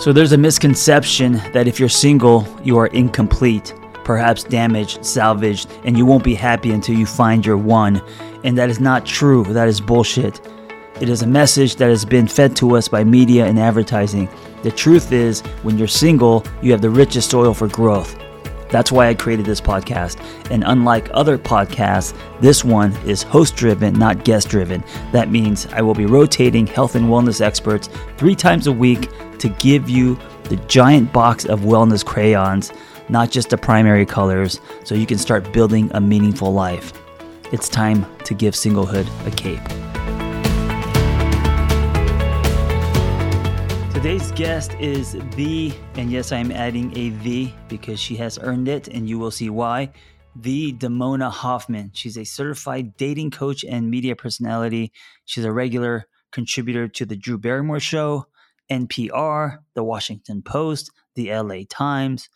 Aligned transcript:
So 0.00 0.12
there's 0.12 0.32
a 0.32 0.38
misconception 0.38 1.34
that 1.52 1.68
if 1.68 1.78
you're 1.78 1.88
single, 1.88 2.48
you 2.64 2.76
are 2.78 2.88
incomplete, 2.88 3.72
perhaps 4.02 4.42
damaged, 4.42 5.06
salvaged, 5.06 5.70
and 5.84 5.96
you 5.96 6.04
won't 6.04 6.24
be 6.24 6.34
happy 6.34 6.72
until 6.72 6.96
you 6.96 7.06
find 7.06 7.46
your 7.46 7.56
one. 7.56 8.02
And 8.42 8.58
that 8.58 8.68
is 8.68 8.80
not 8.80 9.06
true. 9.06 9.44
That 9.44 9.68
is 9.68 9.80
bullshit. 9.80 10.40
It 11.00 11.08
is 11.08 11.22
a 11.22 11.26
message 11.28 11.76
that 11.76 11.88
has 11.90 12.04
been 12.04 12.26
fed 12.26 12.56
to 12.56 12.76
us 12.76 12.88
by 12.88 13.04
media 13.04 13.46
and 13.46 13.56
advertising. 13.58 14.28
The 14.64 14.72
truth 14.72 15.12
is, 15.12 15.42
when 15.62 15.78
you're 15.78 15.86
single, 15.88 16.44
you 16.60 16.72
have 16.72 16.82
the 16.82 16.90
richest 16.90 17.30
soil 17.30 17.54
for 17.54 17.68
growth. 17.68 18.16
That's 18.70 18.90
why 18.90 19.06
I 19.06 19.14
created 19.14 19.46
this 19.46 19.60
podcast. 19.60 20.16
And 20.50 20.64
unlike 20.66 21.08
other 21.14 21.38
podcasts, 21.38 22.18
this 22.40 22.64
one 22.64 22.90
is 23.06 23.22
host 23.22 23.54
driven, 23.54 23.94
not 23.94 24.24
guest 24.24 24.48
driven. 24.48 24.82
That 25.12 25.30
means 25.30 25.66
I 25.68 25.82
will 25.82 25.94
be 25.94 26.06
rotating 26.06 26.66
health 26.66 26.96
and 26.96 27.06
wellness 27.06 27.40
experts 27.40 27.88
three 28.16 28.34
times 28.34 28.66
a 28.66 28.72
week 28.72 29.08
to 29.38 29.48
give 29.58 29.88
you 29.88 30.18
the 30.44 30.56
giant 30.68 31.12
box 31.12 31.44
of 31.44 31.60
wellness 31.60 32.04
crayons, 32.04 32.72
not 33.08 33.30
just 33.30 33.50
the 33.50 33.58
primary 33.58 34.06
colors, 34.06 34.60
so 34.84 34.94
you 34.94 35.06
can 35.06 35.18
start 35.18 35.52
building 35.52 35.90
a 35.94 36.00
meaningful 36.00 36.52
life. 36.52 36.92
It's 37.52 37.68
time 37.68 38.06
to 38.24 38.34
give 38.34 38.54
singlehood 38.54 39.06
a 39.26 39.30
cape. 39.32 39.60
Today's 43.94 44.32
guest 44.32 44.74
is 44.74 45.12
the, 45.34 45.72
and 45.94 46.10
yes, 46.10 46.30
I'm 46.30 46.52
adding 46.52 46.96
a 46.96 47.10
the 47.22 47.50
because 47.68 47.98
she 47.98 48.16
has 48.16 48.38
earned 48.38 48.68
it, 48.68 48.88
and 48.88 49.08
you 49.08 49.18
will 49.18 49.30
see 49.30 49.48
why. 49.50 49.90
The 50.36 50.72
Damona 50.74 51.30
Hoffman. 51.30 51.90
She's 51.94 52.18
a 52.18 52.24
certified 52.24 52.96
dating 52.96 53.30
coach 53.30 53.64
and 53.64 53.88
media 53.90 54.16
personality. 54.16 54.92
She's 55.26 55.44
a 55.44 55.52
regular 55.52 56.06
contributor 56.32 56.88
to 56.88 57.06
the 57.06 57.14
Drew 57.16 57.38
Barrymore 57.38 57.78
Show, 57.78 58.26
NPR, 58.70 59.58
The 59.74 59.84
Washington 59.84 60.42
Post, 60.42 60.90
The 61.14 61.32
LA 61.34 61.60
Times, 61.68 62.28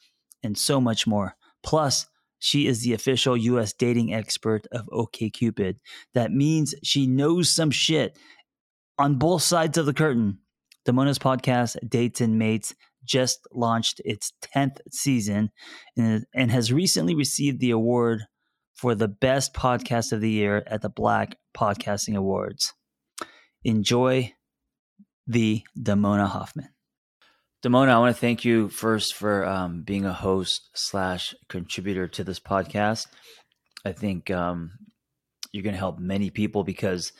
and 0.42 0.56
so 0.56 0.80
much 0.80 1.06
more. 1.06 1.34
Plus, 1.62 2.06
she 2.38 2.66
is 2.66 2.82
the 2.82 2.92
official 2.92 3.36
US 3.36 3.72
dating 3.72 4.14
expert 4.14 4.66
of 4.70 4.86
OKCupid. 4.92 5.76
That 6.14 6.30
means 6.32 6.74
she 6.84 7.06
knows 7.06 7.50
some 7.50 7.70
shit 7.70 8.16
on 8.98 9.16
both 9.18 9.42
sides 9.42 9.76
of 9.78 9.86
the 9.86 9.94
curtain. 9.94 10.38
The 10.84 10.92
podcast, 10.92 11.76
Dates 11.88 12.20
and 12.20 12.38
Mates, 12.38 12.74
just 13.04 13.40
launched 13.52 14.00
its 14.04 14.32
10th 14.56 14.78
season 14.90 15.50
and 15.96 16.50
has 16.50 16.72
recently 16.72 17.14
received 17.14 17.60
the 17.60 17.70
award 17.72 18.22
for 18.74 18.94
the 18.94 19.08
best 19.08 19.52
podcast 19.54 20.12
of 20.12 20.20
the 20.20 20.30
year 20.30 20.62
at 20.66 20.80
the 20.82 20.88
Black 20.88 21.36
Podcasting 21.56 22.16
Awards. 22.16 22.72
Enjoy 23.64 24.32
the 25.28 25.62
Damona 25.78 26.26
Hoffman. 26.26 26.70
Damona, 27.62 27.88
I 27.90 27.98
want 27.98 28.14
to 28.14 28.20
thank 28.20 28.44
you 28.44 28.68
first 28.68 29.14
for 29.14 29.44
um, 29.46 29.82
being 29.82 30.06
a 30.06 30.12
host 30.12 30.70
slash 30.74 31.34
contributor 31.48 32.08
to 32.08 32.24
this 32.24 32.40
podcast. 32.40 33.06
I 33.84 33.92
think 33.92 34.30
um, 34.30 34.72
you're 35.52 35.62
going 35.64 35.74
to 35.74 35.78
help 35.78 35.98
many 35.98 36.30
people 36.30 36.64
because, 36.64 37.12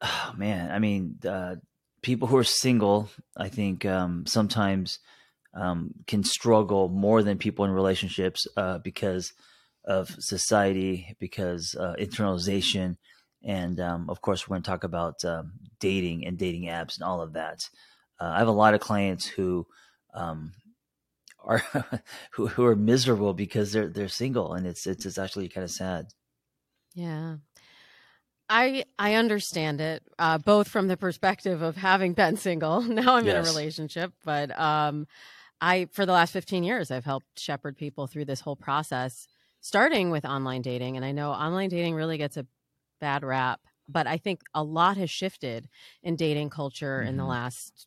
oh, 0.00 0.32
man, 0.36 0.70
I 0.70 0.78
mean, 0.78 1.18
uh, 1.28 1.56
people 2.02 2.28
who 2.28 2.36
are 2.36 2.44
single, 2.44 3.10
I 3.36 3.48
think 3.48 3.84
um, 3.84 4.24
sometimes 4.26 4.98
um, 5.52 5.90
can 6.06 6.22
struggle 6.22 6.88
more 6.88 7.22
than 7.22 7.38
people 7.38 7.64
in 7.64 7.72
relationships 7.72 8.46
uh, 8.56 8.78
because 8.78 9.32
of 9.84 10.08
society, 10.20 11.16
because 11.18 11.74
uh, 11.78 11.94
internalization. 11.98 12.96
And 13.48 13.80
um, 13.80 14.10
of 14.10 14.20
course, 14.20 14.46
we're 14.46 14.54
going 14.56 14.62
to 14.62 14.70
talk 14.70 14.84
about 14.84 15.24
um, 15.24 15.52
dating 15.80 16.26
and 16.26 16.36
dating 16.36 16.64
apps 16.64 16.96
and 16.98 17.04
all 17.04 17.22
of 17.22 17.32
that. 17.32 17.66
Uh, 18.20 18.26
I 18.26 18.38
have 18.40 18.48
a 18.48 18.52
lot 18.52 18.74
of 18.74 18.80
clients 18.80 19.26
who 19.26 19.66
um, 20.12 20.52
are 21.42 21.58
who, 22.32 22.48
who 22.48 22.66
are 22.66 22.76
miserable 22.76 23.32
because 23.32 23.72
they're 23.72 23.88
they're 23.88 24.08
single, 24.08 24.52
and 24.52 24.66
it's 24.66 24.86
it's, 24.86 25.06
it's 25.06 25.16
actually 25.16 25.48
kind 25.48 25.64
of 25.64 25.70
sad. 25.70 26.08
Yeah. 26.94 27.36
I 28.50 28.84
I 28.98 29.14
understand 29.14 29.80
it, 29.80 30.02
uh, 30.18 30.36
both 30.38 30.68
from 30.68 30.86
the 30.88 30.96
perspective 30.98 31.60
of 31.62 31.74
having 31.76 32.12
been 32.12 32.36
single. 32.36 32.82
Now 32.82 33.16
I'm 33.16 33.24
yes. 33.26 33.34
in 33.34 33.40
a 33.40 33.48
relationship, 33.48 34.12
but 34.26 34.58
um, 34.60 35.06
I 35.60 35.86
for 35.92 36.04
the 36.04 36.12
last 36.12 36.32
15 36.34 36.64
years 36.64 36.90
I've 36.90 37.04
helped 37.06 37.38
shepherd 37.40 37.76
people 37.78 38.06
through 38.08 38.24
this 38.26 38.40
whole 38.40 38.56
process, 38.56 39.26
starting 39.62 40.10
with 40.10 40.24
online 40.26 40.60
dating. 40.62 40.96
And 40.96 41.04
I 41.04 41.12
know 41.12 41.30
online 41.30 41.68
dating 41.70 41.94
really 41.94 42.16
gets 42.18 42.36
a 42.38 42.46
bad 43.00 43.24
rap, 43.24 43.60
but 43.88 44.06
I 44.06 44.18
think 44.18 44.42
a 44.54 44.62
lot 44.62 44.96
has 44.96 45.10
shifted 45.10 45.68
in 46.02 46.16
dating 46.16 46.50
culture 46.50 47.00
mm-hmm. 47.00 47.08
in 47.10 47.16
the 47.16 47.22
mm-hmm. 47.22 47.30
last 47.30 47.86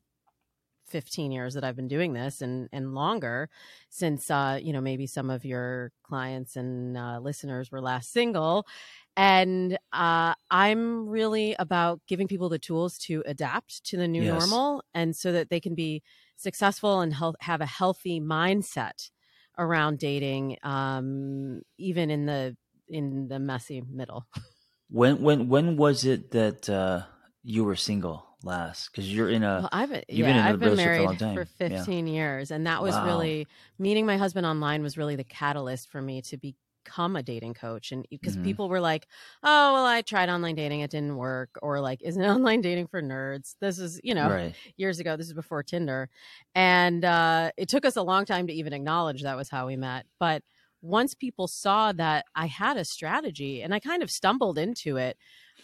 15 0.87 1.31
years 1.31 1.53
that 1.53 1.63
I've 1.63 1.75
been 1.77 1.87
doing 1.87 2.11
this 2.11 2.41
and 2.41 2.67
and 2.73 2.93
longer 2.93 3.49
since 3.87 4.29
uh, 4.29 4.59
you 4.61 4.73
know 4.73 4.81
maybe 4.81 5.07
some 5.07 5.29
of 5.29 5.45
your 5.45 5.93
clients 6.03 6.57
and 6.57 6.97
uh, 6.97 7.19
listeners 7.19 7.71
were 7.71 7.79
last 7.81 8.11
single 8.11 8.67
and 9.15 9.77
uh, 9.93 10.33
I'm 10.49 11.07
really 11.07 11.55
about 11.59 12.01
giving 12.07 12.27
people 12.27 12.49
the 12.49 12.59
tools 12.59 12.97
to 12.99 13.23
adapt 13.25 13.85
to 13.85 13.95
the 13.95 14.05
new 14.07 14.21
yes. 14.23 14.37
normal 14.37 14.83
and 14.93 15.15
so 15.15 15.31
that 15.31 15.49
they 15.49 15.61
can 15.61 15.75
be 15.75 16.03
successful 16.35 16.99
and 16.99 17.13
health, 17.13 17.35
have 17.39 17.61
a 17.61 17.65
healthy 17.65 18.19
mindset 18.19 19.11
around 19.57 19.97
dating 19.97 20.57
um, 20.61 21.61
even 21.77 22.11
in 22.11 22.25
the 22.25 22.57
in 22.89 23.29
the 23.29 23.39
messy 23.39 23.81
middle. 23.93 24.27
When 24.91 25.21
when 25.21 25.47
when 25.47 25.77
was 25.77 26.03
it 26.03 26.31
that 26.31 26.69
uh, 26.69 27.03
you 27.43 27.63
were 27.63 27.77
single 27.77 28.27
last? 28.43 28.89
Because 28.91 29.11
you're 29.11 29.29
in 29.29 29.41
a 29.41 29.59
well, 29.61 29.69
I've 29.71 29.89
been, 29.89 30.03
yeah, 30.09 30.25
been 30.25 30.37
I've 30.37 30.59
been 30.59 30.75
married 30.75 31.17
for, 31.17 31.33
for 31.45 31.45
15 31.45 32.07
yeah. 32.07 32.13
years, 32.13 32.51
and 32.51 32.67
that 32.67 32.83
was 32.83 32.93
wow. 32.93 33.05
really 33.05 33.47
meeting 33.79 34.05
my 34.05 34.17
husband 34.17 34.45
online 34.45 34.83
was 34.83 34.97
really 34.97 35.15
the 35.15 35.23
catalyst 35.23 35.89
for 35.89 36.01
me 36.01 36.21
to 36.23 36.37
become 36.37 37.15
a 37.15 37.23
dating 37.23 37.53
coach 37.53 37.93
and 37.93 38.05
because 38.09 38.33
mm-hmm. 38.33 38.43
people 38.43 38.67
were 38.67 38.79
like 38.81 39.05
oh 39.43 39.73
well 39.73 39.85
i 39.85 40.01
tried 40.01 40.29
online 40.29 40.55
dating 40.55 40.79
it 40.79 40.89
didn't 40.89 41.15
work 41.15 41.49
or 41.61 41.79
like 41.79 42.01
isn't 42.01 42.23
online 42.23 42.59
dating 42.59 42.87
for 42.87 43.03
nerds 43.03 43.53
this 43.61 43.77
is 43.77 44.01
you 44.03 44.15
know 44.15 44.27
right. 44.29 44.55
years 44.77 44.99
ago 44.99 45.15
this 45.15 45.27
is 45.27 45.33
before 45.33 45.61
tinder 45.63 46.09
and 46.55 47.05
uh, 47.05 47.51
it 47.55 47.69
took 47.69 47.85
us 47.85 47.95
a 47.95 48.01
long 48.01 48.25
time 48.25 48.47
to 48.47 48.53
even 48.53 48.73
acknowledge 48.73 49.21
that 49.23 49.37
was 49.37 49.47
how 49.47 49.67
we 49.67 49.75
met 49.77 50.07
but 50.19 50.41
once 50.81 51.13
people 51.13 51.47
saw 51.47 51.91
that 51.93 52.25
I 52.35 52.47
had 52.47 52.77
a 52.77 52.85
strategy 52.85 53.61
and 53.61 53.73
I 53.73 53.79
kind 53.79 54.01
of 54.01 54.09
stumbled 54.09 54.57
into 54.57 54.97
it 54.97 55.17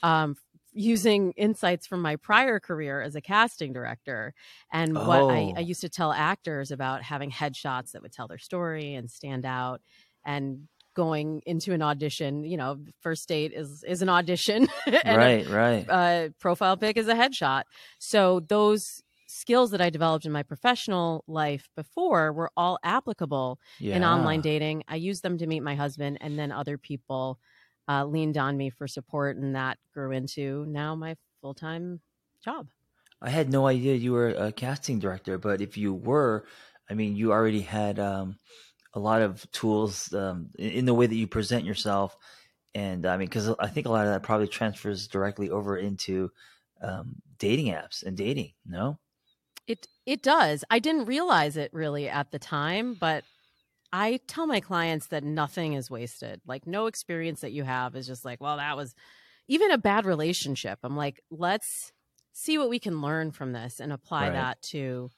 um, 0.03 0.35
using 0.73 1.31
insights 1.31 1.87
from 1.87 2.01
my 2.01 2.17
prior 2.17 2.59
career 2.59 3.01
as 3.01 3.15
a 3.15 3.21
casting 3.21 3.73
director 3.73 4.33
and 4.71 4.95
oh. 4.97 5.07
what 5.07 5.21
I, 5.33 5.37
I, 5.37 5.53
oh. 5.57 5.61
used 5.61 5.81
to 5.81 5.89
tell 5.89 6.11
actors 6.13 6.69
about 6.71 7.01
having 7.01 7.31
headshots 7.31 7.91
that 7.93 8.03
would 8.03 8.11
tell 8.13 8.27
their 8.27 8.37
story 8.37 8.93
and 8.93 9.09
stand 9.09 9.43
out 9.43 9.81
and 10.23 10.67
going 10.95 11.41
into 11.47 11.73
an 11.73 11.81
audition 11.81 12.43
you 12.43 12.57
know 12.57 12.77
first 13.01 13.27
date 13.27 13.53
is 13.55 13.83
is 13.87 14.01
an 14.03 14.09
audition 14.09 14.67
right 14.87 15.45
a, 15.47 15.49
right 15.55 15.85
uh, 15.89 16.29
profile 16.39 16.75
pic 16.77 16.97
is 16.97 17.07
a 17.07 17.13
headshot 17.15 17.63
so 17.99 18.39
those 18.39 19.01
skills 19.37 19.71
that 19.71 19.81
I 19.81 19.89
developed 19.89 20.25
in 20.25 20.31
my 20.31 20.43
professional 20.43 21.23
life 21.27 21.69
before 21.75 22.33
were 22.33 22.51
all 22.57 22.79
applicable 22.83 23.59
yeah. 23.79 23.95
in 23.95 24.03
online 24.03 24.41
dating. 24.41 24.83
I 24.87 24.95
used 24.95 25.21
them 25.23 25.37
to 25.37 25.47
meet 25.47 25.61
my 25.61 25.75
husband, 25.75 26.17
and 26.21 26.37
then 26.37 26.51
other 26.51 26.77
people 26.77 27.39
uh, 27.87 28.05
leaned 28.05 28.37
on 28.37 28.57
me 28.57 28.69
for 28.69 28.87
support, 28.87 29.37
and 29.37 29.55
that 29.55 29.77
grew 29.93 30.11
into 30.11 30.65
now 30.67 30.95
my 30.95 31.15
full 31.41 31.53
time 31.53 32.01
job. 32.43 32.67
I 33.21 33.29
had 33.29 33.51
no 33.51 33.67
idea 33.67 33.95
you 33.95 34.11
were 34.13 34.29
a 34.29 34.51
casting 34.51 34.99
director, 34.99 35.37
but 35.37 35.61
if 35.61 35.77
you 35.77 35.93
were, 35.93 36.45
I 36.89 36.93
mean, 36.93 37.15
you 37.15 37.31
already 37.31 37.61
had 37.61 37.99
um, 37.99 38.35
a 38.93 38.99
lot 38.99 39.21
of 39.21 39.49
tools 39.51 40.11
um, 40.13 40.49
in 40.57 40.85
the 40.85 40.93
way 40.93 41.07
that 41.07 41.15
you 41.15 41.27
present 41.27 41.65
yourself. 41.65 42.15
And 42.75 43.07
I 43.07 43.17
mean, 43.17 43.27
because 43.27 43.49
I 43.59 43.67
think 43.69 43.87
a 43.87 43.91
lot 43.91 44.05
of 44.05 44.13
that 44.13 44.21
probably 44.21 44.47
transfers 44.47 45.07
directly 45.07 45.49
over 45.49 45.77
into 45.77 46.29
um, 46.79 47.15
dating 47.39 47.73
apps 47.73 48.03
and 48.05 48.15
dating. 48.15 48.51
No, 48.67 48.99
it 49.67 49.85
it 50.05 50.23
does. 50.23 50.63
I 50.69 50.79
didn't 50.79 51.05
realize 51.05 51.57
it 51.57 51.73
really 51.73 52.07
at 52.07 52.31
the 52.31 52.39
time, 52.39 52.93
but 52.93 53.25
I 53.91 54.19
tell 54.27 54.47
my 54.47 54.61
clients 54.61 55.07
that 55.07 55.23
nothing 55.23 55.73
is 55.73 55.91
wasted. 55.91 56.41
Like 56.47 56.65
no 56.65 56.87
experience 56.87 57.41
that 57.41 57.51
you 57.51 57.65
have 57.65 57.95
is 57.95 58.07
just 58.07 58.23
like, 58.23 58.41
well, 58.41 58.57
that 58.57 58.77
was 58.77 58.95
even 59.49 59.71
a 59.71 59.77
bad 59.77 60.05
relationship. 60.05 60.79
I'm 60.83 60.95
like, 60.95 61.21
let's 61.29 61.91
see 62.33 62.57
what 62.57 62.69
we 62.69 62.79
can 62.79 63.01
learn 63.01 63.31
from 63.31 63.51
this 63.51 63.79
and 63.79 63.91
apply 63.91 64.23
right. 64.25 64.33
that 64.33 64.61
to 64.71 65.11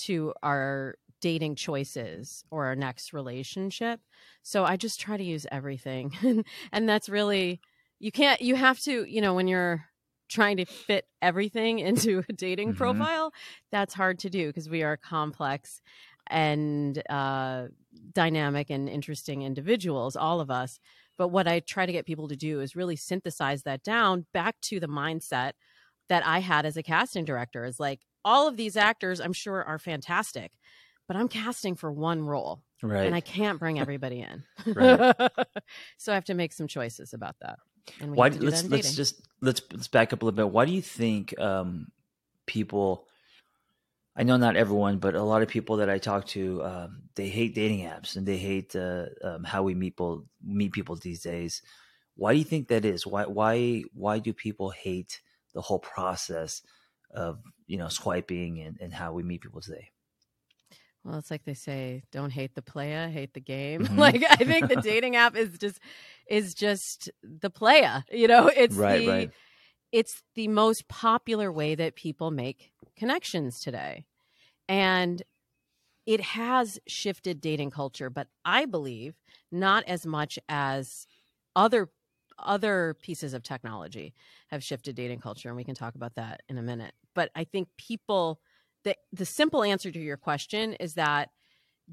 to 0.00 0.34
our 0.42 0.96
dating 1.22 1.54
choices 1.54 2.44
or 2.50 2.66
our 2.66 2.76
next 2.76 3.14
relationship. 3.14 4.00
So 4.42 4.64
I 4.64 4.76
just 4.76 5.00
try 5.00 5.16
to 5.16 5.24
use 5.24 5.46
everything. 5.50 6.44
and 6.72 6.86
that's 6.88 7.08
really 7.08 7.60
you 8.00 8.12
can't 8.12 8.42
you 8.42 8.54
have 8.54 8.78
to, 8.80 9.04
you 9.04 9.22
know, 9.22 9.32
when 9.32 9.48
you're 9.48 9.86
trying 10.28 10.56
to 10.58 10.64
fit 10.64 11.06
everything 11.22 11.78
into 11.80 12.22
a 12.28 12.32
dating 12.32 12.70
mm-hmm. 12.70 12.78
profile, 12.78 13.32
that's 13.70 13.94
hard 13.94 14.18
to 14.20 14.30
do 14.30 14.48
because 14.48 14.68
we 14.68 14.82
are 14.82 14.96
complex 14.96 15.80
and 16.30 17.02
uh, 17.10 17.66
dynamic 18.12 18.70
and 18.70 18.88
interesting 18.88 19.42
individuals, 19.42 20.16
all 20.16 20.40
of 20.40 20.50
us. 20.50 20.78
But 21.16 21.28
what 21.28 21.46
I 21.46 21.60
try 21.60 21.86
to 21.86 21.92
get 21.92 22.06
people 22.06 22.28
to 22.28 22.36
do 22.36 22.60
is 22.60 22.74
really 22.74 22.96
synthesize 22.96 23.62
that 23.64 23.82
down 23.82 24.26
back 24.32 24.56
to 24.62 24.80
the 24.80 24.88
mindset 24.88 25.52
that 26.08 26.26
I 26.26 26.40
had 26.40 26.66
as 26.66 26.76
a 26.76 26.82
casting 26.82 27.24
director 27.24 27.64
is 27.64 27.78
like, 27.78 28.00
all 28.26 28.48
of 28.48 28.56
these 28.56 28.74
actors 28.76 29.20
I'm 29.20 29.34
sure 29.34 29.62
are 29.62 29.78
fantastic, 29.78 30.52
but 31.06 31.14
I'm 31.16 31.28
casting 31.28 31.74
for 31.76 31.92
one 31.92 32.22
role. 32.22 32.62
Right. 32.82 33.06
And 33.06 33.14
I 33.14 33.20
can't 33.20 33.58
bring 33.60 33.78
everybody 33.78 34.20
in. 34.22 34.44
right. 34.74 35.14
so 35.98 36.10
I 36.10 36.14
have 36.14 36.24
to 36.24 36.34
make 36.34 36.54
some 36.54 36.66
choices 36.66 37.12
about 37.12 37.36
that. 37.42 37.58
And 38.00 38.14
why? 38.14 38.28
let's 38.28 38.40
let's 38.40 38.62
dating. 38.62 38.92
just 38.92 39.20
let's 39.40 39.62
let's 39.72 39.88
back 39.88 40.12
up 40.12 40.22
a 40.22 40.24
little 40.24 40.36
bit. 40.36 40.50
Why 40.50 40.64
do 40.64 40.72
you 40.72 40.82
think 40.82 41.38
um, 41.38 41.88
people? 42.46 43.06
I 44.16 44.22
know 44.22 44.36
not 44.36 44.56
everyone, 44.56 44.98
but 44.98 45.14
a 45.16 45.22
lot 45.22 45.42
of 45.42 45.48
people 45.48 45.78
that 45.78 45.90
I 45.90 45.98
talk 45.98 46.26
to, 46.28 46.62
um, 46.62 47.02
they 47.16 47.28
hate 47.28 47.52
dating 47.52 47.80
apps 47.86 48.14
and 48.14 48.24
they 48.24 48.36
hate 48.36 48.76
uh, 48.76 49.06
um, 49.24 49.42
how 49.42 49.64
we 49.64 49.74
meet 49.74 49.90
people 49.96 50.24
meet 50.42 50.72
people 50.72 50.94
these 50.96 51.22
days. 51.22 51.62
Why 52.16 52.32
do 52.32 52.38
you 52.38 52.44
think 52.44 52.68
that 52.68 52.84
is? 52.84 53.06
Why 53.06 53.24
why 53.26 53.82
why 53.92 54.18
do 54.18 54.32
people 54.32 54.70
hate 54.70 55.20
the 55.52 55.60
whole 55.60 55.80
process 55.80 56.62
of 57.10 57.38
you 57.66 57.76
know 57.76 57.88
swiping 57.88 58.60
and, 58.60 58.78
and 58.80 58.94
how 58.94 59.12
we 59.12 59.22
meet 59.22 59.40
people 59.42 59.60
today? 59.60 59.88
Well, 61.04 61.18
it's 61.18 61.30
like 61.30 61.44
they 61.44 61.54
say, 61.54 62.02
don't 62.12 62.30
hate 62.30 62.54
the 62.54 62.62
player, 62.62 63.08
hate 63.08 63.34
the 63.34 63.40
game. 63.40 63.64
Mm-hmm. 63.84 63.98
like 63.98 64.22
I 64.28 64.36
think 64.36 64.68
the 64.68 64.76
dating 64.82 65.14
app 65.16 65.36
is 65.36 65.58
just 65.58 65.78
is 66.26 66.54
just 66.54 67.10
the 67.22 67.50
player. 67.50 68.04
You 68.10 68.28
know, 68.28 68.46
it's 68.48 68.74
right, 68.74 69.00
the 69.00 69.08
right. 69.08 69.30
it's 69.92 70.22
the 70.36 70.48
most 70.48 70.88
popular 70.88 71.52
way 71.52 71.74
that 71.74 71.96
people 71.96 72.30
make 72.30 72.72
connections 72.96 73.60
today. 73.60 74.06
And 74.68 75.22
it 76.06 76.20
has 76.20 76.78
shifted 76.86 77.40
dating 77.42 77.70
culture, 77.72 78.08
but 78.10 78.28
I 78.44 78.64
believe 78.66 79.14
not 79.52 79.84
as 79.86 80.06
much 80.06 80.38
as 80.48 81.06
other 81.56 81.90
other 82.38 82.96
pieces 83.02 83.34
of 83.34 83.42
technology 83.42 84.14
have 84.48 84.64
shifted 84.64 84.96
dating 84.96 85.20
culture 85.20 85.48
and 85.48 85.56
we 85.56 85.62
can 85.64 85.74
talk 85.74 85.94
about 85.94 86.14
that 86.14 86.40
in 86.48 86.56
a 86.58 86.62
minute. 86.62 86.92
But 87.14 87.30
I 87.34 87.44
think 87.44 87.68
people 87.78 88.40
the 88.84 88.94
the 89.12 89.26
simple 89.26 89.64
answer 89.64 89.90
to 89.90 89.98
your 89.98 90.16
question 90.16 90.74
is 90.74 90.94
that 90.94 91.30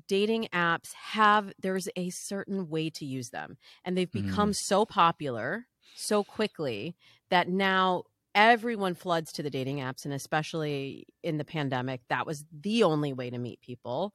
dating 0.07 0.47
apps 0.53 0.93
have 0.93 1.51
there's 1.59 1.89
a 1.95 2.09
certain 2.11 2.69
way 2.69 2.89
to 2.89 3.05
use 3.05 3.29
them 3.31 3.57
and 3.83 3.97
they've 3.97 4.11
become 4.11 4.51
mm. 4.51 4.55
so 4.55 4.85
popular 4.85 5.65
so 5.95 6.23
quickly 6.23 6.95
that 7.29 7.49
now 7.49 8.03
everyone 8.33 8.93
floods 8.95 9.33
to 9.33 9.43
the 9.43 9.49
dating 9.49 9.79
apps 9.79 10.05
and 10.05 10.13
especially 10.13 11.05
in 11.23 11.37
the 11.37 11.43
pandemic 11.43 12.01
that 12.07 12.25
was 12.25 12.45
the 12.57 12.83
only 12.83 13.11
way 13.11 13.29
to 13.29 13.37
meet 13.37 13.59
people 13.59 14.13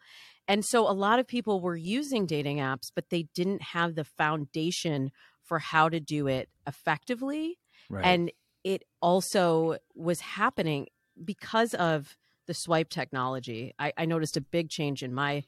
and 0.48 0.64
so 0.64 0.88
a 0.88 0.92
lot 0.94 1.18
of 1.18 1.26
people 1.26 1.60
were 1.60 1.76
using 1.76 2.24
dating 2.24 2.56
apps 2.58 2.90
but 2.94 3.10
they 3.10 3.24
didn't 3.34 3.60
have 3.60 3.94
the 3.94 4.04
foundation 4.04 5.10
for 5.42 5.58
how 5.58 5.88
to 5.90 6.00
do 6.00 6.26
it 6.26 6.48
effectively 6.66 7.58
right. 7.90 8.06
and 8.06 8.32
it 8.64 8.82
also 9.02 9.76
was 9.94 10.20
happening 10.20 10.86
because 11.22 11.74
of 11.74 12.16
the 12.46 12.54
swipe 12.54 12.88
technology. 12.88 13.74
I, 13.78 13.92
I 13.96 14.04
noticed 14.06 14.36
a 14.36 14.40
big 14.40 14.70
change 14.70 15.02
in 15.02 15.12
my 15.12 15.44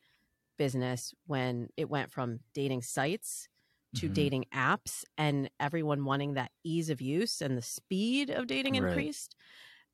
business 0.59 1.15
when 1.27 1.69
it 1.77 1.89
went 1.89 2.11
from 2.11 2.41
dating 2.55 2.83
sites 2.83 3.49
to 3.97 4.07
mm-hmm. 4.07 4.13
dating 4.15 4.45
apps 4.53 5.05
and 5.17 5.49
everyone 5.61 6.05
wanting 6.05 6.35
that 6.35 6.51
ease 6.65 6.91
of 6.91 7.01
use 7.01 7.41
and 7.41 7.57
the 7.57 7.63
speed 7.63 8.29
of 8.31 8.47
dating 8.47 8.75
right. 8.75 8.85
increased. 8.89 9.37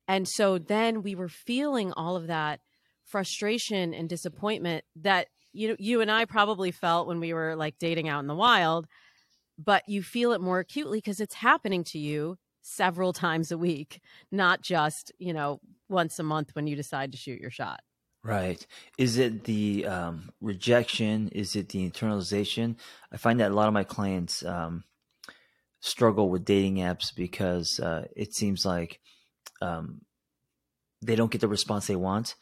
And 0.07 0.27
so 0.27 0.57
then 0.57 1.01
we 1.01 1.15
were 1.15 1.29
feeling 1.29 1.93
all 1.93 2.15
of 2.15 2.27
that 2.27 2.59
frustration 3.05 3.93
and 3.93 4.09
disappointment 4.09 4.83
that 4.97 5.27
you 5.53 5.75
you 5.79 6.01
and 6.01 6.11
I 6.11 6.25
probably 6.25 6.71
felt 6.71 7.07
when 7.07 7.19
we 7.19 7.33
were 7.33 7.55
like 7.55 7.77
dating 7.79 8.09
out 8.09 8.19
in 8.19 8.27
the 8.27 8.35
wild, 8.35 8.87
but 9.57 9.87
you 9.87 10.03
feel 10.03 10.33
it 10.33 10.41
more 10.41 10.59
acutely 10.59 10.97
because 10.97 11.19
it's 11.21 11.35
happening 11.35 11.83
to 11.85 11.99
you 11.99 12.37
several 12.65 13.13
times 13.13 13.51
a 13.51 13.57
week, 13.59 14.01
not 14.31 14.61
just, 14.63 15.11
you 15.19 15.31
know, 15.31 15.61
once 15.87 16.17
a 16.17 16.23
month 16.23 16.49
when 16.55 16.65
you 16.65 16.75
decide 16.75 17.11
to 17.11 17.17
shoot 17.17 17.39
your 17.39 17.51
shot. 17.51 17.79
Right. 18.23 18.65
Is 18.97 19.19
it 19.19 19.43
the 19.43 19.85
um, 19.85 20.31
rejection? 20.41 21.27
Is 21.29 21.55
it 21.55 21.69
the 21.69 21.87
internalization? 21.87 22.77
I 23.11 23.17
find 23.17 23.39
that 23.39 23.51
a 23.51 23.53
lot 23.53 23.67
of 23.67 23.75
my 23.75 23.83
clients 23.83 24.43
um, 24.43 24.83
struggle 25.79 26.27
with 26.29 26.43
dating 26.43 26.77
apps 26.77 27.15
because 27.15 27.79
uh, 27.79 28.05
it 28.15 28.33
seems 28.33 28.65
like 28.65 28.99
um, 29.61 30.01
they 31.03 31.15
don't 31.15 31.29
get 31.29 31.41
the 31.41 31.47
response 31.47 31.85
they 31.85 31.95
want, 31.95 32.33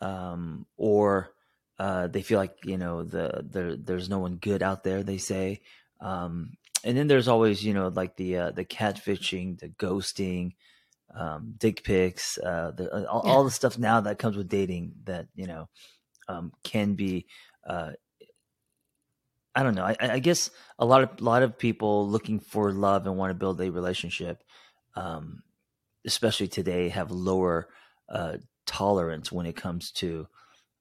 um, 0.00 0.66
or 0.76 1.30
uh, 1.78 2.08
they 2.08 2.22
feel 2.22 2.40
like 2.40 2.56
you 2.64 2.76
know 2.76 3.04
the, 3.04 3.46
the 3.48 3.80
there's 3.82 4.08
no 4.10 4.18
one 4.18 4.34
good 4.36 4.62
out 4.64 4.82
there. 4.82 5.04
They 5.04 5.18
say, 5.18 5.60
um, 6.00 6.54
and 6.84 6.96
then 6.96 7.06
there's 7.06 7.28
always 7.28 7.64
you 7.64 7.74
know 7.74 7.88
like 7.88 8.16
the 8.16 8.36
uh, 8.36 8.50
the 8.50 8.64
catfishing, 8.64 9.58
the 9.58 9.68
ghosting, 9.68 10.52
um, 11.14 11.54
dick 11.58 11.84
pics, 11.84 12.38
uh, 12.38 12.72
the, 12.76 12.90
uh, 12.90 13.04
all, 13.08 13.22
yeah. 13.24 13.32
all, 13.32 13.44
the 13.44 13.50
stuff 13.50 13.78
now 13.78 14.00
that 14.02 14.18
comes 14.18 14.36
with 14.36 14.48
dating 14.48 14.92
that 15.04 15.28
you 15.34 15.46
know 15.46 15.68
um, 16.28 16.52
can 16.64 16.94
be. 16.94 17.26
Uh, 17.66 17.92
I 19.54 19.64
don't 19.64 19.74
know. 19.74 19.84
I, 19.84 19.96
I, 20.00 20.18
guess 20.20 20.48
a 20.78 20.86
lot 20.86 21.02
of 21.02 21.20
lot 21.20 21.42
of 21.42 21.58
people 21.58 22.08
looking 22.08 22.38
for 22.40 22.70
love 22.72 23.04
and 23.06 23.16
want 23.16 23.30
to 23.30 23.34
build 23.34 23.60
a 23.60 23.70
relationship, 23.70 24.42
um, 24.94 25.42
especially 26.06 26.46
today, 26.48 26.88
have 26.88 27.10
lower 27.10 27.68
uh, 28.08 28.36
tolerance 28.66 29.32
when 29.32 29.46
it 29.46 29.56
comes 29.56 29.90
to 29.92 30.28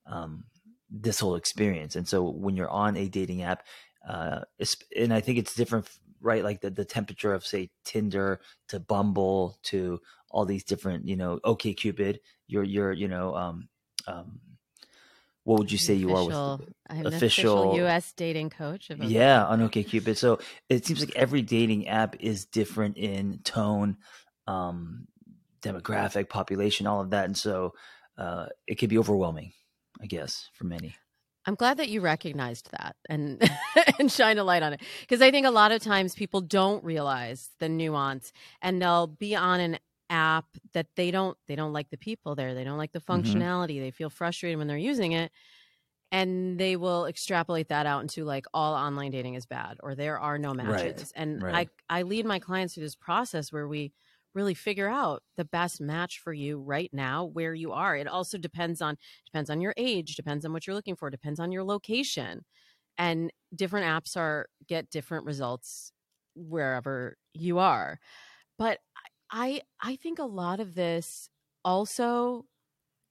um, 0.05 0.43
this 0.89 1.19
whole 1.19 1.35
experience. 1.35 1.95
And 1.95 2.07
so, 2.07 2.29
when 2.29 2.55
you're 2.55 2.69
on 2.69 2.95
a 2.95 3.07
dating 3.09 3.41
app 3.41 3.63
uh, 4.07 4.39
and 4.95 5.13
I 5.13 5.19
think 5.21 5.39
it's 5.39 5.55
different, 5.55 5.87
right? 6.21 6.43
Like 6.43 6.61
the, 6.61 6.69
the 6.69 6.85
temperature 6.85 7.33
of 7.33 7.45
say 7.45 7.69
Tinder 7.83 8.39
to 8.69 8.79
Bumble 8.79 9.57
to 9.63 9.99
all 10.31 10.45
these 10.45 10.63
different, 10.63 11.07
you 11.07 11.15
know, 11.15 11.39
OK 11.43 11.73
Cupid. 11.73 12.19
Your 12.47 12.63
your 12.63 12.91
you 12.91 13.07
know, 13.07 13.35
um, 13.35 13.67
um, 14.07 14.39
what 15.43 15.59
would 15.59 15.71
you 15.71 15.77
say 15.77 15.93
you 15.93 16.15
are 16.15 16.25
with 16.57 16.67
the, 16.67 16.73
I'm 16.89 17.05
official, 17.07 17.57
official 17.71 17.75
U.S. 17.77 18.13
dating 18.15 18.49
coach? 18.51 18.89
Of 18.89 19.03
yeah, 19.03 19.45
on 19.45 19.61
OK 19.61 19.83
Cupid. 19.83 20.17
So 20.17 20.39
it 20.69 20.85
seems 20.85 20.99
like 21.01 21.15
every 21.15 21.41
dating 21.41 21.87
app 21.87 22.15
is 22.19 22.45
different 22.45 22.97
in 22.97 23.39
tone, 23.43 23.97
um, 24.47 25.07
demographic, 25.61 26.29
population, 26.29 26.87
all 26.87 27.01
of 27.01 27.09
that, 27.11 27.25
and 27.25 27.37
so 27.37 27.73
uh, 28.17 28.47
it 28.65 28.75
could 28.75 28.89
be 28.89 28.97
overwhelming, 28.97 29.51
I 30.01 30.05
guess, 30.07 30.49
for 30.53 30.63
many. 30.63 30.95
I'm 31.49 31.55
glad 31.55 31.77
that 31.77 31.89
you 31.89 31.99
recognized 32.01 32.69
that 32.73 32.95
and 33.09 33.41
and 33.97 34.11
shine 34.11 34.37
a 34.37 34.43
light 34.43 34.61
on 34.61 34.73
it 34.73 34.81
because 35.01 35.19
I 35.19 35.31
think 35.31 35.47
a 35.47 35.51
lot 35.51 35.71
of 35.71 35.81
times 35.81 36.13
people 36.13 36.41
don't 36.41 36.83
realize 36.83 37.49
the 37.59 37.67
nuance 37.67 38.31
and 38.61 38.79
they'll 38.79 39.07
be 39.07 39.35
on 39.35 39.59
an 39.59 39.79
app 40.11 40.45
that 40.73 40.85
they 40.95 41.09
don't 41.09 41.35
they 41.47 41.55
don't 41.55 41.73
like 41.73 41.89
the 41.89 41.97
people 41.97 42.35
there 42.35 42.53
they 42.53 42.63
don't 42.63 42.77
like 42.77 42.91
the 42.91 42.99
mm-hmm. 42.99 43.13
functionality 43.35 43.69
mm-hmm. 43.69 43.79
they 43.83 43.89
feel 43.89 44.11
frustrated 44.11 44.59
when 44.59 44.67
they're 44.67 44.77
using 44.77 45.13
it 45.13 45.31
and 46.11 46.59
they 46.59 46.75
will 46.75 47.07
extrapolate 47.07 47.69
that 47.69 47.87
out 47.87 48.03
into 48.03 48.25
like 48.25 48.45
all 48.53 48.75
online 48.75 49.09
dating 49.09 49.33
is 49.33 49.47
bad 49.47 49.77
or 49.81 49.95
there 49.95 50.19
are 50.19 50.37
no 50.37 50.53
matches 50.53 50.79
right. 50.79 51.11
and 51.15 51.41
right. 51.41 51.67
I 51.89 51.97
I 51.97 52.01
lead 52.03 52.27
my 52.27 52.37
clients 52.37 52.75
through 52.75 52.83
this 52.83 52.95
process 52.95 53.51
where 53.51 53.67
we 53.67 53.91
really 54.35 54.53
figure 54.53 54.89
out 54.89 55.23
the 55.37 55.45
best 55.45 55.81
match 55.81 56.19
for 56.19 56.33
you 56.33 56.59
right 56.59 56.89
now 56.93 57.25
where 57.25 57.53
you 57.53 57.71
are 57.71 57.95
it 57.97 58.07
also 58.07 58.37
depends 58.37 58.81
on 58.81 58.95
depends 59.25 59.49
on 59.49 59.61
your 59.61 59.73
age 59.77 60.15
depends 60.15 60.45
on 60.45 60.53
what 60.53 60.67
you're 60.67 60.75
looking 60.75 60.95
for 60.95 61.09
depends 61.09 61.39
on 61.39 61.51
your 61.51 61.63
location 61.63 62.43
and 62.97 63.31
different 63.55 63.85
apps 63.85 64.15
are 64.15 64.47
get 64.67 64.89
different 64.89 65.25
results 65.25 65.91
wherever 66.35 67.17
you 67.33 67.57
are 67.59 67.99
but 68.57 68.79
i 69.31 69.61
i 69.81 69.95
think 69.95 70.19
a 70.19 70.23
lot 70.23 70.59
of 70.59 70.75
this 70.75 71.29
also 71.65 72.45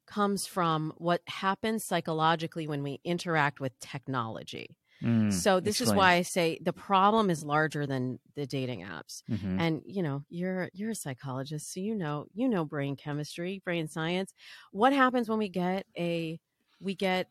comes 0.06 0.46
from 0.46 0.92
what 0.96 1.20
happens 1.26 1.84
psychologically 1.84 2.66
when 2.66 2.82
we 2.82 3.00
interact 3.04 3.60
with 3.60 3.78
technology 3.80 4.77
Mm, 5.02 5.32
so 5.32 5.60
this 5.60 5.80
explain. 5.80 5.96
is 5.96 5.98
why 5.98 6.12
I 6.14 6.22
say 6.22 6.58
the 6.60 6.72
problem 6.72 7.30
is 7.30 7.44
larger 7.44 7.86
than 7.86 8.18
the 8.34 8.46
dating 8.46 8.80
apps. 8.82 9.22
Mm-hmm. 9.30 9.60
And 9.60 9.82
you 9.86 10.02
know, 10.02 10.24
you're 10.28 10.70
you're 10.72 10.90
a 10.90 10.94
psychologist, 10.96 11.72
so 11.72 11.80
you 11.80 11.94
know, 11.94 12.26
you 12.34 12.48
know 12.48 12.64
brain 12.64 12.96
chemistry, 12.96 13.62
brain 13.64 13.86
science. 13.88 14.34
What 14.72 14.92
happens 14.92 15.28
when 15.28 15.38
we 15.38 15.48
get 15.48 15.86
a 15.96 16.40
we 16.80 16.94
get 16.94 17.28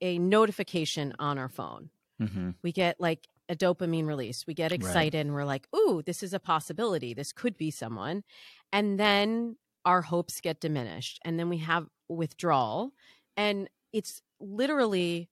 a 0.00 0.18
notification 0.18 1.12
on 1.18 1.36
our 1.38 1.48
phone? 1.50 1.90
Mm-hmm. 2.22 2.50
We 2.62 2.72
get 2.72 2.98
like 2.98 3.26
a 3.50 3.56
dopamine 3.56 4.06
release. 4.06 4.46
We 4.46 4.54
get 4.54 4.72
excited 4.72 5.16
right. 5.18 5.26
and 5.26 5.34
we're 5.34 5.44
like, 5.44 5.68
"Ooh, 5.76 6.02
this 6.04 6.22
is 6.22 6.32
a 6.32 6.40
possibility. 6.40 7.12
This 7.12 7.32
could 7.32 7.56
be 7.58 7.70
someone." 7.70 8.24
And 8.72 8.98
then 8.98 9.56
our 9.84 10.02
hopes 10.02 10.40
get 10.42 10.60
diminished 10.60 11.18
and 11.24 11.38
then 11.38 11.48
we 11.48 11.56
have 11.56 11.86
withdrawal 12.06 12.92
and 13.38 13.66
it's 13.94 14.20
literally 14.38 15.30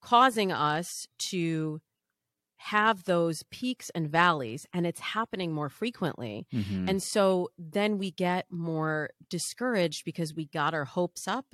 causing 0.00 0.50
us 0.50 1.06
to 1.18 1.80
have 2.62 3.04
those 3.04 3.42
peaks 3.50 3.90
and 3.94 4.10
valleys 4.10 4.66
and 4.74 4.86
it's 4.86 5.00
happening 5.00 5.50
more 5.50 5.70
frequently 5.70 6.46
mm-hmm. 6.52 6.88
and 6.90 7.02
so 7.02 7.48
then 7.58 7.96
we 7.96 8.10
get 8.10 8.44
more 8.50 9.08
discouraged 9.30 10.04
because 10.04 10.34
we 10.34 10.44
got 10.44 10.74
our 10.74 10.84
hopes 10.84 11.26
up 11.26 11.46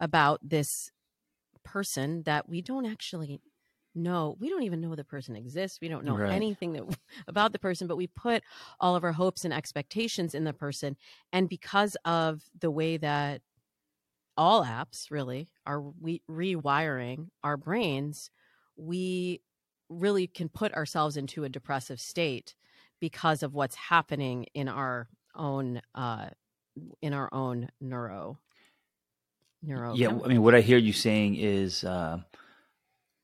about 0.00 0.38
this 0.48 0.90
person 1.64 2.22
that 2.22 2.48
we 2.48 2.62
don't 2.62 2.86
actually 2.86 3.40
know 3.96 4.36
we 4.38 4.48
don't 4.48 4.62
even 4.62 4.80
know 4.80 4.94
the 4.94 5.02
person 5.02 5.34
exists 5.34 5.78
we 5.82 5.88
don't 5.88 6.04
know 6.04 6.16
right. 6.16 6.30
anything 6.30 6.72
that, 6.74 6.84
about 7.26 7.50
the 7.52 7.58
person 7.58 7.88
but 7.88 7.96
we 7.96 8.06
put 8.06 8.40
all 8.78 8.94
of 8.94 9.02
our 9.02 9.12
hopes 9.12 9.44
and 9.44 9.52
expectations 9.52 10.36
in 10.36 10.44
the 10.44 10.52
person 10.52 10.96
and 11.32 11.48
because 11.48 11.96
of 12.04 12.40
the 12.60 12.70
way 12.70 12.96
that 12.96 13.40
all 14.36 14.64
apps 14.64 15.10
really 15.10 15.48
are 15.66 15.80
rewiring 16.30 17.28
our 17.42 17.56
brains, 17.56 18.30
we 18.76 19.40
really 19.88 20.26
can 20.26 20.48
put 20.48 20.72
ourselves 20.74 21.16
into 21.16 21.44
a 21.44 21.48
depressive 21.48 22.00
state 22.00 22.54
because 23.00 23.42
of 23.42 23.54
what's 23.54 23.76
happening 23.76 24.46
in 24.54 24.68
our 24.68 25.08
own 25.34 25.80
uh, 25.94 26.26
in 27.00 27.12
our 27.12 27.28
own 27.32 27.68
neuro 27.80 28.38
neuro. 29.62 29.94
Yeah, 29.94 30.08
I 30.24 30.28
mean, 30.28 30.42
what 30.42 30.54
I 30.54 30.60
hear 30.60 30.78
you 30.78 30.92
saying 30.92 31.36
is 31.36 31.84
uh, 31.84 32.18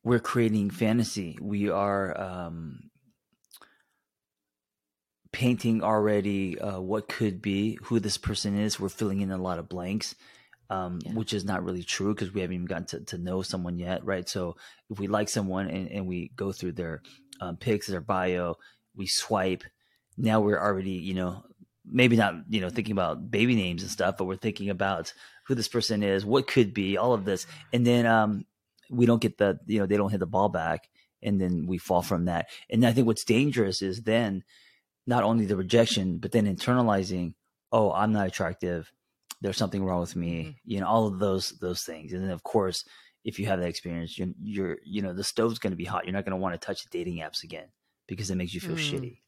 we're 0.04 0.20
creating 0.20 0.70
fantasy. 0.70 1.36
We 1.40 1.70
are 1.70 2.18
um, 2.20 2.90
painting 5.32 5.82
already 5.82 6.58
uh, 6.60 6.80
what 6.80 7.08
could 7.08 7.42
be, 7.42 7.78
who 7.82 7.98
this 8.00 8.16
person 8.16 8.56
is. 8.58 8.78
We're 8.78 8.88
filling 8.88 9.20
in 9.20 9.32
a 9.32 9.38
lot 9.38 9.58
of 9.58 9.68
blanks 9.68 10.14
um, 10.70 11.00
yeah. 11.04 11.12
which 11.12 11.32
is 11.34 11.44
not 11.44 11.64
really 11.64 11.82
true 11.82 12.14
because 12.14 12.32
we 12.32 12.40
haven't 12.40 12.54
even 12.54 12.66
gotten 12.66 12.86
to, 12.86 13.00
to, 13.06 13.18
know 13.18 13.42
someone 13.42 13.76
yet, 13.76 14.04
right? 14.04 14.26
So 14.28 14.56
if 14.88 14.98
we 15.00 15.08
like 15.08 15.28
someone 15.28 15.68
and, 15.68 15.90
and 15.90 16.06
we 16.06 16.30
go 16.36 16.52
through 16.52 16.72
their 16.72 17.02
um, 17.40 17.56
pics, 17.56 17.88
their 17.88 18.00
bio, 18.00 18.54
we 18.94 19.06
swipe. 19.06 19.64
Now 20.16 20.40
we're 20.40 20.60
already, 20.60 20.92
you 20.92 21.14
know, 21.14 21.42
maybe 21.84 22.14
not, 22.16 22.36
you 22.48 22.60
know, 22.60 22.70
thinking 22.70 22.92
about 22.92 23.30
baby 23.32 23.56
names 23.56 23.82
and 23.82 23.90
stuff, 23.90 24.16
but 24.16 24.26
we're 24.26 24.36
thinking 24.36 24.70
about 24.70 25.12
who 25.46 25.54
this 25.56 25.68
person 25.68 26.04
is, 26.04 26.24
what 26.24 26.46
could 26.46 26.72
be, 26.72 26.96
all 26.96 27.14
of 27.14 27.24
this, 27.24 27.46
and 27.72 27.84
then 27.84 28.06
um, 28.06 28.44
we 28.90 29.06
don't 29.06 29.20
get 29.22 29.38
the, 29.38 29.58
you 29.66 29.80
know, 29.80 29.86
they 29.86 29.96
don't 29.96 30.10
hit 30.10 30.20
the 30.20 30.26
ball 30.26 30.48
back, 30.48 30.88
and 31.22 31.40
then 31.40 31.66
we 31.66 31.78
fall 31.78 32.02
from 32.02 32.26
that. 32.26 32.46
And 32.70 32.86
I 32.86 32.92
think 32.92 33.08
what's 33.08 33.24
dangerous 33.24 33.82
is 33.82 34.02
then 34.02 34.44
not 35.04 35.24
only 35.24 35.46
the 35.46 35.56
rejection, 35.56 36.18
but 36.18 36.30
then 36.30 36.46
internalizing, 36.46 37.34
oh, 37.72 37.90
I'm 37.92 38.12
not 38.12 38.28
attractive 38.28 38.92
there's 39.40 39.56
something 39.56 39.84
wrong 39.84 40.00
with 40.00 40.16
me 40.16 40.42
mm-hmm. 40.44 40.50
you 40.70 40.80
know 40.80 40.86
all 40.86 41.06
of 41.06 41.18
those 41.18 41.50
those 41.60 41.82
things 41.82 42.12
and 42.12 42.22
then 42.22 42.30
of 42.30 42.42
course 42.42 42.84
if 43.24 43.38
you 43.38 43.46
have 43.46 43.60
that 43.60 43.68
experience 43.68 44.18
you're, 44.18 44.28
you're 44.40 44.76
you 44.84 45.02
know 45.02 45.12
the 45.12 45.24
stove's 45.24 45.58
going 45.58 45.72
to 45.72 45.76
be 45.76 45.84
hot 45.84 46.04
you're 46.04 46.12
not 46.12 46.24
going 46.24 46.32
to 46.36 46.42
want 46.42 46.54
to 46.58 46.64
touch 46.64 46.84
dating 46.90 47.18
apps 47.18 47.42
again 47.42 47.66
because 48.06 48.30
it 48.30 48.36
makes 48.36 48.54
you 48.54 48.60
feel 48.60 48.76
mm 48.76 48.78
shitty 48.92 49.18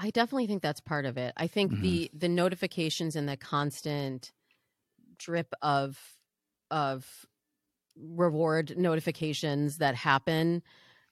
i 0.00 0.10
definitely 0.10 0.46
think 0.46 0.62
that's 0.62 0.78
part 0.80 1.04
of 1.04 1.16
it 1.18 1.32
i 1.36 1.46
think 1.48 1.72
mm-hmm. 1.72 1.82
the 1.82 2.10
the 2.14 2.28
notifications 2.28 3.16
and 3.16 3.28
the 3.28 3.36
constant 3.36 4.30
drip 5.18 5.52
of 5.62 5.98
of 6.70 7.04
reward 7.96 8.78
notifications 8.78 9.78
that 9.78 9.94
happen 9.96 10.62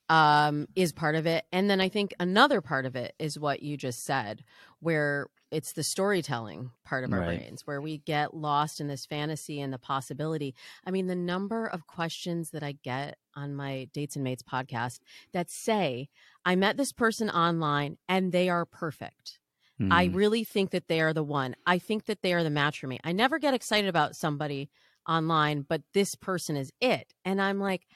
um, 0.09 0.67
is 0.77 0.93
part 0.93 1.15
of 1.17 1.27
it. 1.27 1.45
And 1.53 1.69
then 1.69 1.81
I 1.81 1.89
think 1.89 2.15
another 2.21 2.61
part 2.61 2.87
of 2.87 2.95
it 2.97 3.15
is 3.19 3.39
what 3.39 3.63
you 3.63 3.77
just 3.77 4.05
said, 4.05 4.45
where 4.81 5.27
it's 5.51 5.73
the 5.73 5.83
storytelling 5.83 6.71
part 6.85 7.05
of 7.05 7.13
our 7.13 7.21
right. 7.21 7.39
brains 7.39 7.67
where 7.67 7.81
we 7.81 7.99
get 7.99 8.35
lost 8.35 8.81
in 8.81 8.89
this 8.89 9.07
fantasy 9.07 9.61
and 9.61 9.73
the 9.73 9.79
possibility. 9.79 10.55
I 10.87 10.91
mean, 10.91 11.07
the 11.07 11.15
number 11.15 11.67
of 11.67 11.87
questions 11.87 12.51
that 12.51 12.63
I 12.63 12.73
get 12.83 13.17
on 13.35 13.55
my 13.55 13.89
Dates 13.93 14.15
and 14.17 14.25
Mates 14.25 14.43
podcast 14.43 15.01
that 15.33 15.51
say, 15.51 16.09
I 16.45 16.57
met 16.57 16.77
this 16.77 16.93
person 16.93 17.31
online 17.31 17.97
and 18.09 18.33
they 18.33 18.49
are 18.49 18.65
perfect. 18.67 19.39
Mm. 19.81 19.93
I 19.93 20.07
hmm. 20.07 20.15
really 20.17 20.43
think 20.45 20.71
that 20.71 20.89
they 20.89 21.01
are 21.01 21.13
the 21.13 21.23
one. 21.23 21.55
I 21.67 21.79
think 21.79 22.07
that 22.07 22.23
they 22.23 22.33
are 22.33 22.43
the 22.43 22.51
match 22.51 22.81
for 22.81 22.87
me. 22.87 22.99
I 23.05 23.13
never 23.13 23.39
get 23.39 23.55
excited 23.55 23.89
about 23.89 24.17
somebody 24.17 24.71
online, 25.09 25.63
but 25.69 25.83
this 25.95 26.15
person 26.15 26.57
is 26.57 26.73
it. 26.81 27.13
And 27.27 27.43
I'm 27.43 27.61
like, 27.61 27.87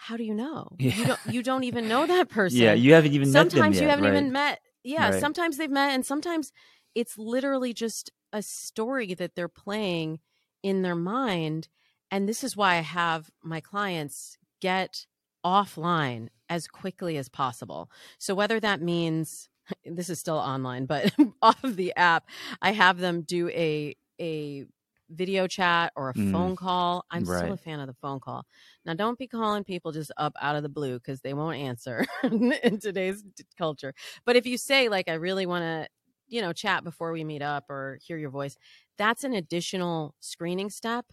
how 0.00 0.16
do 0.16 0.22
you 0.24 0.34
know? 0.34 0.68
Yeah. 0.78 0.94
You 0.96 1.04
don't 1.04 1.20
you 1.30 1.42
don't 1.42 1.64
even 1.64 1.88
know 1.88 2.06
that 2.06 2.30
person. 2.30 2.58
Yeah, 2.58 2.72
you 2.72 2.94
haven't 2.94 3.12
even 3.12 3.30
sometimes 3.30 3.78
you 3.80 3.86
haven't 3.88 4.06
right? 4.06 4.12
even 4.14 4.32
met. 4.32 4.60
Yeah, 4.82 5.10
right. 5.10 5.20
sometimes 5.20 5.58
they've 5.58 5.70
met 5.70 5.92
and 5.92 6.06
sometimes 6.06 6.52
it's 6.94 7.18
literally 7.18 7.74
just 7.74 8.10
a 8.32 8.40
story 8.40 9.12
that 9.14 9.34
they're 9.36 9.46
playing 9.48 10.20
in 10.62 10.80
their 10.82 10.94
mind 10.94 11.68
and 12.10 12.28
this 12.28 12.42
is 12.42 12.56
why 12.56 12.76
I 12.76 12.80
have 12.80 13.30
my 13.42 13.60
clients 13.60 14.38
get 14.62 15.06
offline 15.44 16.28
as 16.48 16.66
quickly 16.66 17.16
as 17.18 17.28
possible. 17.28 17.90
So 18.18 18.34
whether 18.34 18.58
that 18.60 18.80
means 18.80 19.50
this 19.84 20.08
is 20.08 20.18
still 20.18 20.38
online 20.38 20.86
but 20.86 21.12
off 21.42 21.62
of 21.62 21.76
the 21.76 21.92
app, 21.96 22.26
I 22.62 22.72
have 22.72 22.96
them 22.98 23.20
do 23.22 23.50
a 23.50 23.96
a 24.20 24.64
video 25.10 25.46
chat 25.46 25.92
or 25.96 26.10
a 26.10 26.14
mm. 26.14 26.32
phone 26.32 26.56
call. 26.56 27.04
I'm 27.10 27.24
right. 27.24 27.38
still 27.40 27.52
a 27.54 27.58
fan 27.58 27.80
of 27.80 27.86
the 27.86 27.94
phone 27.94 28.20
call. 28.20 28.44
Now, 28.84 28.94
don't 28.94 29.18
be 29.18 29.26
calling 29.26 29.64
people 29.64 29.92
just 29.92 30.12
up 30.16 30.34
out 30.40 30.56
of 30.56 30.62
the 30.62 30.68
blue 30.68 30.94
because 30.94 31.20
they 31.20 31.34
won't 31.34 31.56
answer 31.58 32.04
in 32.22 32.78
today's 32.80 33.24
culture. 33.58 33.92
But 34.24 34.36
if 34.36 34.46
you 34.46 34.56
say, 34.56 34.88
like, 34.88 35.08
I 35.08 35.14
really 35.14 35.46
want 35.46 35.62
to, 35.62 35.88
you 36.28 36.40
know, 36.40 36.52
chat 36.52 36.84
before 36.84 37.12
we 37.12 37.24
meet 37.24 37.42
up 37.42 37.68
or 37.68 37.98
hear 38.02 38.16
your 38.16 38.30
voice, 38.30 38.56
that's 38.96 39.24
an 39.24 39.34
additional 39.34 40.14
screening 40.20 40.70
step 40.70 41.06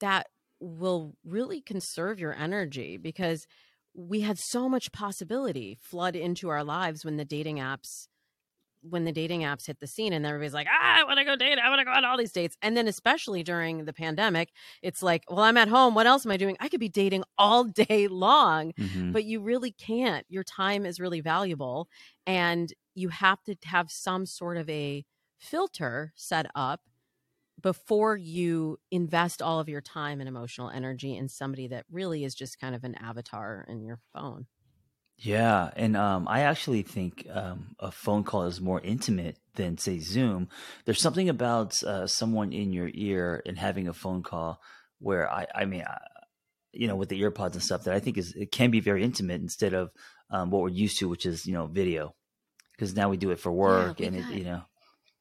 that 0.00 0.26
will 0.60 1.14
really 1.24 1.60
conserve 1.60 2.18
your 2.18 2.32
energy 2.32 2.96
because 2.96 3.46
we 3.96 4.20
had 4.22 4.38
so 4.38 4.68
much 4.68 4.90
possibility 4.92 5.78
flood 5.80 6.16
into 6.16 6.48
our 6.48 6.64
lives 6.64 7.04
when 7.04 7.16
the 7.16 7.24
dating 7.24 7.58
apps 7.58 8.06
when 8.88 9.04
the 9.04 9.12
dating 9.12 9.42
apps 9.42 9.66
hit 9.66 9.80
the 9.80 9.86
scene 9.86 10.12
and 10.12 10.24
everybody's 10.26 10.52
like, 10.52 10.66
ah, 10.70 11.00
I 11.00 11.04
want 11.04 11.18
to 11.18 11.24
go 11.24 11.36
date. 11.36 11.58
I 11.58 11.68
want 11.68 11.78
to 11.80 11.84
go 11.84 11.90
on 11.90 12.04
all 12.04 12.18
these 12.18 12.32
dates. 12.32 12.56
And 12.62 12.76
then, 12.76 12.86
especially 12.86 13.42
during 13.42 13.84
the 13.86 13.92
pandemic, 13.92 14.50
it's 14.82 15.02
like, 15.02 15.24
well, 15.28 15.40
I'm 15.40 15.56
at 15.56 15.68
home. 15.68 15.94
What 15.94 16.06
else 16.06 16.26
am 16.26 16.32
I 16.32 16.36
doing? 16.36 16.56
I 16.60 16.68
could 16.68 16.80
be 16.80 16.88
dating 16.88 17.24
all 17.38 17.64
day 17.64 18.08
long, 18.08 18.72
mm-hmm. 18.72 19.12
but 19.12 19.24
you 19.24 19.40
really 19.40 19.70
can't. 19.72 20.26
Your 20.28 20.44
time 20.44 20.84
is 20.86 21.00
really 21.00 21.20
valuable. 21.20 21.88
And 22.26 22.72
you 22.94 23.08
have 23.08 23.42
to 23.44 23.56
have 23.64 23.90
some 23.90 24.26
sort 24.26 24.56
of 24.56 24.68
a 24.68 25.04
filter 25.38 26.12
set 26.14 26.46
up 26.54 26.80
before 27.62 28.16
you 28.16 28.78
invest 28.90 29.40
all 29.40 29.60
of 29.60 29.68
your 29.68 29.80
time 29.80 30.20
and 30.20 30.28
emotional 30.28 30.68
energy 30.70 31.16
in 31.16 31.28
somebody 31.28 31.68
that 31.68 31.86
really 31.90 32.24
is 32.24 32.34
just 32.34 32.60
kind 32.60 32.74
of 32.74 32.84
an 32.84 32.94
avatar 32.96 33.64
in 33.68 33.82
your 33.82 33.98
phone. 34.12 34.46
Yeah, 35.18 35.70
and 35.76 35.96
um, 35.96 36.26
I 36.28 36.40
actually 36.40 36.82
think 36.82 37.26
um, 37.32 37.76
a 37.78 37.90
phone 37.90 38.24
call 38.24 38.44
is 38.44 38.60
more 38.60 38.80
intimate 38.80 39.38
than 39.54 39.78
say 39.78 39.98
Zoom. 40.00 40.48
There's 40.84 41.00
something 41.00 41.28
about 41.28 41.80
uh, 41.84 42.06
someone 42.06 42.52
in 42.52 42.72
your 42.72 42.90
ear 42.92 43.42
and 43.46 43.56
having 43.58 43.86
a 43.88 43.92
phone 43.94 44.22
call 44.22 44.60
where 44.98 45.30
I, 45.32 45.46
I 45.54 45.64
mean, 45.66 45.82
I, 45.86 45.98
you 46.72 46.88
know, 46.88 46.96
with 46.96 47.08
the 47.10 47.20
earpods 47.22 47.52
and 47.52 47.62
stuff 47.62 47.84
that 47.84 47.94
I 47.94 48.00
think 48.00 48.18
is 48.18 48.34
it 48.34 48.50
can 48.50 48.70
be 48.72 48.80
very 48.80 49.04
intimate 49.04 49.40
instead 49.40 49.72
of 49.72 49.92
um, 50.30 50.50
what 50.50 50.62
we're 50.62 50.68
used 50.70 50.98
to, 50.98 51.08
which 51.08 51.26
is 51.26 51.46
you 51.46 51.52
know 51.52 51.66
video, 51.66 52.14
because 52.72 52.96
now 52.96 53.08
we 53.08 53.16
do 53.16 53.30
it 53.30 53.38
for 53.38 53.52
work 53.52 54.00
yeah, 54.00 54.08
and 54.08 54.20
got, 54.20 54.32
it, 54.32 54.38
you 54.38 54.44
know. 54.44 54.62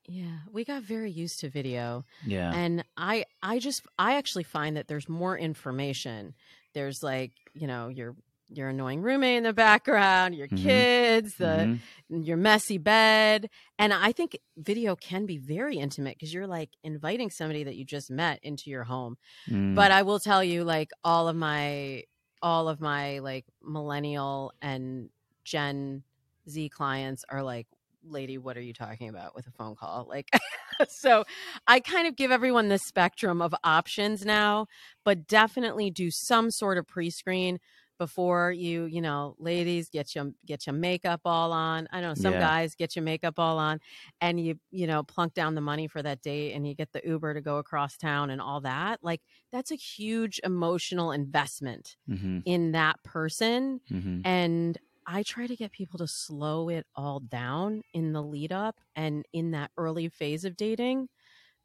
Yeah, 0.07 0.37
we 0.51 0.65
got 0.65 0.81
very 0.81 1.11
used 1.11 1.41
to 1.41 1.49
video. 1.49 2.03
Yeah, 2.25 2.51
and 2.51 2.83
I, 2.97 3.25
I 3.43 3.59
just, 3.59 3.83
I 3.99 4.15
actually 4.15 4.43
find 4.45 4.75
that 4.75 4.87
there's 4.87 5.07
more 5.07 5.37
information. 5.37 6.33
There's 6.73 7.03
like 7.03 7.33
you 7.53 7.67
know 7.67 7.89
your 7.89 8.15
your 8.49 8.69
annoying 8.69 9.01
roommate 9.01 9.37
in 9.37 9.43
the 9.43 9.53
background, 9.53 10.35
your 10.35 10.47
mm-hmm. 10.47 10.63
kids, 10.63 11.35
the 11.35 11.79
mm-hmm. 12.11 12.21
your 12.21 12.37
messy 12.37 12.77
bed. 12.77 13.49
And 13.79 13.93
I 13.93 14.11
think 14.11 14.37
video 14.57 14.95
can 14.95 15.25
be 15.25 15.37
very 15.37 15.77
intimate 15.77 16.17
because 16.17 16.33
you're 16.33 16.47
like 16.47 16.69
inviting 16.83 17.29
somebody 17.29 17.63
that 17.63 17.75
you 17.75 17.85
just 17.85 18.11
met 18.11 18.39
into 18.43 18.69
your 18.69 18.83
home. 18.83 19.17
Mm. 19.49 19.75
But 19.75 19.91
I 19.91 20.03
will 20.03 20.19
tell 20.19 20.43
you 20.43 20.63
like 20.63 20.91
all 21.03 21.27
of 21.27 21.35
my 21.35 22.03
all 22.41 22.67
of 22.67 22.81
my 22.81 23.19
like 23.19 23.45
millennial 23.63 24.53
and 24.61 25.09
Gen 25.43 26.03
Z 26.49 26.69
clients 26.69 27.23
are 27.29 27.43
like 27.43 27.67
lady 28.05 28.37
what 28.37 28.57
are 28.57 28.61
you 28.61 28.73
talking 28.73 29.07
about 29.07 29.33
with 29.33 29.47
a 29.47 29.51
phone 29.51 29.77
call 29.77 30.05
like 30.09 30.29
so 30.89 31.23
i 31.67 31.79
kind 31.79 32.05
of 32.05 32.17
give 32.17 32.31
everyone 32.31 32.67
the 32.67 32.77
spectrum 32.77 33.41
of 33.41 33.55
options 33.63 34.25
now 34.25 34.67
but 35.05 35.25
definitely 35.25 35.89
do 35.89 36.09
some 36.11 36.51
sort 36.51 36.77
of 36.77 36.85
pre-screen 36.85 37.59
before 37.97 38.51
you, 38.51 38.85
you 38.85 39.01
know, 39.01 39.35
ladies 39.39 39.89
get 39.89 40.15
your 40.15 40.31
get 40.45 40.65
your 40.65 40.73
makeup 40.73 41.21
all 41.25 41.51
on. 41.51 41.87
I 41.91 42.01
know 42.01 42.13
some 42.13 42.33
yeah. 42.33 42.39
guys 42.39 42.75
get 42.75 42.95
your 42.95 43.03
makeup 43.03 43.35
all 43.39 43.57
on, 43.57 43.79
and 44.21 44.39
you 44.39 44.59
you 44.71 44.87
know 44.87 45.03
plunk 45.03 45.33
down 45.33 45.55
the 45.55 45.61
money 45.61 45.87
for 45.87 46.01
that 46.01 46.21
date, 46.21 46.53
and 46.53 46.67
you 46.67 46.73
get 46.75 46.91
the 46.91 47.01
Uber 47.05 47.35
to 47.35 47.41
go 47.41 47.57
across 47.57 47.97
town 47.97 48.29
and 48.29 48.41
all 48.41 48.61
that. 48.61 48.99
Like 49.03 49.21
that's 49.51 49.71
a 49.71 49.75
huge 49.75 50.39
emotional 50.43 51.11
investment 51.11 51.97
mm-hmm. 52.09 52.39
in 52.45 52.71
that 52.71 53.01
person, 53.03 53.79
mm-hmm. 53.91 54.21
and 54.25 54.77
I 55.05 55.23
try 55.23 55.47
to 55.47 55.55
get 55.55 55.71
people 55.71 55.99
to 55.99 56.07
slow 56.07 56.69
it 56.69 56.85
all 56.95 57.19
down 57.19 57.83
in 57.93 58.13
the 58.13 58.23
lead 58.23 58.51
up 58.51 58.79
and 58.95 59.23
in 59.33 59.51
that 59.51 59.71
early 59.77 60.09
phase 60.09 60.45
of 60.45 60.55
dating 60.55 61.09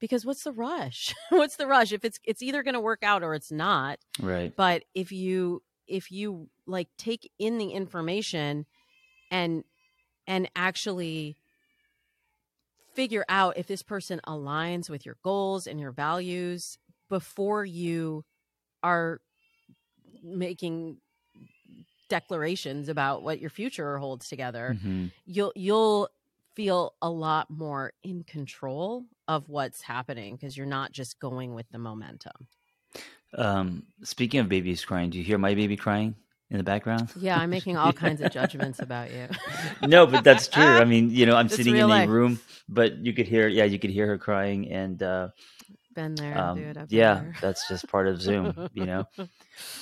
because 0.01 0.27
what's 0.27 0.45
the 0.45 0.53
rush? 0.53 1.15
what's 1.31 1.57
the 1.57 1.67
rush 1.67 1.93
if 1.93 2.05
it's 2.05 2.19
it's 2.25 2.43
either 2.43 2.63
going 2.63 2.75
to 2.75 2.81
work 2.81 3.01
out 3.03 3.23
or 3.23 3.35
it's 3.35 3.51
not. 3.53 3.99
Right. 4.21 4.53
But 4.55 4.85
if 4.95 5.11
you 5.13 5.63
if 5.89 6.13
you 6.13 6.49
like 6.67 6.89
take 6.97 7.31
in 7.39 7.59
the 7.59 7.71
information 7.71 8.67
and 9.31 9.65
and 10.27 10.49
actually 10.55 11.37
figure 12.95 13.25
out 13.29 13.57
if 13.57 13.67
this 13.67 13.83
person 13.83 14.21
aligns 14.27 14.91
with 14.91 15.07
your 15.07 15.17
goals 15.23 15.67
and 15.67 15.81
your 15.81 15.91
values 15.93 16.79
before 17.09 17.65
you 17.65 18.25
are 18.83 19.21
making 20.23 20.99
declarations 22.09 22.89
about 22.89 23.23
what 23.23 23.39
your 23.41 23.51
future 23.51 23.99
holds 23.99 24.29
together 24.29 24.75
mm-hmm. 24.77 25.07
you'll 25.25 25.53
you'll 25.57 26.09
feel 26.55 26.95
a 27.01 27.09
lot 27.09 27.49
more 27.51 27.93
in 28.03 28.25
control 28.25 29.05
of 29.29 29.49
what's 29.49 29.83
happening 29.83 30.35
because 30.35 30.57
you're 30.57 30.67
not 30.67 30.91
just 30.91 31.21
going 31.21 31.55
with 31.55 31.67
the 31.71 31.79
momentum 31.79 32.49
um, 33.35 33.85
speaking 34.05 34.41
of 34.41 34.49
babies 34.49 34.85
crying, 34.85 35.11
do 35.11 35.19
you 35.19 35.25
hear 35.25 35.39
my 35.39 35.55
baby 35.55 35.77
crying 35.77 36.15
in 36.51 36.57
the 36.57 36.65
background? 36.65 37.11
Yeah, 37.17 37.37
I'm 37.39 37.51
making 37.51 37.77
all 37.77 37.93
kinds 37.93 38.21
of 38.23 38.31
judgments 38.31 38.79
about 38.79 39.11
you. 39.13 39.29
no, 39.89 40.07
but 40.07 40.25
that's 40.25 40.49
true. 40.49 40.63
I 40.63 40.85
mean, 40.85 41.11
you 41.11 41.27
know, 41.27 41.37
I'm 41.37 41.47
it's 41.47 41.57
sitting 41.57 41.77
in 41.77 41.89
life. 41.89 42.09
a 42.09 42.13
room, 42.13 42.41
but 42.69 42.97
you 43.05 43.13
could 43.13 43.29
hear, 43.29 43.49
yeah, 43.49 43.65
you 43.65 43.79
could 43.79 43.91
hear 43.91 44.07
her 44.07 44.19
crying, 44.19 44.71
and 44.71 45.03
uh, 45.03 45.29
been 45.95 46.15
there, 46.15 46.39
um, 46.39 46.57
dude. 46.57 46.87
yeah, 46.89 47.15
there. 47.15 47.35
that's 47.41 47.69
just 47.69 47.89
part 47.89 48.09
of 48.09 48.21
Zoom, 48.21 48.69
you 48.73 48.87
know. 48.87 49.05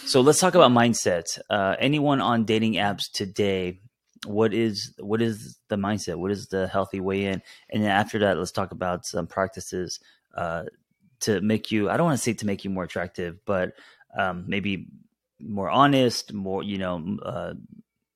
So 0.06 0.22
let's 0.22 0.40
talk 0.40 0.54
about 0.54 0.70
mindset. 0.70 1.38
Uh, 1.50 1.76
anyone 1.78 2.22
on 2.22 2.46
dating 2.46 2.74
apps 2.76 3.10
today? 3.12 3.82
What 4.26 4.54
is 4.54 4.94
what 4.98 5.20
is 5.20 5.58
the 5.68 5.76
mindset? 5.76 6.16
What 6.16 6.30
is 6.30 6.46
the 6.46 6.66
healthy 6.66 6.98
way 6.98 7.26
in? 7.26 7.42
And 7.70 7.82
then 7.84 7.90
after 7.90 8.18
that, 8.20 8.38
let's 8.38 8.52
talk 8.52 8.72
about 8.72 9.04
some 9.04 9.26
practices 9.26 10.00
uh, 10.34 10.62
to 11.20 11.40
make 11.40 11.70
you 11.70 11.88
i 11.90 11.96
don't 11.96 12.06
want 12.06 12.18
to 12.18 12.22
say 12.22 12.32
to 12.32 12.46
make 12.46 12.64
you 12.64 12.70
more 12.70 12.84
attractive 12.84 13.38
but 13.44 13.72
um, 14.16 14.44
maybe 14.48 14.88
more 15.40 15.70
honest 15.70 16.32
more 16.32 16.62
you 16.62 16.78
know 16.78 17.18
uh, 17.22 17.54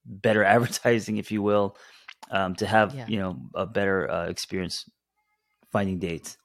better 0.04 0.44
advertising 0.44 1.16
if 1.18 1.32
you 1.32 1.42
will 1.42 1.76
um, 2.30 2.54
to 2.54 2.66
have 2.66 2.94
yeah. 2.94 3.06
you 3.08 3.18
know 3.18 3.36
a 3.54 3.66
better 3.66 4.10
uh, 4.10 4.26
experience 4.26 4.84
finding 5.72 5.98
dates 5.98 6.36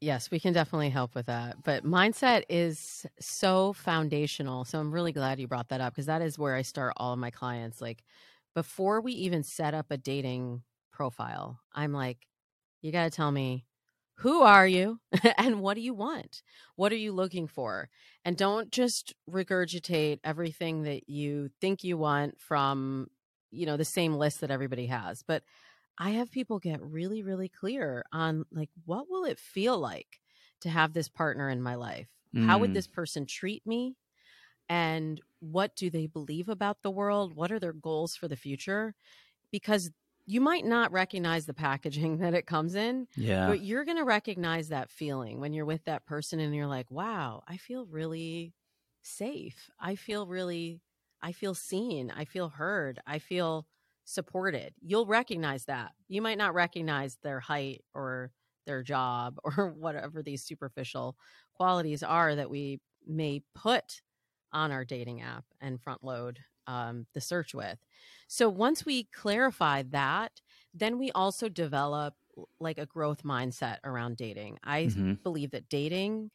yes 0.00 0.30
we 0.30 0.40
can 0.40 0.52
definitely 0.52 0.90
help 0.90 1.14
with 1.14 1.26
that 1.26 1.56
but 1.64 1.84
mindset 1.84 2.42
is 2.48 3.06
so 3.20 3.72
foundational 3.72 4.64
so 4.64 4.78
i'm 4.78 4.92
really 4.92 5.12
glad 5.12 5.38
you 5.38 5.46
brought 5.48 5.68
that 5.68 5.80
up 5.80 5.92
because 5.92 6.06
that 6.06 6.22
is 6.22 6.38
where 6.38 6.54
i 6.54 6.62
start 6.62 6.92
all 6.96 7.12
of 7.12 7.18
my 7.18 7.30
clients 7.30 7.80
like 7.80 8.02
before 8.54 9.00
we 9.00 9.12
even 9.12 9.42
set 9.42 9.74
up 9.74 9.86
a 9.90 9.96
dating 9.96 10.62
profile 10.92 11.58
i'm 11.74 11.92
like 11.92 12.18
you 12.82 12.92
got 12.92 13.04
to 13.04 13.10
tell 13.10 13.32
me 13.32 13.64
who 14.16 14.42
are 14.42 14.66
you 14.66 15.00
and 15.38 15.60
what 15.60 15.74
do 15.74 15.80
you 15.80 15.94
want? 15.94 16.42
What 16.76 16.92
are 16.92 16.96
you 16.96 17.12
looking 17.12 17.46
for? 17.46 17.88
And 18.24 18.36
don't 18.36 18.70
just 18.70 19.14
regurgitate 19.30 20.20
everything 20.24 20.82
that 20.84 21.08
you 21.08 21.50
think 21.60 21.82
you 21.84 21.98
want 21.98 22.40
from, 22.40 23.08
you 23.50 23.66
know, 23.66 23.76
the 23.76 23.84
same 23.84 24.14
list 24.14 24.40
that 24.40 24.50
everybody 24.50 24.86
has. 24.86 25.22
But 25.22 25.42
I 25.98 26.10
have 26.10 26.30
people 26.30 26.58
get 26.58 26.80
really, 26.82 27.22
really 27.22 27.48
clear 27.48 28.04
on 28.12 28.44
like, 28.52 28.70
what 28.84 29.08
will 29.08 29.24
it 29.24 29.38
feel 29.38 29.78
like 29.78 30.20
to 30.62 30.68
have 30.68 30.92
this 30.92 31.08
partner 31.08 31.48
in 31.50 31.60
my 31.62 31.74
life? 31.74 32.08
Mm. 32.34 32.46
How 32.46 32.58
would 32.58 32.70
mm. 32.70 32.74
this 32.74 32.88
person 32.88 33.26
treat 33.26 33.66
me? 33.66 33.96
And 34.68 35.20
what 35.40 35.76
do 35.76 35.90
they 35.90 36.06
believe 36.06 36.48
about 36.48 36.78
the 36.82 36.90
world? 36.90 37.34
What 37.34 37.52
are 37.52 37.58
their 37.60 37.72
goals 37.74 38.16
for 38.16 38.28
the 38.28 38.36
future? 38.36 38.94
Because 39.52 39.90
you 40.26 40.40
might 40.40 40.64
not 40.64 40.92
recognize 40.92 41.46
the 41.46 41.54
packaging 41.54 42.18
that 42.18 42.34
it 42.34 42.46
comes 42.46 42.74
in. 42.74 43.06
Yeah. 43.16 43.48
But 43.48 43.60
you're 43.62 43.84
going 43.84 43.96
to 43.98 44.04
recognize 44.04 44.68
that 44.68 44.90
feeling 44.90 45.40
when 45.40 45.52
you're 45.52 45.64
with 45.64 45.84
that 45.84 46.06
person 46.06 46.40
and 46.40 46.54
you're 46.54 46.66
like, 46.66 46.90
wow, 46.90 47.42
I 47.46 47.56
feel 47.56 47.86
really 47.86 48.54
safe. 49.02 49.70
I 49.78 49.96
feel 49.96 50.26
really, 50.26 50.80
I 51.22 51.32
feel 51.32 51.54
seen. 51.54 52.10
I 52.14 52.24
feel 52.24 52.48
heard. 52.48 53.00
I 53.06 53.18
feel 53.18 53.66
supported. 54.04 54.74
You'll 54.80 55.06
recognize 55.06 55.64
that. 55.66 55.92
You 56.08 56.20
might 56.22 56.38
not 56.38 56.54
recognize 56.54 57.18
their 57.22 57.40
height 57.40 57.82
or 57.94 58.32
their 58.66 58.82
job 58.82 59.36
or 59.44 59.68
whatever 59.76 60.22
these 60.22 60.42
superficial 60.42 61.16
qualities 61.54 62.02
are 62.02 62.34
that 62.34 62.50
we 62.50 62.80
may 63.06 63.42
put 63.54 64.00
on 64.52 64.70
our 64.70 64.84
dating 64.84 65.20
app 65.20 65.44
and 65.60 65.80
front 65.80 66.02
load 66.02 66.38
um, 66.66 67.06
the 67.14 67.20
search 67.20 67.54
with. 67.54 67.78
So 68.28 68.48
once 68.48 68.84
we 68.84 69.04
clarify 69.04 69.82
that, 69.90 70.40
then 70.72 70.98
we 70.98 71.10
also 71.12 71.48
develop 71.48 72.14
like 72.58 72.78
a 72.78 72.86
growth 72.86 73.22
mindset 73.22 73.76
around 73.84 74.16
dating. 74.16 74.58
I 74.64 74.84
mm-hmm. 74.84 75.14
believe 75.22 75.52
that 75.52 75.68
dating 75.68 76.30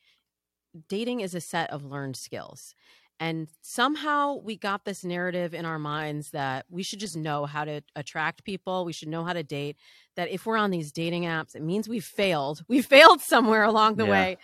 dating 0.88 1.20
is 1.22 1.34
a 1.34 1.42
set 1.42 1.70
of 1.72 1.84
learned 1.84 2.16
skills. 2.16 2.74
And 3.20 3.50
somehow 3.62 4.36
we 4.38 4.56
got 4.56 4.86
this 4.86 5.04
narrative 5.04 5.54
in 5.54 5.66
our 5.66 5.80
minds 5.80 6.32
that 6.32 6.66
we 6.70 6.84
should 6.84 7.00
just 7.00 7.18
know 7.18 7.46
how 7.46 7.66
to 7.66 7.82
attract 7.96 8.46
people. 8.46 8.86
We 8.86 8.94
should 8.94 9.10
know 9.10 9.26
how 9.26 9.34
to 9.34 9.44
date. 9.44 9.76
That 10.16 10.30
if 10.30 10.46
we're 10.46 10.56
on 10.56 10.70
these 10.72 10.92
dating 10.94 11.24
apps, 11.24 11.54
it 11.56 11.64
means 11.64 11.90
we've 11.90 12.06
failed. 12.06 12.64
We 12.70 12.82
failed 12.84 13.20
somewhere 13.20 13.64
along 13.64 13.96
the 13.96 14.06
yeah. 14.06 14.12
way. 14.12 14.38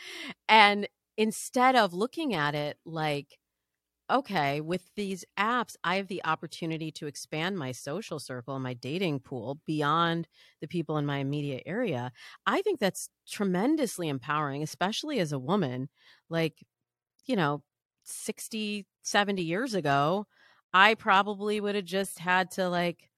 And 0.50 0.89
instead 1.15 1.78
of 1.78 1.93
looking 1.93 2.34
at 2.34 2.54
it 2.56 2.78
like 2.86 3.38
okay, 4.10 4.62
with 4.62 4.82
these 4.96 5.26
apps, 5.38 5.76
I 5.84 5.96
have 5.96 6.08
the 6.08 6.24
opportunity 6.26 6.91
to 6.94 7.08
expand 7.08 7.58
my 7.58 7.72
social 7.72 8.20
circle, 8.20 8.60
my 8.60 8.74
dating 8.74 9.20
pool 9.20 9.60
beyond 9.65 10.28
the 10.62 10.68
people 10.68 10.98
in 10.98 11.06
my 11.06 11.18
immediate 11.18 11.63
area. 11.65 12.12
I 12.46 12.62
think 12.62 12.80
that's 12.80 13.10
tremendously 13.28 14.08
empowering, 14.10 14.62
especially 14.63 15.20
as 15.20 15.32
a 15.32 15.39
woman. 15.39 15.89
Like, 16.30 16.63
you 17.26 17.36
know, 17.36 17.63
60, 18.04 18.86
70 19.02 19.41
years 19.41 19.74
ago, 19.74 20.28
I 20.74 20.94
probably 20.94 21.60
would 21.60 21.76
have 21.76 21.86
just 21.86 22.20
had 22.20 22.52
to 22.52 22.70
like 22.70 23.10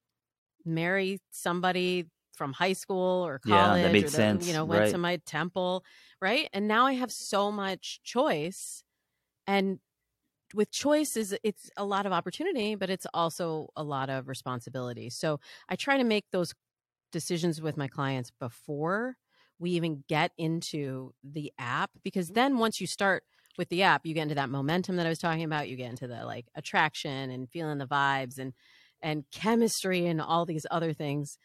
marry 0.65 1.19
somebody 1.31 2.05
from 2.35 2.53
high 2.53 2.73
school 2.73 3.25
or 3.25 3.39
college 3.39 3.77
yeah, 3.77 3.83
that 3.87 3.91
made 3.91 4.05
or 4.05 4.09
sense. 4.09 4.45
you 4.47 4.53
know 4.53 4.63
went 4.63 4.81
right. 4.81 4.91
to 4.91 4.97
my 4.99 5.15
temple 5.25 5.83
right 6.21 6.49
and 6.53 6.67
now 6.67 6.85
i 6.85 6.93
have 6.93 7.11
so 7.11 7.51
much 7.51 7.99
choice 8.03 8.83
and 9.47 9.79
with 10.53 10.71
choice 10.71 11.17
is 11.17 11.35
it's 11.43 11.69
a 11.77 11.85
lot 11.85 12.05
of 12.05 12.11
opportunity, 12.11 12.75
but 12.75 12.89
it's 12.89 13.07
also 13.13 13.69
a 13.75 13.83
lot 13.83 14.09
of 14.09 14.27
responsibility. 14.27 15.09
So 15.09 15.39
I 15.69 15.75
try 15.75 15.97
to 15.97 16.03
make 16.03 16.25
those 16.31 16.53
decisions 17.11 17.61
with 17.61 17.77
my 17.77 17.87
clients 17.87 18.31
before 18.39 19.17
we 19.59 19.71
even 19.71 20.03
get 20.07 20.31
into 20.37 21.13
the 21.23 21.51
app 21.57 21.89
because 22.03 22.27
mm-hmm. 22.27 22.33
then 22.35 22.57
once 22.57 22.79
you 22.79 22.85
start 22.87 23.23
with 23.57 23.69
the 23.69 23.81
app 23.81 24.05
you 24.05 24.13
get 24.13 24.23
into 24.23 24.35
that 24.35 24.49
momentum 24.51 24.97
that 24.97 25.05
i 25.07 25.09
was 25.09 25.17
talking 25.17 25.45
about 25.45 25.69
you 25.69 25.77
get 25.77 25.89
into 25.89 26.05
the 26.05 26.25
like 26.25 26.45
attraction 26.53 27.29
and 27.31 27.49
feeling 27.49 27.77
the 27.79 27.87
vibes 27.87 28.37
and 28.37 28.51
and 29.01 29.23
chemistry 29.31 30.05
and 30.05 30.21
all 30.21 30.45
these 30.45 30.65
other 30.69 30.91
things 30.93 31.37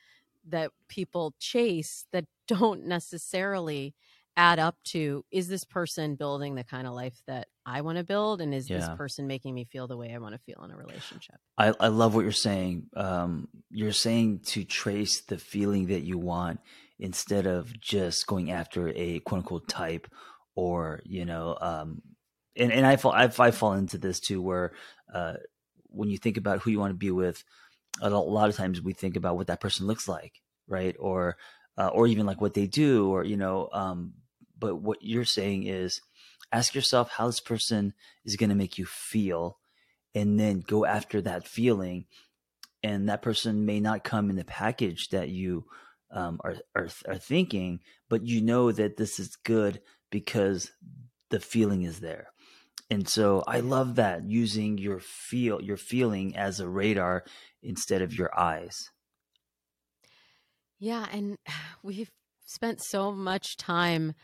that 0.47 0.73
people 0.89 1.33
chase 1.41 2.07
that 2.13 2.25
don't 2.49 2.85
necessarily 2.85 3.95
add 4.37 4.59
up 4.59 4.77
to 4.85 5.25
is 5.31 5.49
this 5.49 5.65
person 5.65 6.15
building 6.15 6.55
the 6.55 6.65
kind 6.65 6.87
of 6.87 6.95
life 6.95 7.21
that 7.27 7.49
I 7.67 7.83
want 7.83 7.99
to 7.99 8.05
build? 8.05 8.41
And 8.41 8.55
is 8.55 8.69
yeah. 8.69 8.79
this 8.79 8.89
person 8.97 9.27
making 9.27 9.55
me 9.55 9.65
feel 9.65 9.87
the 9.87 9.97
way 9.97 10.13
I 10.15 10.19
want 10.19 10.35
to 10.35 10.41
feel 10.41 10.65
in 10.65 10.71
a 10.71 10.77
relationship? 10.77 11.37
I, 11.59 11.73
I 11.79 11.89
love 11.89 12.15
what 12.15 12.23
you're 12.23 12.33
saying. 12.33 12.87
Um, 12.97 13.49
you're 13.71 13.93
saying 13.93 14.41
to 14.47 14.65
trace 14.65 15.21
the 15.21 15.37
feeling 15.39 15.87
that 15.89 16.01
you 16.03 16.19
want 16.19 16.61
instead 16.99 17.47
of 17.47 17.79
just 17.81 18.27
going 18.27 18.51
after 18.51 18.89
a 18.97 19.19
quote 19.21 19.41
unquote 19.41 19.69
type 19.69 20.09
or, 20.55 21.01
you 21.05 21.25
know, 21.27 21.57
um, 21.61 22.01
and, 22.57 22.71
and 22.73 22.87
I 22.87 22.97
fall, 22.97 23.13
I, 23.13 23.31
I 23.39 23.51
fall 23.51 23.73
into 23.75 23.97
this 23.99 24.21
too, 24.21 24.41
where, 24.41 24.73
uh, 25.13 25.35
when 25.89 26.09
you 26.11 26.17
think 26.19 26.37
about 26.39 26.61
who 26.61 26.71
you 26.71 26.79
want 26.79 26.91
to 26.91 26.97
be 26.97 27.11
with, 27.11 27.43
a 28.01 28.09
lot 28.09 28.49
of 28.49 28.57
times 28.57 28.81
we 28.81 28.93
think 28.95 29.17
about 29.17 29.37
what 29.37 29.49
that 29.49 29.61
person 29.61 29.87
looks 29.87 30.09
like, 30.09 30.33
right? 30.67 30.97
Or, 30.99 31.37
uh, 31.77 31.89
or 31.89 32.07
even 32.07 32.25
like 32.25 32.41
what 32.41 32.55
they 32.55 32.67
do, 32.67 33.11
or 33.11 33.25
you 33.25 33.37
know, 33.37 33.69
um, 33.75 34.15
but 34.63 34.77
what 34.77 34.99
you're 35.01 35.25
saying 35.25 35.67
is 35.67 36.01
ask 36.53 36.73
yourself 36.73 37.11
how 37.11 37.27
this 37.27 37.41
person 37.41 37.95
is 38.25 38.37
going 38.37 38.51
to 38.51 38.55
make 38.55 38.79
you 38.79 38.87
feel 38.87 39.59
and 40.15 40.39
then 40.39 40.61
go 40.65 40.87
after 40.87 41.21
that 41.21 41.49
feeling. 41.49 42.05
And 42.85 43.09
that 43.09 43.23
person 43.23 43.67
may 43.67 43.81
not 43.81 44.05
come 44.05 44.31
in 44.31 44.37
the 44.37 44.45
package 44.45 45.09
that 45.09 45.31
you 45.31 45.65
um, 46.13 46.39
are, 46.45 46.55
are, 46.77 46.87
are 47.09 47.19
thinking, 47.19 47.81
but 48.09 48.25
you 48.25 48.41
know 48.41 48.71
that 48.71 48.97
this 48.97 49.19
is 49.19 49.35
good 49.35 49.81
because 50.13 50.71
the 51.31 51.41
feeling 51.41 51.83
is 51.83 51.99
there. 51.99 52.29
And 52.89 53.09
so 53.09 53.43
I 53.49 53.59
love 53.61 53.97
that 53.97 54.23
using 54.23 54.79
your 54.79 55.01
feel 55.01 55.61
your 55.61 55.77
feeling 55.79 56.37
as 56.37 56.61
a 56.61 56.69
radar 56.69 57.25
instead 57.65 58.01
of 58.01 58.15
your 58.17 58.31
eyes. 58.39 58.91
Yeah, 60.79 61.07
and 61.11 61.37
we've 61.83 62.11
spent 62.47 62.81
so 62.85 63.11
much 63.11 63.57
time 63.57 64.15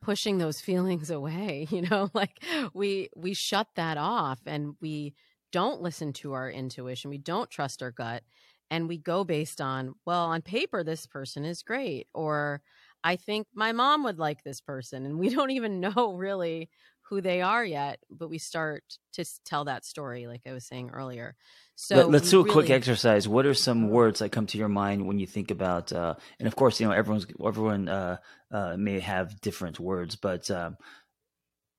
pushing 0.00 0.38
those 0.38 0.60
feelings 0.60 1.10
away 1.10 1.66
you 1.70 1.82
know 1.82 2.08
like 2.14 2.42
we 2.74 3.08
we 3.16 3.34
shut 3.34 3.68
that 3.76 3.96
off 3.98 4.40
and 4.46 4.74
we 4.80 5.14
don't 5.52 5.82
listen 5.82 6.12
to 6.12 6.32
our 6.32 6.50
intuition 6.50 7.10
we 7.10 7.18
don't 7.18 7.50
trust 7.50 7.82
our 7.82 7.90
gut 7.90 8.22
and 8.70 8.88
we 8.88 8.98
go 8.98 9.24
based 9.24 9.60
on 9.60 9.94
well 10.04 10.24
on 10.26 10.42
paper 10.42 10.82
this 10.82 11.06
person 11.06 11.44
is 11.44 11.62
great 11.62 12.08
or 12.14 12.62
i 13.04 13.16
think 13.16 13.46
my 13.54 13.72
mom 13.72 14.04
would 14.04 14.18
like 14.18 14.42
this 14.44 14.60
person 14.60 15.06
and 15.06 15.18
we 15.18 15.28
don't 15.28 15.50
even 15.50 15.80
know 15.80 16.14
really 16.16 16.68
who 17.08 17.20
they 17.20 17.40
are 17.40 17.64
yet, 17.64 18.00
but 18.10 18.28
we 18.28 18.38
start 18.38 18.82
to 19.12 19.24
tell 19.44 19.64
that 19.66 19.84
story, 19.84 20.26
like 20.26 20.42
I 20.46 20.52
was 20.52 20.66
saying 20.66 20.90
earlier. 20.92 21.36
So 21.76 22.08
Let, 22.08 22.22
us 22.22 22.30
do 22.30 22.40
a 22.40 22.42
really... 22.42 22.52
quick 22.52 22.70
exercise. 22.70 23.28
What 23.28 23.46
are 23.46 23.54
some 23.54 23.88
words 23.90 24.18
that 24.18 24.32
come 24.32 24.46
to 24.46 24.58
your 24.58 24.68
mind 24.68 25.06
when 25.06 25.18
you 25.18 25.26
think 25.26 25.50
about? 25.50 25.92
Uh, 25.92 26.14
and 26.38 26.48
of 26.48 26.56
course, 26.56 26.80
you 26.80 26.86
know 26.86 26.92
everyone's 26.92 27.26
everyone 27.44 27.88
uh, 27.88 28.16
uh, 28.50 28.76
may 28.76 29.00
have 29.00 29.40
different 29.40 29.78
words, 29.78 30.16
but 30.16 30.50
um, 30.50 30.76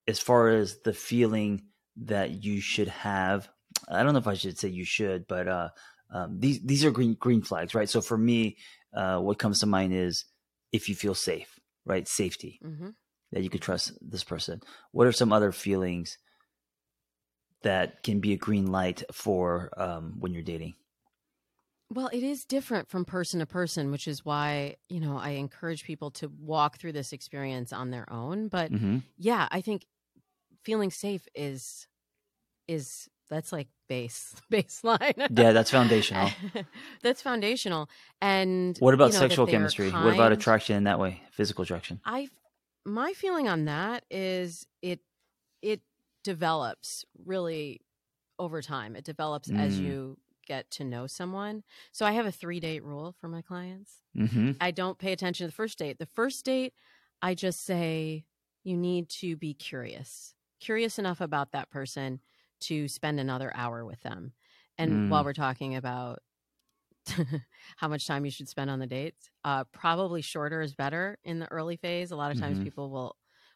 as 0.07 0.19
far 0.19 0.49
as 0.49 0.77
the 0.85 0.93
feeling 0.93 1.63
that 1.97 2.43
you 2.43 2.61
should 2.61 2.87
have, 2.87 3.49
I 3.89 4.03
don't 4.03 4.13
know 4.13 4.19
if 4.19 4.27
I 4.27 4.35
should 4.35 4.57
say 4.57 4.69
you 4.69 4.85
should, 4.85 5.27
but 5.27 5.47
uh, 5.47 5.69
um, 6.13 6.39
these 6.39 6.61
these 6.63 6.85
are 6.85 6.91
green 6.91 7.15
green 7.19 7.41
flags, 7.41 7.75
right? 7.75 7.89
So 7.89 7.99
for 7.99 8.17
me, 8.17 8.57
uh, 8.93 9.19
what 9.19 9.39
comes 9.39 9.59
to 9.59 9.65
mind 9.65 9.93
is 9.93 10.23
if 10.71 10.87
you 10.87 10.95
feel 10.95 11.15
safe, 11.15 11.59
right? 11.85 12.07
Safety. 12.07 12.61
Mm-hmm 12.63 12.89
that 13.31 13.43
you 13.43 13.49
could 13.49 13.61
trust 13.61 13.93
this 14.01 14.23
person? 14.23 14.61
What 14.91 15.07
are 15.07 15.11
some 15.11 15.33
other 15.33 15.51
feelings 15.51 16.17
that 17.63 18.03
can 18.03 18.19
be 18.19 18.33
a 18.33 18.37
green 18.37 18.71
light 18.71 19.03
for 19.11 19.71
um, 19.77 20.15
when 20.19 20.33
you're 20.33 20.43
dating? 20.43 20.75
Well, 21.89 22.09
it 22.11 22.23
is 22.23 22.43
different 22.43 22.89
from 22.89 23.05
person 23.05 23.39
to 23.39 23.45
person, 23.45 23.91
which 23.91 24.07
is 24.09 24.25
why, 24.25 24.75
you 24.89 24.99
know, 24.99 25.17
I 25.17 25.31
encourage 25.31 25.85
people 25.85 26.11
to 26.11 26.29
walk 26.39 26.77
through 26.77 26.91
this 26.91 27.13
experience 27.13 27.71
on 27.71 27.91
their 27.91 28.11
own. 28.11 28.49
But 28.49 28.71
mm-hmm. 28.73 28.99
yeah, 29.17 29.47
I 29.51 29.61
think 29.61 29.85
feeling 30.63 30.91
safe 30.91 31.25
is 31.33 31.87
is 32.67 33.07
that's 33.29 33.53
like 33.53 33.69
base 33.87 34.35
baseline. 34.51 35.13
yeah, 35.17 35.53
that's 35.53 35.71
foundational. 35.71 36.29
that's 37.03 37.21
foundational. 37.21 37.89
And 38.21 38.77
what 38.79 38.93
about 38.93 39.07
you 39.07 39.13
know, 39.13 39.19
sexual 39.19 39.47
chemistry? 39.47 39.89
What 39.89 40.13
about 40.13 40.33
attraction 40.33 40.75
in 40.75 40.83
that 40.83 40.99
way? 40.99 41.21
Physical 41.31 41.63
attraction? 41.63 42.01
I 42.03 42.27
my 42.87 43.11
feeling 43.13 43.47
on 43.49 43.65
that 43.65 44.05
is 44.09 44.65
it 44.81 45.01
it 45.61 45.81
develops 46.23 47.03
really 47.25 47.81
over 48.39 48.61
time. 48.61 48.95
It 48.95 49.03
develops 49.03 49.49
mm. 49.49 49.59
as 49.59 49.77
you 49.79 50.17
get 50.47 50.71
to 50.71 50.85
know 50.85 51.05
someone. 51.07 51.63
So 51.91 52.05
I 52.05 52.13
have 52.13 52.25
a 52.25 52.31
three 52.31 52.59
date 52.61 52.83
rule 52.83 53.13
for 53.19 53.27
my 53.27 53.41
clients. 53.41 53.91
Mm-hmm. 54.17 54.51
I 54.61 54.71
don't 54.71 54.97
pay 54.97 55.11
attention 55.11 55.45
to 55.45 55.49
the 55.51 55.55
first 55.55 55.77
date. 55.77 55.99
The 55.99 56.05
first 56.05 56.45
date, 56.45 56.73
I 57.21 57.35
just 57.35 57.65
say, 57.65 58.23
you 58.63 58.77
need 58.77 59.09
to 59.09 59.35
be 59.35 59.53
curious, 59.53 60.33
curious 60.61 60.97
enough 60.97 61.19
about 61.19 61.51
that 61.51 61.69
person 61.69 62.21
to 62.61 62.87
spend 62.87 63.19
another 63.19 63.51
hour 63.53 63.83
with 63.85 63.99
them. 64.01 64.31
And 64.77 64.91
mm. 64.91 65.09
while 65.09 65.25
we're 65.25 65.33
talking 65.33 65.75
about 65.75 66.19
how 67.77 67.87
much 67.87 68.07
time 68.07 68.25
you 68.25 68.31
should 68.31 68.49
spend 68.49 68.69
on 68.69 68.79
the 68.79 68.87
dates. 68.87 69.29
Uh, 69.43 69.63
probably 69.65 70.21
shorter 70.21 70.61
is 70.61 70.73
better 70.75 71.17
in 71.23 71.39
the 71.39 71.47
early 71.51 71.77
phase. 71.77 72.11
A 72.11 72.15
lot 72.15 72.31
of 72.31 72.39
times 72.39 72.55
mm-hmm. 72.55 72.63
people 72.65 72.89
will 72.89 73.15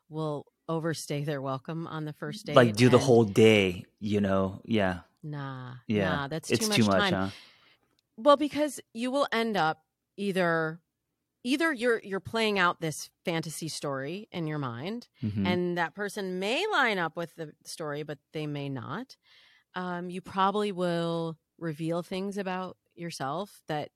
will 0.09 0.45
overstay 0.67 1.23
their 1.23 1.41
welcome 1.41 1.87
on 1.87 2.05
the 2.05 2.11
mm, 2.13 2.17
first 2.19 2.45
date. 2.45 2.55
Like 2.55 2.75
do 2.75 2.89
the 2.89 2.97
whole 2.97 3.23
day, 3.23 3.85
you 3.99 4.19
know? 4.21 4.61
Yeah. 4.65 4.99
Nah. 5.23 5.73
Yeah. 5.87 6.09
Nah, 6.15 6.27
that's 6.27 6.49
too 6.49 6.53
it's 6.55 6.67
much 6.67 6.77
too 6.77 6.85
much, 6.85 6.99
time. 7.09 7.13
Huh? 7.13 7.29
Well, 8.17 8.37
because 8.37 8.79
you 8.93 9.09
will 9.11 9.27
end 9.31 9.57
up 9.57 9.81
either 10.17 10.79
either 11.43 11.73
you're 11.73 11.99
you're 12.03 12.19
playing 12.19 12.59
out 12.59 12.81
this 12.81 13.09
fantasy 13.25 13.67
story 13.67 14.27
in 14.31 14.45
your 14.47 14.59
mind 14.59 15.07
mm-hmm. 15.23 15.45
and 15.47 15.77
that 15.77 15.95
person 15.95 16.37
may 16.39 16.63
line 16.71 16.99
up 16.99 17.17
with 17.17 17.33
the 17.35 17.51
story 17.65 18.03
but 18.03 18.19
they 18.31 18.45
may 18.45 18.69
not 18.69 19.15
um, 19.73 20.09
you 20.11 20.21
probably 20.21 20.71
will 20.71 21.35
reveal 21.57 22.03
things 22.03 22.37
about 22.37 22.77
yourself 23.01 23.61
that 23.67 23.89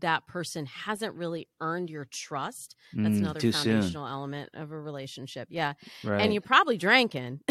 that 0.00 0.26
person 0.26 0.64
hasn't 0.64 1.14
really 1.16 1.48
earned 1.60 1.90
your 1.90 2.06
trust. 2.06 2.76
That's 2.94 3.16
mm, 3.16 3.18
another 3.18 3.40
foundational 3.40 3.82
soon. 4.06 4.12
element 4.12 4.50
of 4.54 4.70
a 4.70 4.78
relationship. 4.80 5.48
Yeah. 5.50 5.74
Right. 6.02 6.22
And 6.22 6.32
you're 6.32 6.40
probably 6.40 6.78
drinking. 6.78 7.40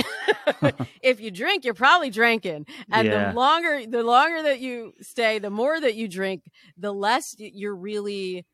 if 1.03 1.19
you 1.19 1.29
drink, 1.29 1.65
you're 1.65 1.75
probably 1.75 2.09
drinking. 2.09 2.65
And 2.91 3.07
yeah. 3.07 3.29
the 3.31 3.35
longer 3.35 3.81
the 3.85 4.01
longer 4.01 4.41
that 4.43 4.59
you 4.59 4.93
stay, 5.01 5.37
the 5.37 5.51
more 5.51 5.79
that 5.79 5.93
you 5.93 6.07
drink, 6.07 6.45
the 6.77 6.91
less 6.93 7.35
you're 7.37 7.75
really 7.75 8.45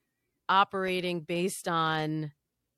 operating 0.50 1.22
based 1.22 1.68
on 1.70 2.32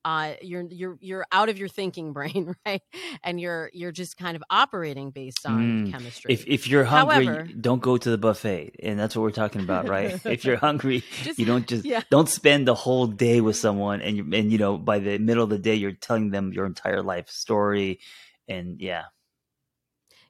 uh, 0.06 0.34
you're 0.42 0.64
you're 0.70 0.98
you're 1.02 1.26
out 1.32 1.50
of 1.50 1.58
your 1.58 1.68
thinking 1.68 2.14
brain, 2.14 2.56
right? 2.66 2.82
And 3.24 3.40
you're 3.40 3.70
you're 3.74 3.92
just 3.92 4.18
kind 4.18 4.36
of 4.36 4.44
operating 4.50 5.12
based 5.12 5.46
on 5.46 5.60
mm. 5.88 5.92
chemistry. 5.92 6.34
If 6.34 6.48
if 6.48 6.68
you're 6.68 6.84
hungry, 6.84 7.26
However, 7.26 7.50
don't 7.60 7.82
go 7.82 7.98
to 7.98 8.10
the 8.10 8.18
buffet, 8.18 8.76
and 8.82 8.98
that's 9.00 9.16
what 9.16 9.24
we're 9.24 9.32
talking 9.32 9.62
about, 9.62 9.88
right? 9.88 10.20
if 10.26 10.46
you're 10.46 10.58
hungry, 10.58 11.04
just, 11.24 11.40
you 11.40 11.46
don't 11.46 11.68
just 11.68 11.86
yeah. 11.86 12.02
don't 12.10 12.30
spend 12.30 12.68
the 12.68 12.76
whole 12.76 13.08
day 13.08 13.42
with 13.42 13.56
someone, 13.56 14.02
and 14.02 14.18
you 14.18 14.30
and 14.34 14.52
you 14.52 14.58
know 14.58 14.78
by 14.78 15.00
the 15.00 15.18
middle 15.18 15.44
of 15.44 15.50
the 15.50 15.60
day, 15.60 15.76
you're 15.76 15.92
telling 15.94 16.30
them 16.32 16.54
your 16.54 16.66
entire 16.66 17.02
life 17.04 17.30
story, 17.30 18.00
and 18.48 18.80
yeah, 18.80 19.04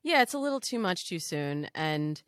yeah, 0.03 0.21
it's 0.21 0.33
a 0.33 0.39
little 0.39 0.59
too 0.59 0.79
much 0.79 1.07
too 1.07 1.19
soon, 1.19 1.69
and 1.75 2.23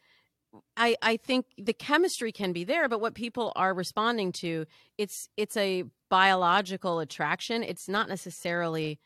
I, 0.76 0.96
I 1.02 1.18
think 1.18 1.46
the 1.58 1.74
chemistry 1.74 2.32
can 2.32 2.52
be 2.54 2.64
there, 2.64 2.88
but 2.90 3.00
what 3.00 3.14
people 3.14 3.52
are 3.56 3.74
responding 3.74 4.32
to, 4.42 4.66
it's 4.98 5.30
it's 5.38 5.56
a 5.58 5.84
biological 6.10 7.00
attraction. 7.00 7.64
It's 7.64 7.88
not 7.88 8.10
necessarily 8.10 9.00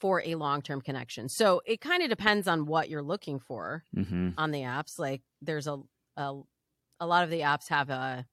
for 0.00 0.22
a 0.24 0.34
long 0.36 0.62
term 0.62 0.80
connection. 0.80 1.28
So 1.28 1.60
it 1.66 1.80
kind 1.80 2.02
of 2.02 2.08
depends 2.08 2.46
on 2.48 2.64
what 2.66 2.88
you're 2.88 3.02
looking 3.02 3.38
for 3.38 3.84
mm-hmm. 3.96 4.30
on 4.38 4.50
the 4.50 4.60
apps. 4.60 4.98
Like 4.98 5.22
there's 5.42 5.66
a, 5.66 5.78
a 6.16 6.40
a 7.00 7.06
lot 7.06 7.24
of 7.24 7.30
the 7.30 7.40
apps 7.40 7.68
have 7.68 7.90
a 7.90 8.26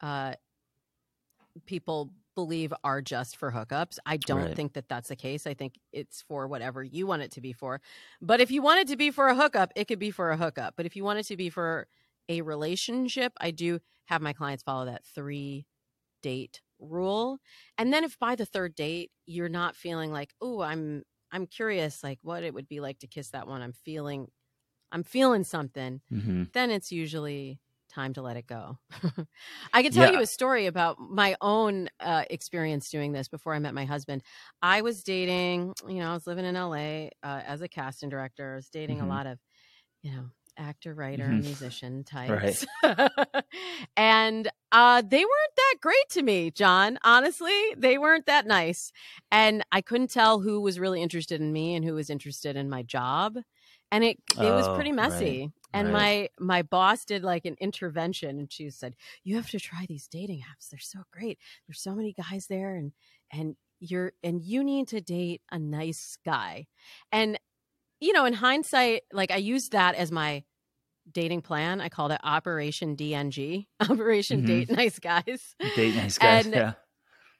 uh 0.00 0.32
people 1.66 2.12
believe 2.38 2.72
are 2.84 3.02
just 3.02 3.36
for 3.36 3.50
hookups. 3.50 3.98
I 4.06 4.16
don't 4.16 4.42
right. 4.44 4.54
think 4.54 4.74
that 4.74 4.88
that's 4.88 5.08
the 5.08 5.16
case. 5.16 5.44
I 5.44 5.54
think 5.54 5.74
it's 5.92 6.22
for 6.22 6.46
whatever 6.46 6.84
you 6.84 7.04
want 7.04 7.22
it 7.22 7.32
to 7.32 7.40
be 7.40 7.52
for. 7.52 7.80
But 8.22 8.40
if 8.40 8.52
you 8.52 8.62
want 8.62 8.78
it 8.78 8.86
to 8.88 8.96
be 8.96 9.10
for 9.10 9.26
a 9.26 9.34
hookup, 9.34 9.72
it 9.74 9.88
could 9.88 9.98
be 9.98 10.12
for 10.12 10.30
a 10.30 10.36
hookup. 10.36 10.74
But 10.76 10.86
if 10.86 10.94
you 10.94 11.02
want 11.02 11.18
it 11.18 11.24
to 11.24 11.36
be 11.36 11.50
for 11.50 11.88
a 12.28 12.42
relationship, 12.42 13.32
I 13.40 13.50
do 13.50 13.80
have 14.04 14.22
my 14.22 14.32
clients 14.32 14.62
follow 14.62 14.84
that 14.84 15.04
three 15.04 15.66
date 16.22 16.60
rule. 16.78 17.38
And 17.76 17.92
then 17.92 18.04
if 18.04 18.16
by 18.20 18.36
the 18.36 18.46
third 18.46 18.76
date 18.76 19.10
you're 19.26 19.48
not 19.48 19.74
feeling 19.74 20.12
like, 20.12 20.32
oh, 20.40 20.60
I'm 20.62 21.02
I'm 21.32 21.48
curious 21.48 22.04
like 22.04 22.20
what 22.22 22.44
it 22.44 22.54
would 22.54 22.68
be 22.68 22.78
like 22.78 23.00
to 23.00 23.08
kiss 23.08 23.30
that 23.30 23.48
one. 23.48 23.62
I'm 23.62 23.72
feeling 23.84 24.28
I'm 24.92 25.02
feeling 25.02 25.42
something. 25.42 26.02
Mm-hmm. 26.12 26.42
Then 26.52 26.70
it's 26.70 26.92
usually 26.92 27.58
time 27.88 28.12
to 28.14 28.22
let 28.22 28.36
it 28.36 28.46
go. 28.46 28.78
I 29.72 29.82
can 29.82 29.92
tell 29.92 30.10
yeah. 30.10 30.18
you 30.18 30.22
a 30.22 30.26
story 30.26 30.66
about 30.66 30.98
my 31.00 31.36
own 31.40 31.88
uh, 32.00 32.24
experience 32.30 32.90
doing 32.90 33.12
this 33.12 33.28
before 33.28 33.54
I 33.54 33.58
met 33.58 33.74
my 33.74 33.84
husband. 33.84 34.22
I 34.62 34.82
was 34.82 35.02
dating, 35.02 35.74
you 35.88 35.98
know, 36.00 36.10
I 36.10 36.14
was 36.14 36.26
living 36.26 36.44
in 36.44 36.54
LA 36.54 37.08
uh, 37.22 37.42
as 37.46 37.60
a 37.60 37.68
casting 37.68 38.08
director. 38.08 38.52
I 38.52 38.56
was 38.56 38.68
dating 38.68 38.98
mm-hmm. 38.98 39.06
a 39.06 39.14
lot 39.14 39.26
of, 39.26 39.38
you 40.02 40.12
know, 40.12 40.24
actor, 40.56 40.92
writer, 40.92 41.24
mm-hmm. 41.24 41.40
musician 41.40 42.04
types. 42.04 42.66
Right. 42.82 43.10
and 43.96 44.48
uh, 44.72 45.02
they 45.08 45.18
weren't 45.20 45.56
that 45.56 45.74
great 45.80 46.08
to 46.10 46.22
me, 46.22 46.50
John. 46.50 46.98
Honestly, 47.04 47.54
they 47.76 47.96
weren't 47.96 48.26
that 48.26 48.44
nice. 48.46 48.92
And 49.30 49.64
I 49.70 49.80
couldn't 49.80 50.10
tell 50.10 50.40
who 50.40 50.60
was 50.60 50.80
really 50.80 51.00
interested 51.00 51.40
in 51.40 51.52
me 51.52 51.74
and 51.76 51.84
who 51.84 51.94
was 51.94 52.10
interested 52.10 52.56
in 52.56 52.68
my 52.68 52.82
job 52.82 53.38
and 53.90 54.04
it 54.04 54.16
it 54.32 54.38
oh, 54.38 54.54
was 54.56 54.68
pretty 54.68 54.92
messy. 54.92 55.40
Right, 55.40 55.50
and 55.74 55.88
right. 55.92 56.30
my 56.38 56.56
my 56.58 56.62
boss 56.62 57.04
did 57.04 57.22
like 57.22 57.44
an 57.44 57.56
intervention, 57.60 58.38
and 58.38 58.52
she 58.52 58.70
said, 58.70 58.94
"You 59.24 59.36
have 59.36 59.50
to 59.50 59.58
try 59.60 59.86
these 59.88 60.06
dating 60.08 60.40
apps. 60.40 60.68
They're 60.70 60.80
so 60.80 61.00
great. 61.12 61.38
There's 61.66 61.80
so 61.82 61.94
many 61.94 62.12
guys 62.12 62.46
there, 62.48 62.74
and 62.74 62.92
and 63.32 63.56
you're 63.80 64.12
and 64.22 64.42
you 64.42 64.64
need 64.64 64.88
to 64.88 65.00
date 65.00 65.42
a 65.50 65.58
nice 65.58 66.18
guy." 66.24 66.66
And 67.12 67.38
you 68.00 68.12
know, 68.12 68.24
in 68.24 68.34
hindsight, 68.34 69.02
like 69.12 69.30
I 69.30 69.36
used 69.36 69.72
that 69.72 69.94
as 69.94 70.12
my 70.12 70.44
dating 71.10 71.40
plan. 71.42 71.80
I 71.80 71.88
called 71.88 72.12
it 72.12 72.20
Operation 72.22 72.96
DNG, 72.96 73.66
Operation 73.80 74.38
mm-hmm. 74.40 74.46
Date 74.46 74.70
Nice 74.70 74.98
Guys. 74.98 75.54
Date 75.74 75.94
Nice 75.96 76.18
Guys. 76.18 76.44
And, 76.46 76.54
yeah. 76.54 76.72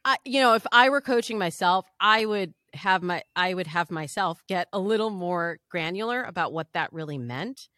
I, 0.06 0.16
you 0.24 0.40
know, 0.40 0.54
if 0.54 0.64
I 0.72 0.88
were 0.88 1.02
coaching 1.02 1.38
myself, 1.38 1.84
I 2.00 2.24
would 2.24 2.54
have 2.74 3.02
my 3.02 3.22
I 3.34 3.54
would 3.54 3.66
have 3.68 3.90
myself 3.90 4.42
get 4.48 4.68
a 4.72 4.78
little 4.78 5.10
more 5.10 5.58
granular 5.70 6.22
about 6.22 6.52
what 6.52 6.72
that 6.72 6.92
really 6.92 7.18
meant. 7.18 7.68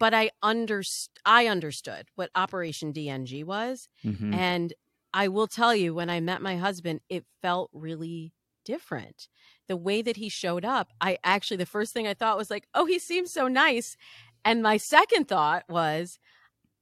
But 0.00 0.12
I 0.12 0.30
underst- 0.42 1.10
I 1.24 1.46
understood 1.46 2.08
what 2.16 2.30
Operation 2.34 2.92
DNG 2.92 3.44
was 3.44 3.88
mm-hmm. 4.04 4.34
and 4.34 4.74
I 5.16 5.28
will 5.28 5.46
tell 5.46 5.74
you 5.74 5.94
when 5.94 6.10
I 6.10 6.20
met 6.20 6.42
my 6.42 6.56
husband 6.56 7.00
it 7.08 7.24
felt 7.40 7.70
really 7.72 8.32
different. 8.64 9.28
The 9.68 9.76
way 9.76 10.02
that 10.02 10.16
he 10.16 10.28
showed 10.28 10.64
up, 10.64 10.88
I 11.00 11.18
actually 11.24 11.58
the 11.58 11.66
first 11.66 11.92
thing 11.92 12.06
I 12.06 12.14
thought 12.14 12.36
was 12.36 12.50
like, 12.50 12.66
"Oh, 12.74 12.86
he 12.86 12.98
seems 12.98 13.32
so 13.32 13.48
nice." 13.48 13.96
And 14.44 14.62
my 14.62 14.76
second 14.76 15.26
thought 15.26 15.64
was, 15.70 16.18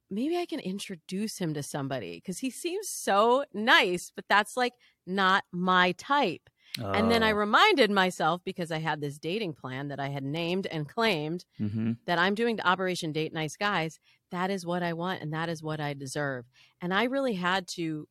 maybe 0.09 0.35
I 0.35 0.45
can 0.45 0.59
introduce 0.59 1.37
him 1.37 1.53
to 1.53 1.63
somebody 1.63 2.15
because 2.17 2.39
he 2.39 2.49
seems 2.49 2.89
so 2.89 3.45
nice, 3.53 4.11
but 4.13 4.25
that's 4.27 4.57
like 4.57 4.73
not 5.07 5.45
my 5.53 5.93
type. 5.93 6.49
And 6.81 7.11
then 7.11 7.21
I 7.21 7.31
oh. 7.31 7.35
reminded 7.35 7.91
myself 7.91 8.41
because 8.43 8.71
I 8.71 8.79
had 8.79 8.99
this 8.99 9.19
dating 9.19 9.53
plan 9.53 9.89
that 9.89 9.99
I 9.99 10.09
had 10.09 10.23
named 10.23 10.65
and 10.67 10.87
claimed 10.89 11.45
mm-hmm. 11.59 11.93
that 12.05 12.17
I'm 12.17 12.33
doing 12.33 12.55
the 12.55 12.67
Operation 12.67 13.11
Date 13.11 13.33
Nice 13.33 13.55
Guys. 13.55 13.99
That 14.31 14.49
is 14.49 14.65
what 14.65 14.81
I 14.81 14.93
want 14.93 15.21
and 15.21 15.33
that 15.33 15.49
is 15.49 15.61
what 15.61 15.79
I 15.79 15.93
deserve. 15.93 16.45
And 16.81 16.93
I 16.93 17.03
really 17.03 17.33
had 17.33 17.67
to 17.75 18.07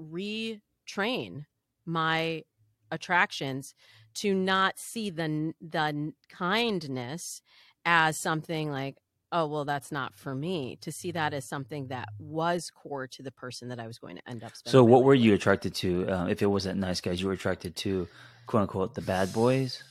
retrain 0.00 1.46
my 1.86 2.44
attractions 2.90 3.74
to 4.14 4.32
not 4.32 4.78
see 4.78 5.10
the 5.10 5.52
the 5.60 6.12
kindness 6.30 7.42
as 7.84 8.16
something 8.16 8.70
like 8.70 8.96
oh, 9.34 9.46
well, 9.46 9.64
that's 9.64 9.90
not 9.92 10.14
for 10.14 10.32
me, 10.34 10.78
to 10.80 10.92
see 10.92 11.10
that 11.10 11.34
as 11.34 11.44
something 11.44 11.88
that 11.88 12.08
was 12.20 12.70
core 12.70 13.08
to 13.08 13.22
the 13.22 13.32
person 13.32 13.68
that 13.68 13.80
I 13.80 13.86
was 13.88 13.98
going 13.98 14.14
to 14.16 14.22
end 14.28 14.44
up 14.44 14.52
So, 14.64 14.82
what 14.84 15.02
were 15.02 15.12
you 15.12 15.34
attracted 15.34 15.74
to? 15.76 16.06
Um, 16.08 16.28
if 16.30 16.40
it 16.40 16.46
wasn't 16.46 16.78
nice 16.78 17.00
guys, 17.02 17.20
you 17.20 17.26
were 17.26 17.32
attracted 17.34 17.74
to 17.76 18.06
quote 18.46 18.62
unquote 18.62 18.94
the 18.94 19.00
bad 19.02 19.32
boys? 19.32 19.82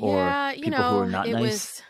Or 0.00 0.16
yeah, 0.16 0.52
you 0.52 0.62
people 0.64 0.78
know, 0.78 0.90
who 0.90 0.98
are 1.00 1.08
not 1.10 1.26
it 1.26 1.32
nice? 1.32 1.42
was. 1.42 1.82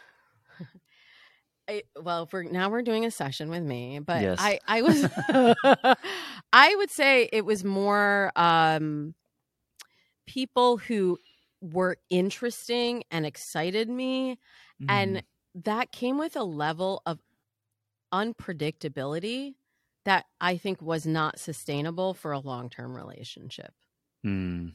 I, 1.68 1.82
well, 2.00 2.24
for 2.26 2.42
now 2.42 2.70
we're 2.70 2.80
doing 2.82 3.04
a 3.04 3.10
session 3.10 3.50
with 3.50 3.62
me, 3.62 3.98
but 4.00 4.22
yes. 4.22 4.38
I, 4.40 4.58
I 4.66 4.80
was, 4.82 5.04
I 6.54 6.74
would 6.76 6.90
say 6.90 7.28
it 7.34 7.44
was 7.44 7.62
more 7.64 8.32
um, 8.34 9.14
people 10.26 10.78
who 10.78 11.18
were 11.60 11.98
interesting 12.08 13.04
and 13.10 13.26
excited 13.26 13.90
me, 13.90 14.38
mm. 14.82 14.86
and 14.88 15.16
mm-hmm 15.18 15.24
that 15.64 15.92
came 15.92 16.18
with 16.18 16.36
a 16.36 16.44
level 16.44 17.02
of 17.06 17.18
unpredictability 18.12 19.54
that 20.04 20.24
I 20.40 20.56
think 20.56 20.80
was 20.80 21.06
not 21.06 21.38
sustainable 21.38 22.14
for 22.14 22.32
a 22.32 22.38
long 22.38 22.70
term 22.70 22.94
relationship. 22.94 23.72
Mm. 24.24 24.72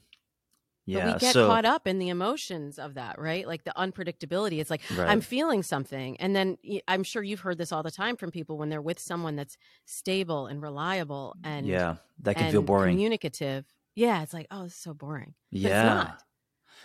Yeah, 0.85 1.05
but 1.05 1.13
we 1.15 1.19
get 1.21 1.33
so, 1.33 1.47
caught 1.47 1.63
up 1.63 1.87
in 1.87 1.97
the 1.97 2.09
emotions 2.09 2.77
of 2.77 2.95
that, 2.95 3.17
right? 3.17 3.47
Like 3.47 3.63
the 3.63 3.71
unpredictability. 3.77 4.59
It's 4.59 4.69
like 4.69 4.81
right. 4.95 5.07
I'm 5.07 5.21
feeling 5.21 5.63
something, 5.63 6.17
and 6.19 6.35
then 6.35 6.57
I'm 6.89 7.03
sure 7.03 7.23
you've 7.23 7.39
heard 7.39 7.57
this 7.57 7.71
all 7.71 7.83
the 7.83 7.91
time 7.91 8.17
from 8.17 8.31
people 8.31 8.57
when 8.57 8.67
they're 8.69 8.81
with 8.81 8.99
someone 8.99 9.37
that's 9.37 9.57
stable 9.85 10.47
and 10.47 10.61
reliable, 10.61 11.35
and 11.43 11.65
yeah, 11.65 11.95
that 12.23 12.35
can 12.35 12.51
feel 12.51 12.61
boring, 12.63 12.95
communicative. 12.97 13.65
Yeah, 13.95 14.23
it's 14.23 14.33
like 14.33 14.47
oh, 14.51 14.65
it's 14.65 14.75
so 14.81 14.93
boring. 14.93 15.35
But 15.53 15.61
yeah. 15.61 16.11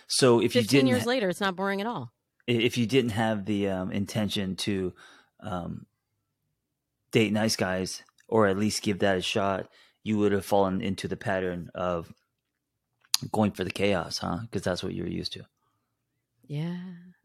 So 0.07 0.41
if 0.41 0.53
15 0.53 0.61
you 0.61 0.67
didn't, 0.69 0.87
years 0.87 1.05
later, 1.05 1.27
it's 1.29 1.41
not 1.41 1.57
boring 1.57 1.81
at 1.81 1.87
all 1.87 2.11
if 2.49 2.77
you 2.77 2.85
didn't 2.87 3.11
have 3.11 3.45
the 3.45 3.69
um, 3.69 3.91
intention 3.91 4.55
to 4.55 4.93
um, 5.39 5.85
date 7.11 7.31
nice 7.31 7.55
guys 7.55 8.03
or 8.27 8.47
at 8.47 8.57
least 8.57 8.81
give 8.81 8.99
that 8.99 9.17
a 9.17 9.21
shot, 9.21 9.67
you 10.03 10.17
would 10.17 10.31
have 10.31 10.45
fallen 10.45 10.81
into 10.81 11.07
the 11.07 11.17
pattern 11.17 11.69
of 11.75 12.11
going 13.31 13.51
for 13.51 13.63
the 13.63 13.71
chaos, 13.71 14.17
huh? 14.17 14.39
Because 14.41 14.63
that's 14.63 14.83
what 14.83 14.93
you're 14.95 15.07
used 15.07 15.33
to. 15.33 15.43
Yeah. 16.47 16.77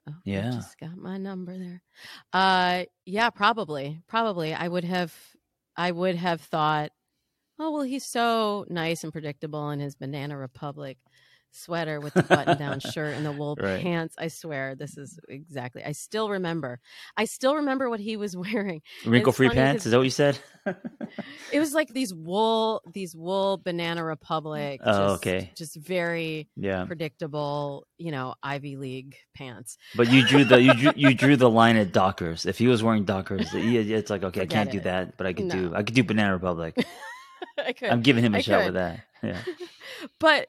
Oh, 0.08 0.14
yeah. 0.24 0.48
I 0.48 0.52
just 0.52 0.78
got 0.78 0.96
my 0.96 1.16
number 1.16 1.56
there. 1.56 1.82
Uh, 2.32 2.84
yeah, 3.06 3.30
probably, 3.30 4.02
probably. 4.06 4.52
I 4.52 4.68
would 4.68 4.84
have, 4.84 5.14
I 5.76 5.90
would 5.90 6.16
have 6.16 6.42
thought, 6.42 6.90
oh 7.58 7.70
well, 7.70 7.82
he's 7.82 8.04
so 8.04 8.66
nice 8.68 9.02
and 9.02 9.12
predictable 9.12 9.70
in 9.70 9.80
his 9.80 9.94
Banana 9.94 10.36
Republic 10.36 10.98
sweater 11.54 12.00
with 12.00 12.12
the 12.14 12.22
button 12.22 12.58
down 12.58 12.80
shirt 12.80 13.14
and 13.16 13.24
the 13.24 13.32
wool 13.32 13.56
right. 13.60 13.80
pants. 13.80 14.14
I 14.18 14.28
swear, 14.28 14.74
this 14.74 14.96
is 14.98 15.18
exactly. 15.28 15.82
I 15.84 15.92
still 15.92 16.28
remember. 16.30 16.80
I 17.16 17.24
still 17.24 17.56
remember 17.56 17.88
what 17.88 18.00
he 18.00 18.16
was 18.16 18.36
wearing. 18.36 18.82
Wrinkle 19.06 19.32
free 19.32 19.48
pants? 19.48 19.86
Is 19.86 19.92
that 19.92 19.98
what 19.98 20.04
you 20.04 20.10
said? 20.10 20.38
it 21.52 21.60
was 21.60 21.72
like 21.72 21.88
these 21.92 22.12
wool, 22.12 22.82
these 22.92 23.14
wool 23.16 23.58
Banana 23.58 24.04
Republic. 24.04 24.80
Oh, 24.84 25.14
just, 25.14 25.14
okay. 25.22 25.50
Just 25.56 25.76
very 25.76 26.48
yeah. 26.56 26.84
predictable, 26.86 27.86
you 27.98 28.10
know, 28.10 28.34
Ivy 28.42 28.76
League 28.76 29.16
pants. 29.36 29.78
But 29.94 30.10
you 30.10 30.26
drew 30.26 30.44
the 30.44 30.60
you 30.60 30.74
drew, 30.74 30.92
you 30.96 31.14
drew 31.14 31.36
the 31.36 31.50
line 31.50 31.76
at 31.76 31.92
Dockers. 31.92 32.46
If 32.46 32.58
he 32.58 32.66
was 32.66 32.82
wearing 32.82 33.04
Dockers, 33.04 33.48
it's 33.54 34.10
like 34.10 34.22
okay, 34.24 34.40
Forget 34.40 34.52
I 34.52 34.58
can't 34.58 34.68
it. 34.70 34.72
do 34.72 34.80
that, 34.80 35.16
but 35.16 35.26
I 35.26 35.32
could 35.32 35.46
no. 35.46 35.54
do 35.54 35.74
I 35.74 35.82
could 35.84 35.94
do 35.94 36.02
Banana 36.04 36.32
Republic. 36.32 36.84
I 37.58 37.72
could. 37.72 37.90
I'm 37.90 38.02
giving 38.02 38.24
him 38.24 38.34
a 38.34 38.38
I 38.38 38.40
shot 38.40 38.58
could. 38.58 38.64
with 38.66 38.74
that. 38.74 39.00
Yeah. 39.22 39.38
but 40.20 40.48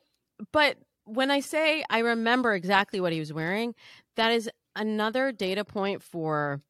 but 0.52 0.78
when 1.06 1.32
I 1.32 1.40
say 1.40 1.84
I 1.90 2.00
remember 2.00 2.54
exactly 2.54 3.00
what 3.00 3.14
he 3.14 3.20
was 3.20 3.32
wearing, 3.32 3.76
that 4.16 4.32
is 4.32 4.50
another 4.76 5.32
data 5.32 5.64
point 5.64 6.04
for 6.04 6.62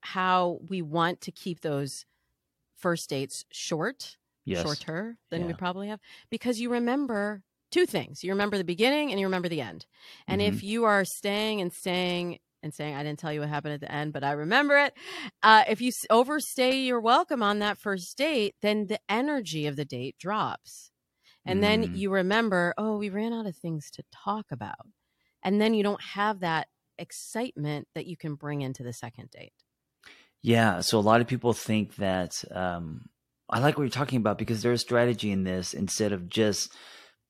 how 0.00 0.60
we 0.68 0.82
want 0.82 1.20
to 1.22 1.32
keep 1.32 1.60
those 1.60 2.06
first 2.78 3.10
dates 3.10 3.44
short, 3.52 4.16
yes. 4.44 4.62
shorter 4.62 5.16
than 5.30 5.42
yeah. 5.42 5.46
we 5.48 5.52
probably 5.54 5.88
have, 5.88 6.00
because 6.30 6.58
you 6.60 6.70
remember 6.70 7.42
two 7.70 7.86
things. 7.86 8.22
You 8.24 8.30
remember 8.32 8.58
the 8.58 8.64
beginning 8.64 9.10
and 9.10 9.18
you 9.20 9.26
remember 9.26 9.48
the 9.48 9.60
end. 9.60 9.86
And 10.28 10.40
mm-hmm. 10.40 10.54
if 10.54 10.62
you 10.62 10.84
are 10.84 11.04
staying 11.04 11.60
and 11.60 11.72
staying 11.72 12.38
and 12.64 12.72
saying, 12.72 12.94
I 12.94 13.02
didn't 13.02 13.18
tell 13.18 13.32
you 13.32 13.40
what 13.40 13.48
happened 13.48 13.74
at 13.74 13.80
the 13.80 13.90
end, 13.92 14.12
but 14.12 14.22
I 14.22 14.32
remember 14.32 14.76
it. 14.78 14.94
Uh, 15.42 15.64
if 15.68 15.80
you 15.80 15.90
overstay 16.10 16.80
your 16.80 17.00
welcome 17.00 17.42
on 17.42 17.58
that 17.60 17.78
first 17.78 18.16
date, 18.16 18.54
then 18.60 18.86
the 18.86 19.00
energy 19.08 19.66
of 19.66 19.74
the 19.74 19.84
date 19.84 20.16
drops. 20.18 20.91
And 21.44 21.58
mm. 21.58 21.62
then 21.62 21.82
mm-hmm. 21.84 21.94
you 21.94 22.10
remember, 22.10 22.74
oh, 22.78 22.96
we 22.96 23.10
ran 23.10 23.32
out 23.32 23.46
of 23.46 23.56
things 23.56 23.90
to 23.92 24.04
talk 24.12 24.46
about. 24.50 24.86
And 25.42 25.60
then 25.60 25.74
you 25.74 25.82
don't 25.82 26.00
have 26.02 26.40
that 26.40 26.68
excitement 26.98 27.88
that 27.94 28.06
you 28.06 28.16
can 28.16 28.34
bring 28.34 28.60
into 28.62 28.82
the 28.82 28.92
second 28.92 29.30
date. 29.30 29.52
Yeah. 30.40 30.80
So 30.80 30.98
a 30.98 31.00
lot 31.00 31.20
of 31.20 31.26
people 31.26 31.52
think 31.52 31.96
that 31.96 32.44
um, 32.50 33.06
I 33.48 33.58
like 33.60 33.76
what 33.76 33.84
you're 33.84 33.90
talking 33.90 34.18
about 34.18 34.38
because 34.38 34.62
there's 34.62 34.80
strategy 34.80 35.30
in 35.32 35.44
this 35.44 35.74
instead 35.74 36.12
of 36.12 36.28
just 36.28 36.72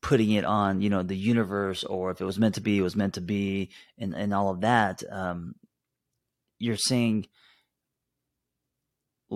putting 0.02 0.32
it 0.32 0.44
on, 0.44 0.80
you 0.80 0.90
know, 0.90 1.02
the 1.02 1.16
universe 1.16 1.84
or 1.84 2.10
if 2.10 2.20
it 2.20 2.24
was 2.24 2.38
meant 2.38 2.56
to 2.56 2.60
be, 2.60 2.78
it 2.78 2.82
was 2.82 2.96
meant 2.96 3.14
to 3.14 3.20
be, 3.20 3.70
and 3.98 4.14
and 4.14 4.34
all 4.34 4.48
of 4.50 4.60
that. 4.62 5.02
Um, 5.10 5.54
you're 6.58 6.76
saying 6.76 7.26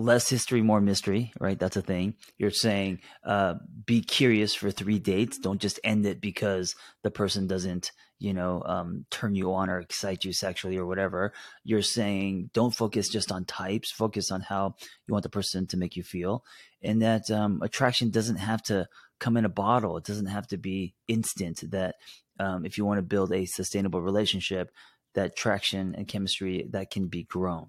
less 0.05 0.29
history, 0.29 0.61
more 0.61 0.81
mystery, 0.81 1.33
right? 1.41 1.59
That's 1.59 1.77
a 1.79 1.83
thing. 1.83 2.15
You're 2.37 2.51
saying 2.51 3.01
uh, 3.25 3.55
be 3.87 4.03
curious 4.03 4.55
for 4.55 4.71
three 4.71 4.99
dates. 4.99 5.39
Don't 5.39 5.61
just 5.61 5.81
end 5.83 6.05
it 6.05 6.21
because 6.21 6.75
the 7.03 7.11
person 7.11 7.47
doesn't, 7.47 7.93
you 8.19 8.35
know, 8.35 8.63
um, 8.67 9.07
turn 9.11 9.35
you 9.35 9.55
on 9.55 9.71
or 9.71 9.79
excite 9.81 10.23
you 10.25 10.35
sexually 10.35 10.77
or 10.77 10.85
whatever. 10.85 11.33
You're 11.65 11.81
saying 11.83 12.51
don't 12.53 12.75
focus 12.75 13.09
just 13.09 13.33
on 13.33 13.47
types, 13.47 13.91
focus 13.91 14.31
on 14.31 14.43
how 14.43 14.75
you 15.07 15.13
want 15.13 15.23
the 15.23 15.31
person 15.31 15.67
to 15.69 15.79
make 15.79 15.97
you 15.97 16.03
feel. 16.03 16.45
And 16.83 17.01
that 17.01 17.31
um, 17.31 17.63
attraction 17.63 18.11
doesn't 18.11 18.37
have 18.37 18.63
to 18.65 18.87
come 19.19 19.39
in 19.39 19.47
a 19.47 19.51
bottle, 19.51 19.97
it 19.97 20.05
doesn't 20.05 20.27
have 20.27 20.47
to 20.49 20.59
be 20.59 20.95
instant. 21.09 21.65
That 21.71 21.95
um, 22.39 22.67
if 22.67 22.77
you 22.77 22.85
want 22.85 22.99
to 22.99 23.03
build 23.03 23.33
a 23.33 23.47
sustainable 23.47 24.03
relationship, 24.03 24.71
that 25.15 25.35
traction 25.37 25.95
and 25.95 26.07
chemistry 26.07 26.67
that 26.73 26.91
can 26.91 27.07
be 27.09 27.23
grown 27.23 27.69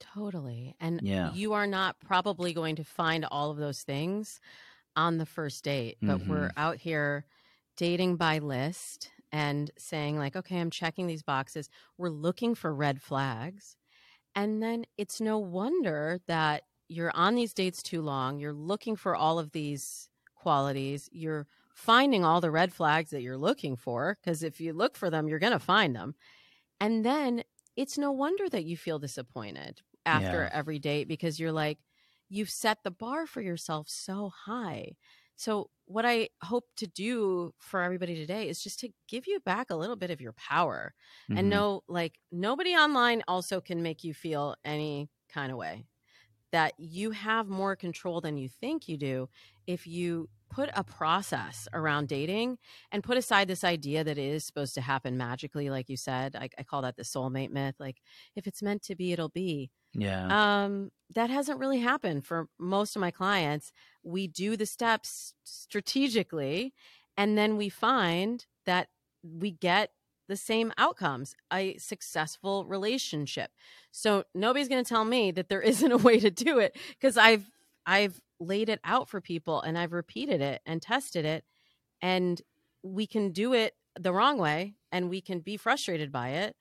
Totally. 0.00 0.74
And 0.80 1.00
yeah. 1.04 1.32
you 1.34 1.52
are 1.52 1.66
not 1.66 1.96
probably 2.04 2.52
going 2.52 2.76
to 2.76 2.84
find 2.84 3.24
all 3.30 3.50
of 3.50 3.58
those 3.58 3.82
things 3.82 4.40
on 4.96 5.18
the 5.18 5.26
first 5.26 5.62
date, 5.64 5.98
but 6.02 6.18
mm-hmm. 6.18 6.30
we're 6.30 6.50
out 6.56 6.76
here 6.78 7.24
dating 7.76 8.16
by 8.16 8.38
list 8.38 9.10
and 9.30 9.70
saying, 9.78 10.18
like, 10.18 10.34
okay, 10.34 10.58
I'm 10.58 10.70
checking 10.70 11.06
these 11.06 11.22
boxes. 11.22 11.68
We're 11.96 12.08
looking 12.08 12.56
for 12.56 12.74
red 12.74 13.00
flags. 13.00 13.76
And 14.34 14.60
then 14.62 14.86
it's 14.98 15.20
no 15.20 15.38
wonder 15.38 16.18
that 16.26 16.64
you're 16.88 17.12
on 17.14 17.36
these 17.36 17.54
dates 17.54 17.80
too 17.82 18.02
long. 18.02 18.40
You're 18.40 18.52
looking 18.52 18.96
for 18.96 19.14
all 19.14 19.38
of 19.38 19.52
these 19.52 20.08
qualities. 20.34 21.08
You're 21.12 21.46
finding 21.74 22.24
all 22.24 22.40
the 22.40 22.50
red 22.50 22.72
flags 22.72 23.10
that 23.10 23.22
you're 23.22 23.38
looking 23.38 23.76
for 23.76 24.18
because 24.20 24.42
if 24.42 24.60
you 24.60 24.72
look 24.72 24.96
for 24.96 25.08
them, 25.10 25.28
you're 25.28 25.38
going 25.38 25.52
to 25.52 25.58
find 25.60 25.94
them. 25.94 26.14
And 26.80 27.04
then 27.04 27.44
it's 27.76 27.96
no 27.96 28.10
wonder 28.10 28.48
that 28.48 28.64
you 28.64 28.76
feel 28.76 28.98
disappointed 28.98 29.80
after 30.06 30.42
yeah. 30.42 30.50
every 30.58 30.78
date 30.78 31.08
because 31.08 31.38
you're 31.38 31.52
like, 31.52 31.78
you've 32.28 32.50
set 32.50 32.78
the 32.84 32.90
bar 32.90 33.26
for 33.26 33.40
yourself 33.40 33.88
so 33.88 34.30
high. 34.46 34.96
So, 35.36 35.70
what 35.86 36.04
I 36.06 36.28
hope 36.42 36.64
to 36.76 36.86
do 36.86 37.54
for 37.58 37.80
everybody 37.80 38.14
today 38.14 38.48
is 38.48 38.62
just 38.62 38.78
to 38.80 38.90
give 39.08 39.26
you 39.26 39.40
back 39.40 39.70
a 39.70 39.74
little 39.76 39.96
bit 39.96 40.10
of 40.10 40.20
your 40.20 40.32
power 40.32 40.94
mm-hmm. 41.28 41.38
and 41.38 41.48
know 41.50 41.82
like 41.88 42.18
nobody 42.30 42.70
online 42.74 43.22
also 43.26 43.60
can 43.60 43.82
make 43.82 44.04
you 44.04 44.14
feel 44.14 44.54
any 44.64 45.08
kind 45.32 45.50
of 45.50 45.58
way 45.58 45.86
that 46.52 46.74
you 46.78 47.10
have 47.12 47.48
more 47.48 47.74
control 47.74 48.20
than 48.20 48.36
you 48.36 48.48
think 48.48 48.88
you 48.88 48.96
do 48.98 49.28
if 49.66 49.86
you 49.86 50.28
put 50.50 50.68
a 50.74 50.84
process 50.84 51.66
around 51.72 52.08
dating 52.08 52.58
and 52.92 53.02
put 53.04 53.16
aside 53.16 53.48
this 53.48 53.64
idea 53.64 54.02
that 54.04 54.18
it 54.18 54.32
is 54.32 54.44
supposed 54.44 54.74
to 54.74 54.80
happen 54.80 55.16
magically 55.16 55.70
like 55.70 55.88
you 55.88 55.96
said 55.96 56.36
I, 56.36 56.50
I, 56.58 56.64
call 56.64 56.82
that 56.82 56.96
the 56.96 57.04
soulmate 57.04 57.50
myth 57.50 57.76
like 57.78 57.98
if 58.34 58.46
it's 58.46 58.62
meant 58.62 58.82
to 58.82 58.96
be 58.96 59.12
it'll 59.12 59.28
be 59.28 59.70
yeah 59.94 60.64
um 60.64 60.90
that 61.14 61.30
hasn't 61.30 61.60
really 61.60 61.78
happened 61.78 62.26
for 62.26 62.48
most 62.58 62.96
of 62.96 63.00
my 63.00 63.10
clients 63.10 63.72
we 64.02 64.26
do 64.26 64.56
the 64.56 64.66
steps 64.66 65.34
strategically 65.44 66.74
and 67.16 67.38
then 67.38 67.56
we 67.56 67.68
find 67.68 68.46
that 68.66 68.88
we 69.22 69.52
get 69.52 69.90
the 70.28 70.36
same 70.36 70.72
outcomes 70.78 71.34
a 71.52 71.76
successful 71.78 72.64
relationship 72.66 73.50
so 73.90 74.24
nobody's 74.34 74.68
going 74.68 74.84
to 74.84 74.88
tell 74.88 75.04
me 75.04 75.30
that 75.30 75.48
there 75.48 75.62
isn't 75.62 75.92
a 75.92 75.96
way 75.98 76.18
to 76.18 76.30
do 76.30 76.58
it 76.58 76.76
because 76.90 77.16
i've 77.16 77.48
i've 77.86 78.20
laid 78.40 78.68
it 78.70 78.80
out 78.82 79.08
for 79.08 79.20
people 79.20 79.60
and 79.60 79.78
I've 79.78 79.92
repeated 79.92 80.40
it 80.40 80.62
and 80.66 80.80
tested 80.82 81.24
it. 81.24 81.44
And 82.02 82.40
we 82.82 83.06
can 83.06 83.30
do 83.30 83.52
it 83.52 83.74
the 83.98 84.12
wrong 84.12 84.38
way 84.38 84.74
and 84.90 85.10
we 85.10 85.20
can 85.20 85.40
be 85.40 85.56
frustrated 85.58 86.10
by 86.10 86.30
it, 86.30 86.56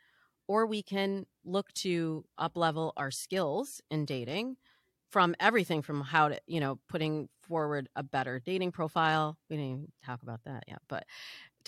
or 0.47 0.67
we 0.67 0.83
can 0.83 1.25
look 1.45 1.71
to 1.73 2.25
up 2.37 2.57
level 2.57 2.93
our 2.97 3.09
skills 3.09 3.81
in 3.89 4.05
dating 4.05 4.57
from 5.09 5.33
everything 5.39 5.81
from 5.81 6.01
how 6.01 6.27
to, 6.29 6.39
you 6.45 6.59
know, 6.59 6.79
putting 6.89 7.29
forward 7.41 7.89
a 7.95 8.03
better 8.03 8.39
dating 8.45 8.71
profile. 8.71 9.37
We 9.49 9.55
didn't 9.55 9.91
talk 10.05 10.21
about 10.21 10.41
that 10.45 10.65
yet, 10.67 10.79
but 10.87 11.05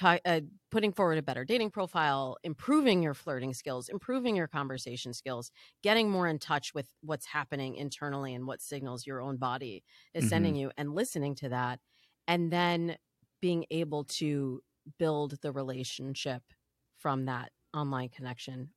uh, 0.01 0.41
putting 0.69 0.91
forward 0.91 1.17
a 1.17 1.21
better 1.21 1.45
dating 1.45 1.71
profile, 1.71 2.37
improving 2.43 3.03
your 3.03 3.13
flirting 3.13 3.53
skills, 3.53 3.89
improving 3.89 4.35
your 4.35 4.47
conversation 4.47 5.13
skills, 5.13 5.51
getting 5.83 6.09
more 6.09 6.27
in 6.27 6.39
touch 6.39 6.73
with 6.73 6.87
what's 7.01 7.25
happening 7.25 7.75
internally 7.75 8.33
and 8.33 8.47
what 8.47 8.61
signals 8.61 9.05
your 9.05 9.21
own 9.21 9.37
body 9.37 9.83
is 10.13 10.23
mm-hmm. 10.23 10.29
sending 10.29 10.55
you, 10.55 10.71
and 10.77 10.93
listening 10.95 11.35
to 11.35 11.49
that, 11.49 11.79
and 12.27 12.51
then 12.51 12.95
being 13.41 13.65
able 13.71 14.03
to 14.05 14.61
build 14.97 15.37
the 15.41 15.51
relationship 15.51 16.41
from 16.97 17.25
that 17.25 17.51
online 17.73 18.09
connection 18.09 18.69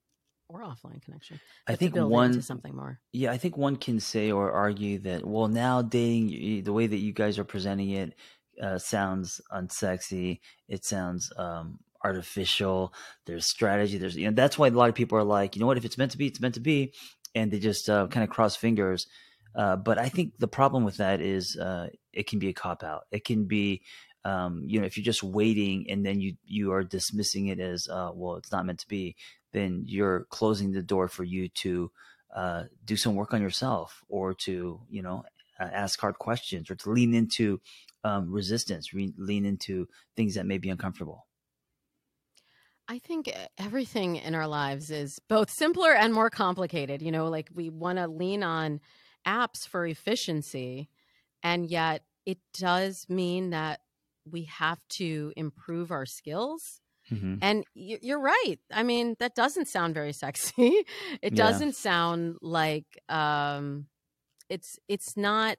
or 0.49 0.61
offline 0.63 1.01
connection. 1.03 1.41
I 1.67 1.75
think 1.75 1.97
one 1.97 2.43
something 2.43 2.77
more. 2.77 3.01
Yeah, 3.13 3.33
I 3.33 3.39
think 3.39 3.57
one 3.57 3.77
can 3.77 3.99
say 3.99 4.31
or 4.31 4.53
argue 4.53 4.99
that 5.01 5.27
well, 5.27 5.49
now 5.49 5.81
dating 5.81 6.65
the 6.65 6.73
way 6.73 6.87
that 6.87 6.97
you 6.97 7.13
guys 7.13 7.39
are 7.39 7.45
presenting 7.45 7.91
it 7.91 8.15
uh, 8.63 8.79
sounds 8.79 9.41
unsexy. 9.53 10.41
It 10.69 10.85
sounds 10.85 11.33
um, 11.37 11.81
artificial. 12.05 12.93
There's 13.27 13.47
strategy. 13.47 13.99
There's 13.99 14.17
you 14.17 14.29
know 14.31 14.35
that's 14.35 14.59
why 14.59 14.69
a 14.69 14.71
lot 14.71 14.89
of 14.89 14.95
people 14.95 15.19
are 15.19 15.25
like, 15.25 15.57
you 15.57 15.61
know 15.61 15.67
what? 15.67 15.77
If 15.79 15.85
it's 15.85 15.99
meant 15.99 16.13
to 16.13 16.19
be, 16.19 16.27
it's 16.29 16.41
meant 16.41 16.55
to 16.55 16.61
be, 16.61 16.93
and 17.35 17.51
they 17.51 17.59
just 17.59 17.89
uh, 17.89 18.07
kind 18.09 18.23
of 18.23 18.31
cross 18.31 18.55
fingers. 18.57 19.07
Uh, 19.55 19.77
but 19.77 19.99
I 19.99 20.09
think 20.09 20.35
the 20.39 20.49
problem 20.49 20.85
with 20.85 20.99
that 20.99 21.21
is 21.21 21.57
uh, 21.57 21.89
it 22.13 22.27
can 22.29 22.39
be 22.39 22.49
a 22.49 22.53
cop 22.53 22.83
out. 22.85 23.05
It 23.11 23.25
can 23.25 23.45
be 23.47 23.83
um, 24.25 24.63
you 24.67 24.81
know 24.81 24.87
if 24.87 24.97
you're 24.97 25.05
just 25.05 25.23
waiting 25.23 25.91
and 25.91 26.05
then 26.07 26.21
you 26.21 26.37
you 26.45 26.73
are 26.73 26.85
dismissing 26.85 27.49
it 27.49 27.59
as 27.59 27.89
uh, 27.89 28.11
well, 28.15 28.37
it's 28.37 28.53
not 28.53 28.67
meant 28.67 28.81
to 28.81 28.89
be. 28.89 29.17
Then 29.53 29.83
you're 29.87 30.25
closing 30.31 30.73
the 30.73 30.83
door 30.83 31.09
for 31.09 31.25
you 31.25 31.49
to 31.49 31.91
do 32.85 32.97
some 32.97 33.15
work 33.15 33.33
on 33.33 33.41
yourself 33.43 34.03
or 34.09 34.35
to 34.35 34.81
you 34.91 35.03
know 35.03 35.25
ask 35.61 36.01
hard 36.01 36.19
questions 36.19 36.69
or 36.71 36.75
to 36.75 36.91
lean 36.91 37.15
into 37.15 37.61
um, 38.05 38.31
resistance, 38.31 38.93
re- 38.93 39.15
lean 39.17 39.45
into 39.45 39.89
things 40.17 40.35
that 40.35 40.47
may 40.47 40.59
be 40.59 40.69
uncomfortable? 40.69 41.27
I 42.87 42.99
think 42.99 43.29
eh, 43.29 43.47
everything 43.59 44.17
in 44.17 44.35
our 44.35 44.47
lives 44.47 44.91
is 44.91 45.19
both 45.29 45.51
simpler 45.51 45.93
and 45.95 46.13
more 46.13 46.29
complicated. 46.31 47.01
You 47.01 47.11
know, 47.11 47.29
like 47.29 47.49
we 47.55 47.71
want 47.71 47.99
to 47.99 48.07
lean 48.07 48.43
on 48.43 48.81
apps 49.27 49.67
for 49.67 49.87
efficiency, 49.87 50.91
and 51.43 51.67
yet 51.69 52.03
it 52.27 52.39
does 52.59 53.07
mean 53.09 53.51
that 53.51 53.81
we 54.31 54.45
have 54.45 54.81
to 54.99 55.33
improve 55.37 55.91
our 55.91 56.05
skills. 56.07 56.63
Mm-hmm. 57.11 57.35
And 57.43 57.65
you're 57.75 58.21
right. 58.21 58.57
I 58.73 58.83
mean, 58.83 59.17
that 59.19 59.35
doesn't 59.35 59.67
sound 59.69 59.95
very 59.95 60.13
sexy. 60.15 60.85
It 61.23 61.35
doesn't 61.35 61.69
yeah. 61.69 61.73
sound 61.75 62.37
like 62.43 62.87
um, 63.09 63.87
it's 64.51 64.79
it's 64.89 65.17
not 65.17 65.57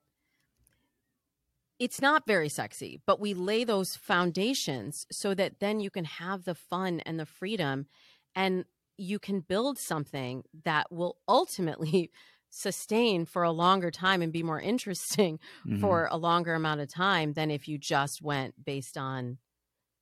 it's 1.79 2.01
not 2.01 2.23
very 2.27 2.49
sexy, 2.49 3.01
but 3.05 3.19
we 3.19 3.33
lay 3.33 3.63
those 3.63 3.95
foundations 3.95 5.05
so 5.11 5.33
that 5.33 5.59
then 5.59 5.79
you 5.79 5.89
can 5.89 6.05
have 6.05 6.45
the 6.45 6.55
fun 6.55 7.01
and 7.01 7.19
the 7.19 7.25
freedom 7.25 7.87
and 8.33 8.65
you 8.97 9.19
can 9.19 9.41
build 9.41 9.77
something 9.77 10.43
that 10.63 10.91
will 10.91 11.17
ultimately 11.27 12.11
sustain 12.49 13.25
for 13.25 13.43
a 13.43 13.51
longer 13.51 13.91
time 13.91 14.21
and 14.21 14.31
be 14.31 14.41
more 14.43 14.61
interesting 14.61 15.37
mm-hmm. 15.67 15.81
for 15.81 16.07
a 16.09 16.17
longer 16.17 16.53
amount 16.53 16.79
of 16.79 16.87
time 16.87 17.33
than 17.33 17.51
if 17.51 17.67
you 17.67 17.77
just 17.77 18.21
went 18.21 18.55
based 18.63 18.97
on 18.97 19.37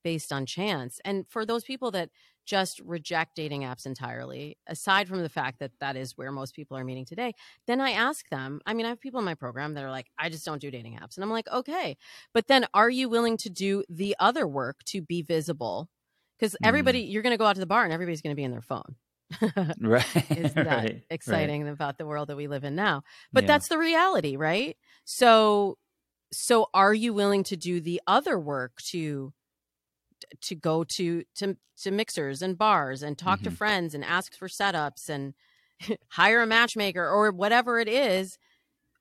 based 0.04 0.30
on 0.30 0.44
chance. 0.44 1.00
And 1.04 1.24
for 1.30 1.46
those 1.46 1.64
people 1.64 1.90
that 1.92 2.10
just 2.46 2.80
reject 2.80 3.34
dating 3.36 3.62
apps 3.62 3.86
entirely, 3.86 4.58
aside 4.66 5.08
from 5.08 5.22
the 5.22 5.28
fact 5.28 5.60
that 5.60 5.72
that 5.80 5.96
is 5.96 6.16
where 6.16 6.30
most 6.32 6.54
people 6.54 6.76
are 6.76 6.84
meeting 6.84 7.04
today, 7.04 7.32
then 7.66 7.80
I 7.80 7.90
ask 7.90 8.28
them. 8.28 8.60
I 8.66 8.74
mean, 8.74 8.86
I 8.86 8.90
have 8.90 9.00
people 9.00 9.18
in 9.18 9.24
my 9.24 9.34
program 9.34 9.74
that 9.74 9.84
are 9.84 9.90
like, 9.90 10.06
I 10.18 10.28
just 10.28 10.44
don't 10.44 10.60
do 10.60 10.70
dating 10.70 10.98
apps. 10.98 11.16
And 11.16 11.24
I'm 11.24 11.30
like, 11.30 11.48
okay. 11.50 11.96
But 12.32 12.48
then 12.48 12.66
are 12.74 12.90
you 12.90 13.08
willing 13.08 13.36
to 13.38 13.50
do 13.50 13.84
the 13.88 14.14
other 14.20 14.46
work 14.46 14.80
to 14.86 15.00
be 15.00 15.22
visible? 15.22 15.88
Because 16.38 16.56
everybody, 16.62 17.04
mm. 17.06 17.12
you're 17.12 17.22
going 17.22 17.32
to 17.32 17.38
go 17.38 17.46
out 17.46 17.54
to 17.56 17.60
the 17.60 17.66
bar 17.66 17.84
and 17.84 17.92
everybody's 17.92 18.22
going 18.22 18.34
to 18.34 18.40
be 18.40 18.44
in 18.44 18.50
their 18.50 18.60
phone. 18.60 18.96
right. 19.80 20.30
is 20.32 20.52
that 20.54 20.66
right. 20.66 21.02
exciting 21.10 21.64
right. 21.64 21.72
about 21.72 21.96
the 21.98 22.06
world 22.06 22.28
that 22.28 22.36
we 22.36 22.46
live 22.48 22.64
in 22.64 22.74
now? 22.74 23.02
But 23.32 23.44
yeah. 23.44 23.48
that's 23.48 23.68
the 23.68 23.78
reality, 23.78 24.36
right? 24.36 24.76
So, 25.04 25.78
so 26.32 26.68
are 26.74 26.92
you 26.92 27.14
willing 27.14 27.44
to 27.44 27.56
do 27.56 27.80
the 27.80 28.02
other 28.06 28.38
work 28.38 28.76
to 28.90 29.32
to 30.42 30.54
go 30.54 30.84
to 30.84 31.24
to 31.36 31.56
to 31.80 31.90
mixers 31.90 32.42
and 32.42 32.56
bars 32.58 33.02
and 33.02 33.18
talk 33.18 33.36
mm-hmm. 33.40 33.50
to 33.50 33.56
friends 33.56 33.94
and 33.94 34.04
ask 34.04 34.34
for 34.34 34.48
setups 34.48 35.08
and 35.08 35.34
hire 36.12 36.42
a 36.42 36.46
matchmaker 36.46 37.04
or 37.04 37.30
whatever 37.30 37.78
it 37.78 37.88
is 37.88 38.38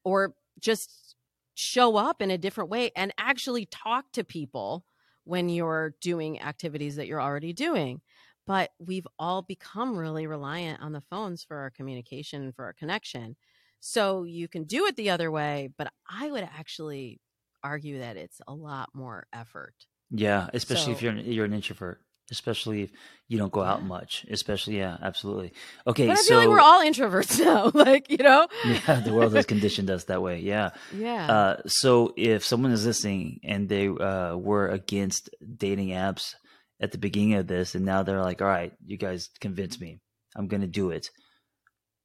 or 0.03 0.33
just 0.59 1.15
show 1.55 1.95
up 1.95 2.21
in 2.21 2.31
a 2.31 2.37
different 2.37 2.69
way 2.69 2.91
and 2.95 3.13
actually 3.17 3.65
talk 3.65 4.05
to 4.11 4.23
people 4.23 4.85
when 5.23 5.49
you're 5.49 5.95
doing 6.01 6.41
activities 6.41 6.95
that 6.95 7.07
you're 7.07 7.21
already 7.21 7.53
doing 7.53 8.01
but 8.45 8.71
we've 8.77 9.07
all 9.17 9.41
become 9.41 9.95
really 9.97 10.27
reliant 10.27 10.81
on 10.81 10.91
the 10.91 10.99
phones 10.99 11.43
for 11.43 11.57
our 11.57 11.69
communication 11.69 12.41
and 12.43 12.55
for 12.55 12.65
our 12.65 12.73
connection 12.73 13.35
so 13.79 14.23
you 14.23 14.47
can 14.47 14.63
do 14.63 14.85
it 14.87 14.95
the 14.95 15.11
other 15.11 15.29
way 15.31 15.69
but 15.77 15.91
i 16.11 16.29
would 16.31 16.47
actually 16.57 17.19
argue 17.63 17.99
that 17.99 18.17
it's 18.17 18.41
a 18.47 18.53
lot 18.53 18.89
more 18.93 19.27
effort 19.31 19.75
yeah, 20.15 20.47
especially 20.53 20.91
so, 20.91 20.91
if 20.97 21.01
you're 21.01 21.11
an, 21.11 21.19
you're 21.31 21.45
an 21.45 21.53
introvert, 21.53 21.99
especially 22.29 22.83
if 22.83 22.91
you 23.27 23.39
don't 23.39 23.51
go 23.51 23.63
out 23.63 23.81
much. 23.81 24.27
Especially, 24.29 24.77
yeah, 24.77 24.95
absolutely. 25.01 25.53
Okay, 25.87 26.05
but 26.05 26.19
I 26.19 26.21
so, 26.21 26.37
like 26.37 26.49
we're 26.49 26.59
all 26.59 26.81
introverts 26.85 27.43
now. 27.43 27.71
like 27.73 28.11
you 28.11 28.17
know, 28.17 28.47
yeah, 28.65 28.99
the 28.99 29.11
world 29.11 29.33
has 29.35 29.45
conditioned 29.47 29.89
us 29.89 30.03
that 30.05 30.21
way. 30.21 30.39
Yeah, 30.39 30.69
yeah. 30.95 31.25
Uh, 31.31 31.61
so 31.65 32.13
if 32.15 32.45
someone 32.45 32.71
is 32.71 32.85
listening 32.85 33.39
and 33.43 33.67
they 33.67 33.87
uh, 33.87 34.37
were 34.37 34.67
against 34.67 35.31
dating 35.57 35.89
apps 35.89 36.35
at 36.79 36.91
the 36.91 36.99
beginning 36.99 37.33
of 37.33 37.47
this, 37.47 37.73
and 37.73 37.83
now 37.83 38.03
they're 38.03 38.21
like, 38.21 38.39
"All 38.39 38.47
right, 38.47 38.71
you 38.85 38.97
guys 38.97 39.31
convinced 39.39 39.81
me. 39.81 39.99
I'm 40.35 40.47
going 40.47 40.61
to 40.61 40.67
do 40.67 40.91
it." 40.91 41.09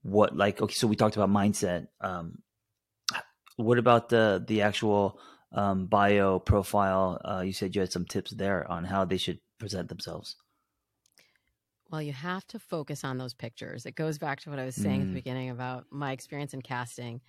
What 0.01 0.35
like 0.35 0.62
okay? 0.62 0.73
So 0.75 0.87
we 0.87 0.97
talked 0.97 1.16
about 1.16 1.29
mindset. 1.29 1.88
Um, 2.01 2.38
what 3.57 3.77
about 3.77 4.09
the 4.09 4.42
the 4.49 4.62
actual 4.62 5.21
um, 5.52 5.87
bio 5.87 6.38
profile, 6.38 7.20
uh, 7.24 7.40
you 7.40 7.52
said 7.52 7.74
you 7.74 7.80
had 7.80 7.92
some 7.92 8.04
tips 8.04 8.30
there 8.32 8.70
on 8.70 8.84
how 8.84 9.04
they 9.04 9.16
should 9.16 9.40
present 9.58 9.88
themselves. 9.88 10.37
Well, 11.90 12.02
you 12.02 12.12
have 12.12 12.46
to 12.48 12.58
focus 12.58 13.02
on 13.02 13.16
those 13.16 13.32
pictures. 13.32 13.87
It 13.87 13.94
goes 13.94 14.18
back 14.18 14.40
to 14.40 14.50
what 14.50 14.58
I 14.58 14.66
was 14.66 14.74
saying 14.74 15.00
mm. 15.00 15.02
at 15.02 15.06
the 15.06 15.12
mm. 15.12 15.14
beginning 15.14 15.50
about 15.50 15.87
my 15.90 16.12
experience 16.12 16.52
in 16.52 16.61
casting. 16.61 17.22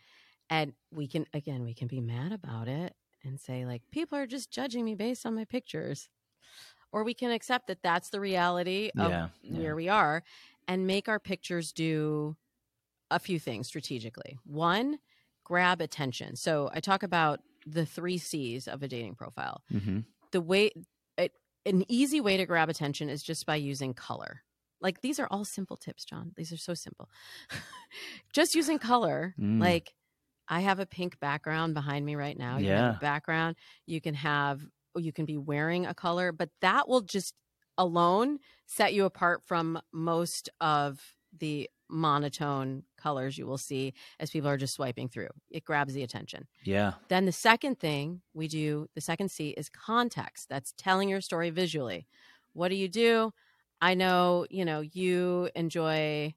And 0.49 0.73
we 0.91 1.07
can, 1.07 1.25
again, 1.33 1.63
we 1.63 1.73
can 1.73 1.87
be 1.87 2.01
mad 2.01 2.33
about 2.33 2.67
it 2.67 2.93
and 3.23 3.39
say, 3.39 3.65
like, 3.65 3.83
people 3.91 4.17
are 4.17 4.25
just 4.27 4.51
judging 4.51 4.83
me 4.83 4.95
based 4.95 5.25
on 5.25 5.33
my 5.35 5.45
pictures. 5.45 6.09
Or 6.91 7.03
we 7.05 7.13
can 7.13 7.31
accept 7.31 7.67
that 7.67 7.83
that's 7.83 8.09
the 8.09 8.19
reality 8.19 8.89
of 8.97 9.11
yeah, 9.11 9.27
yeah. 9.43 9.59
where 9.59 9.75
we 9.75 9.87
are 9.87 10.23
and 10.67 10.85
make 10.87 11.07
our 11.07 11.19
pictures 11.19 11.71
do 11.71 12.35
a 13.11 13.19
few 13.19 13.39
things 13.39 13.67
strategically. 13.67 14.37
One, 14.43 14.99
grab 15.45 15.79
attention. 15.81 16.35
So 16.35 16.69
I 16.73 16.79
talk 16.81 17.03
about 17.03 17.39
the 17.65 17.85
three 17.85 18.17
C's 18.17 18.67
of 18.67 18.83
a 18.83 18.87
dating 18.87 19.15
profile. 19.15 19.63
Mm-hmm. 19.73 19.99
The 20.31 20.41
way 20.41 20.71
it, 21.17 21.31
an 21.65 21.85
easy 21.87 22.21
way 22.21 22.37
to 22.37 22.45
grab 22.45 22.69
attention 22.69 23.09
is 23.09 23.23
just 23.23 23.45
by 23.45 23.55
using 23.55 23.93
color. 23.93 24.41
Like 24.81 25.01
these 25.01 25.19
are 25.19 25.27
all 25.29 25.45
simple 25.45 25.75
tips, 25.77 26.05
John. 26.05 26.31
These 26.37 26.51
are 26.51 26.57
so 26.57 26.73
simple. 26.73 27.09
just 28.33 28.55
using 28.55 28.79
color, 28.79 29.35
mm. 29.39 29.59
like 29.59 29.93
I 30.47 30.61
have 30.61 30.79
a 30.79 30.85
pink 30.85 31.19
background 31.19 31.73
behind 31.73 32.05
me 32.05 32.15
right 32.15 32.37
now. 32.37 32.57
You 32.57 32.67
yeah. 32.67 32.95
background. 33.01 33.57
You 33.85 33.99
can 33.99 34.13
have 34.13 34.61
you 34.95 35.11
can 35.11 35.25
be 35.25 35.37
wearing 35.37 35.85
a 35.85 35.93
color, 35.93 36.31
but 36.31 36.49
that 36.61 36.87
will 36.87 37.01
just 37.01 37.33
alone 37.77 38.39
set 38.67 38.93
you 38.93 39.05
apart 39.05 39.41
from 39.45 39.79
most 39.93 40.49
of 40.61 40.99
the 41.37 41.69
monotone 41.89 42.83
colors 42.97 43.37
you 43.37 43.45
will 43.45 43.57
see 43.57 43.93
as 44.19 44.29
people 44.29 44.49
are 44.49 44.57
just 44.57 44.75
swiping 44.75 45.09
through. 45.09 45.29
It 45.49 45.65
grabs 45.65 45.93
the 45.93 46.03
attention. 46.03 46.47
Yeah. 46.63 46.93
Then 47.09 47.25
the 47.25 47.31
second 47.31 47.79
thing 47.79 48.21
we 48.33 48.47
do, 48.47 48.87
the 48.95 49.01
second 49.01 49.31
C 49.31 49.49
is 49.49 49.69
context. 49.69 50.47
That's 50.49 50.73
telling 50.77 51.09
your 51.09 51.21
story 51.21 51.49
visually. 51.49 52.07
What 52.53 52.69
do 52.69 52.75
you 52.75 52.87
do? 52.87 53.33
I 53.81 53.95
know, 53.95 54.45
you 54.49 54.65
know, 54.65 54.81
you 54.81 55.49
enjoy 55.55 56.33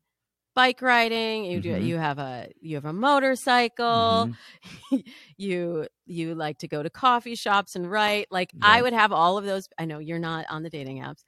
bike 0.54 0.82
riding 0.82 1.46
you 1.46 1.62
do 1.62 1.70
mm-hmm. 1.72 1.86
you 1.86 1.96
have 1.96 2.18
a 2.18 2.46
you 2.60 2.74
have 2.74 2.84
a 2.84 2.92
motorcycle 2.92 3.86
mm-hmm. 4.28 4.96
you 5.38 5.86
you 6.04 6.34
like 6.34 6.58
to 6.58 6.68
go 6.68 6.82
to 6.82 6.90
coffee 6.90 7.34
shops 7.34 7.74
and 7.74 7.90
write 7.90 8.26
like 8.30 8.50
i 8.60 8.82
would 8.82 8.92
have 8.92 9.12
all 9.12 9.38
of 9.38 9.46
those 9.46 9.66
i 9.78 9.86
know 9.86 9.98
you're 9.98 10.18
not 10.18 10.44
on 10.50 10.62
the 10.62 10.68
dating 10.68 10.98
apps 10.98 11.24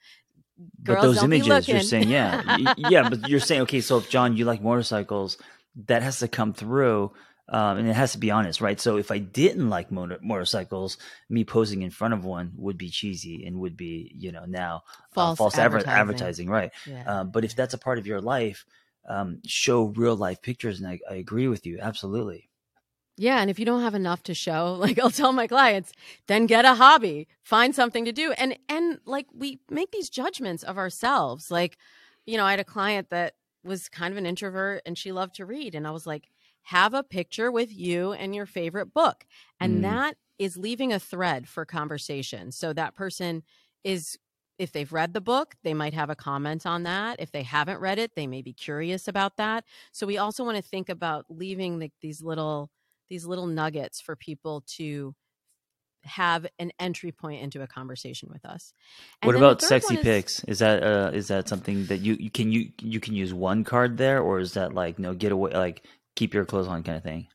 but 0.78 1.02
those 1.02 1.22
images 1.22 1.68
you're 1.68 1.80
saying, 1.80 2.08
yeah, 2.08 2.58
yeah, 2.76 3.08
but 3.08 3.28
you're 3.28 3.40
saying, 3.40 3.62
okay, 3.62 3.80
so 3.80 3.98
if 3.98 4.10
John, 4.10 4.36
you 4.36 4.44
like 4.44 4.62
motorcycles, 4.62 5.38
that 5.86 6.02
has 6.02 6.20
to 6.20 6.28
come 6.28 6.52
through. 6.52 7.12
Um, 7.46 7.76
and 7.76 7.88
it 7.88 7.94
has 7.94 8.12
to 8.12 8.18
be 8.18 8.30
honest, 8.30 8.62
right? 8.62 8.80
So 8.80 8.96
if 8.96 9.10
I 9.10 9.18
didn't 9.18 9.68
like 9.68 9.90
motor- 9.90 10.18
motorcycles, 10.22 10.96
me 11.28 11.44
posing 11.44 11.82
in 11.82 11.90
front 11.90 12.14
of 12.14 12.24
one 12.24 12.52
would 12.56 12.78
be 12.78 12.88
cheesy 12.88 13.44
and 13.44 13.60
would 13.60 13.76
be, 13.76 14.10
you 14.14 14.32
know, 14.32 14.46
now 14.46 14.84
false, 15.12 15.38
uh, 15.38 15.42
false 15.42 15.58
advertising. 15.58 15.90
advertising 15.92 16.48
right? 16.48 16.70
Yeah. 16.86 17.02
Um, 17.04 17.30
but 17.32 17.44
if 17.44 17.54
that's 17.54 17.74
a 17.74 17.78
part 17.78 17.98
of 17.98 18.06
your 18.06 18.22
life, 18.22 18.64
um, 19.06 19.42
show 19.44 19.82
real 19.84 20.16
life 20.16 20.40
pictures. 20.40 20.78
And 20.80 20.88
I, 20.88 21.00
I 21.10 21.16
agree 21.16 21.46
with 21.46 21.66
you. 21.66 21.80
Absolutely. 21.82 22.48
Yeah, 23.16 23.40
and 23.40 23.48
if 23.48 23.58
you 23.60 23.64
don't 23.64 23.82
have 23.82 23.94
enough 23.94 24.22
to 24.24 24.34
show, 24.34 24.74
like 24.78 24.98
I'll 24.98 25.10
tell 25.10 25.32
my 25.32 25.46
clients, 25.46 25.92
then 26.26 26.46
get 26.46 26.64
a 26.64 26.74
hobby, 26.74 27.28
find 27.42 27.74
something 27.74 28.04
to 28.04 28.12
do. 28.12 28.32
And 28.32 28.56
and 28.68 28.98
like 29.04 29.26
we 29.32 29.60
make 29.70 29.90
these 29.92 30.10
judgments 30.10 30.62
of 30.62 30.78
ourselves. 30.78 31.50
Like, 31.50 31.76
you 32.26 32.36
know, 32.36 32.44
I 32.44 32.50
had 32.50 32.60
a 32.60 32.64
client 32.64 33.10
that 33.10 33.34
was 33.64 33.88
kind 33.88 34.12
of 34.12 34.18
an 34.18 34.26
introvert 34.26 34.82
and 34.84 34.98
she 34.98 35.10
loved 35.10 35.34
to 35.36 35.46
read 35.46 35.74
and 35.74 35.86
I 35.86 35.90
was 35.90 36.06
like, 36.06 36.24
"Have 36.62 36.92
a 36.94 37.02
picture 37.02 37.50
with 37.50 37.72
you 37.74 38.12
and 38.12 38.34
your 38.34 38.46
favorite 38.46 38.92
book." 38.94 39.26
And 39.60 39.78
mm. 39.78 39.82
that 39.82 40.16
is 40.38 40.56
leaving 40.56 40.92
a 40.92 40.98
thread 40.98 41.46
for 41.48 41.64
conversation. 41.64 42.50
So 42.50 42.72
that 42.72 42.94
person 42.96 43.42
is 43.84 44.18
if 44.56 44.70
they've 44.70 44.92
read 44.92 45.12
the 45.14 45.20
book, 45.20 45.56
they 45.64 45.74
might 45.74 45.94
have 45.94 46.10
a 46.10 46.14
comment 46.14 46.64
on 46.64 46.84
that. 46.84 47.16
If 47.18 47.32
they 47.32 47.42
haven't 47.42 47.80
read 47.80 47.98
it, 47.98 48.14
they 48.14 48.28
may 48.28 48.40
be 48.40 48.52
curious 48.52 49.08
about 49.08 49.36
that. 49.36 49.64
So 49.90 50.06
we 50.06 50.16
also 50.16 50.44
want 50.44 50.56
to 50.56 50.62
think 50.62 50.88
about 50.88 51.26
leaving 51.28 51.80
the, 51.80 51.90
these 52.00 52.22
little 52.22 52.70
these 53.08 53.24
little 53.24 53.46
nuggets 53.46 54.00
for 54.00 54.16
people 54.16 54.62
to 54.76 55.14
have 56.04 56.46
an 56.58 56.70
entry 56.78 57.12
point 57.12 57.40
into 57.42 57.62
a 57.62 57.66
conversation 57.66 58.28
with 58.30 58.44
us. 58.44 58.72
And 59.22 59.26
what 59.28 59.36
about 59.36 59.62
sexy 59.62 59.96
pics? 59.96 60.44
Is 60.44 60.58
that 60.58 60.82
uh, 60.82 61.10
is 61.14 61.28
that 61.28 61.48
something 61.48 61.86
that 61.86 61.98
you, 61.98 62.16
you 62.20 62.30
can 62.30 62.52
you 62.52 62.70
you 62.80 63.00
can 63.00 63.14
use 63.14 63.32
one 63.32 63.64
card 63.64 63.96
there, 63.96 64.20
or 64.20 64.38
is 64.38 64.54
that 64.54 64.74
like 64.74 64.98
no 64.98 65.14
get 65.14 65.32
away 65.32 65.52
like 65.52 65.84
keep 66.16 66.34
your 66.34 66.44
clothes 66.44 66.68
on 66.68 66.82
kind 66.82 66.98
of 66.98 67.02
thing? 67.02 67.26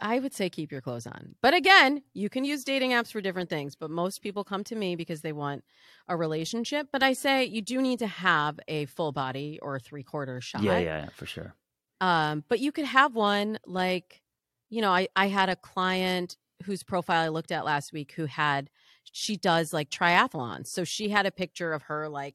I 0.00 0.18
would 0.20 0.32
say 0.32 0.48
keep 0.48 0.70
your 0.70 0.80
clothes 0.80 1.08
on. 1.08 1.34
But 1.42 1.54
again, 1.54 2.02
you 2.14 2.28
can 2.28 2.44
use 2.44 2.62
dating 2.62 2.92
apps 2.92 3.10
for 3.10 3.20
different 3.20 3.50
things, 3.50 3.74
but 3.74 3.90
most 3.90 4.22
people 4.22 4.44
come 4.44 4.62
to 4.64 4.76
me 4.76 4.94
because 4.94 5.22
they 5.22 5.32
want 5.32 5.64
a 6.06 6.16
relationship. 6.16 6.88
But 6.92 7.02
I 7.02 7.14
say 7.14 7.44
you 7.46 7.62
do 7.62 7.82
need 7.82 7.98
to 8.00 8.06
have 8.06 8.60
a 8.68 8.84
full 8.86 9.10
body 9.10 9.58
or 9.60 9.80
three 9.80 10.04
quarter 10.04 10.40
shot. 10.40 10.62
Yeah, 10.62 10.78
yeah, 10.78 11.00
yeah, 11.04 11.08
for 11.16 11.26
sure. 11.26 11.54
Um, 12.00 12.44
but 12.48 12.60
you 12.60 12.70
could 12.70 12.84
have 12.84 13.16
one 13.16 13.58
like 13.66 14.22
you 14.70 14.80
know, 14.80 14.90
I, 14.90 15.08
I 15.16 15.28
had 15.28 15.48
a 15.48 15.56
client 15.56 16.36
whose 16.64 16.82
profile 16.82 17.24
I 17.24 17.28
looked 17.28 17.52
at 17.52 17.64
last 17.64 17.92
week 17.92 18.12
who 18.12 18.26
had, 18.26 18.68
she 19.12 19.36
does 19.36 19.72
like 19.72 19.90
triathlons. 19.90 20.66
So 20.68 20.84
she 20.84 21.08
had 21.08 21.26
a 21.26 21.30
picture 21.30 21.72
of 21.72 21.82
her 21.82 22.08
like 22.08 22.34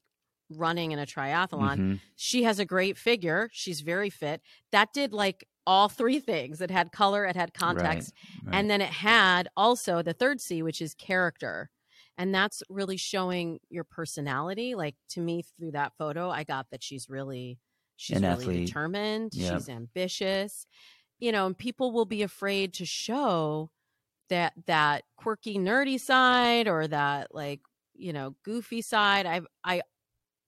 running 0.50 0.92
in 0.92 1.00
a 1.00 1.06
triathlon. 1.06 1.78
Mm-hmm. 1.78 1.94
She 2.16 2.44
has 2.44 2.60
a 2.60 2.66
great 2.66 2.98
figure. 2.98 3.50
She's 3.52 3.82
very 3.82 4.10
fit. 4.10 4.42
That 4.72 4.94
did 4.94 5.14
like 5.14 5.48
all 5.66 5.88
three 5.90 6.20
things 6.20 6.60
it 6.62 6.72
had 6.72 6.92
color, 6.92 7.26
it 7.26 7.36
had 7.36 7.54
context, 7.54 8.12
right, 8.44 8.48
right. 8.52 8.60
and 8.60 8.70
then 8.70 8.82
it 8.82 8.90
had 8.90 9.48
also 9.56 10.02
the 10.02 10.12
third 10.12 10.42
C, 10.42 10.62
which 10.62 10.82
is 10.82 10.94
character. 10.94 11.70
And 12.18 12.36
that's 12.36 12.62
really 12.70 12.98
showing 12.98 13.60
your 13.70 13.86
personality. 13.86 14.76
Like 14.76 14.96
to 15.12 15.22
me, 15.22 15.44
through 15.58 15.72
that 15.72 15.94
photo, 15.98 16.30
I 16.30 16.44
got 16.44 16.68
that 16.72 16.84
she's 16.84 17.10
really. 17.10 17.60
She's 17.96 18.18
An 18.18 18.24
really 18.24 18.34
athlete. 18.34 18.66
determined. 18.68 19.34
Yep. 19.36 19.54
She's 19.54 19.70
ambitious 19.70 20.66
you 21.24 21.32
know, 21.32 21.46
and 21.46 21.58
people 21.58 21.94
will 21.94 22.04
be 22.06 22.22
afraid 22.22 22.74
to 22.74 22.86
show 22.86 23.70
that 24.30 24.52
that 24.66 25.04
quirky 25.16 25.58
nerdy 25.58 25.98
side 25.98 26.68
or 26.68 26.86
that 26.86 27.34
like, 27.34 27.62
you 27.96 28.12
know, 28.12 28.36
goofy 28.44 28.82
side. 28.82 29.26
i 29.26 29.40
I 29.64 29.82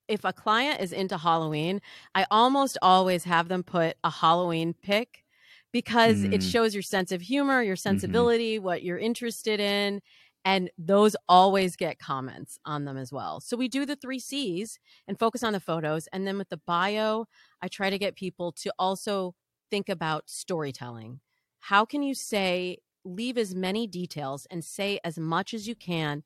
if 0.09 0.25
a 0.25 0.33
client 0.33 0.81
is 0.81 0.91
into 0.91 1.17
Halloween, 1.17 1.81
I 2.13 2.25
almost 2.29 2.77
always 2.81 3.23
have 3.23 3.47
them 3.47 3.63
put 3.63 3.95
a 4.03 4.09
Halloween 4.09 4.75
pick 4.83 5.23
because 5.71 6.17
mm. 6.17 6.33
it 6.33 6.41
mm-hmm. 6.41 6.49
shows 6.49 6.75
your 6.75 6.83
sense 6.83 7.13
of 7.13 7.21
humor, 7.21 7.61
your 7.61 7.75
mm-hmm. 7.75 7.79
sensibility, 7.79 8.57
mm-hmm. 8.57 8.65
what 8.65 8.83
you're 8.83 8.97
interested 8.99 9.61
in. 9.61 10.01
And 10.43 10.69
those 10.77 11.15
always 11.29 11.77
get 11.77 11.99
comments 11.99 12.59
on 12.65 12.83
them 12.83 12.97
as 12.97 13.13
well. 13.13 13.39
So 13.39 13.55
we 13.55 13.69
do 13.69 13.85
the 13.85 13.95
three 13.95 14.19
C's 14.19 14.77
and 15.07 15.17
focus 15.17 15.41
on 15.41 15.53
the 15.53 15.59
photos. 15.61 16.07
And 16.11 16.27
then 16.27 16.37
with 16.37 16.49
the 16.49 16.59
bio, 16.67 17.27
I 17.61 17.69
try 17.69 17.89
to 17.89 17.97
get 17.97 18.15
people 18.17 18.51
to 18.57 18.73
also 18.77 19.33
think 19.75 19.89
about 19.89 20.29
storytelling? 20.29 21.19
How 21.59 21.83
can 21.83 22.01
you 22.01 22.15
say, 22.15 22.77
leave 23.03 23.37
as 23.37 23.53
many 23.53 23.87
details 23.87 24.47
and 24.49 24.63
say 24.63 25.01
as 25.03 25.19
much 25.19 25.53
as 25.53 25.67
you 25.67 25.75
can 25.75 26.23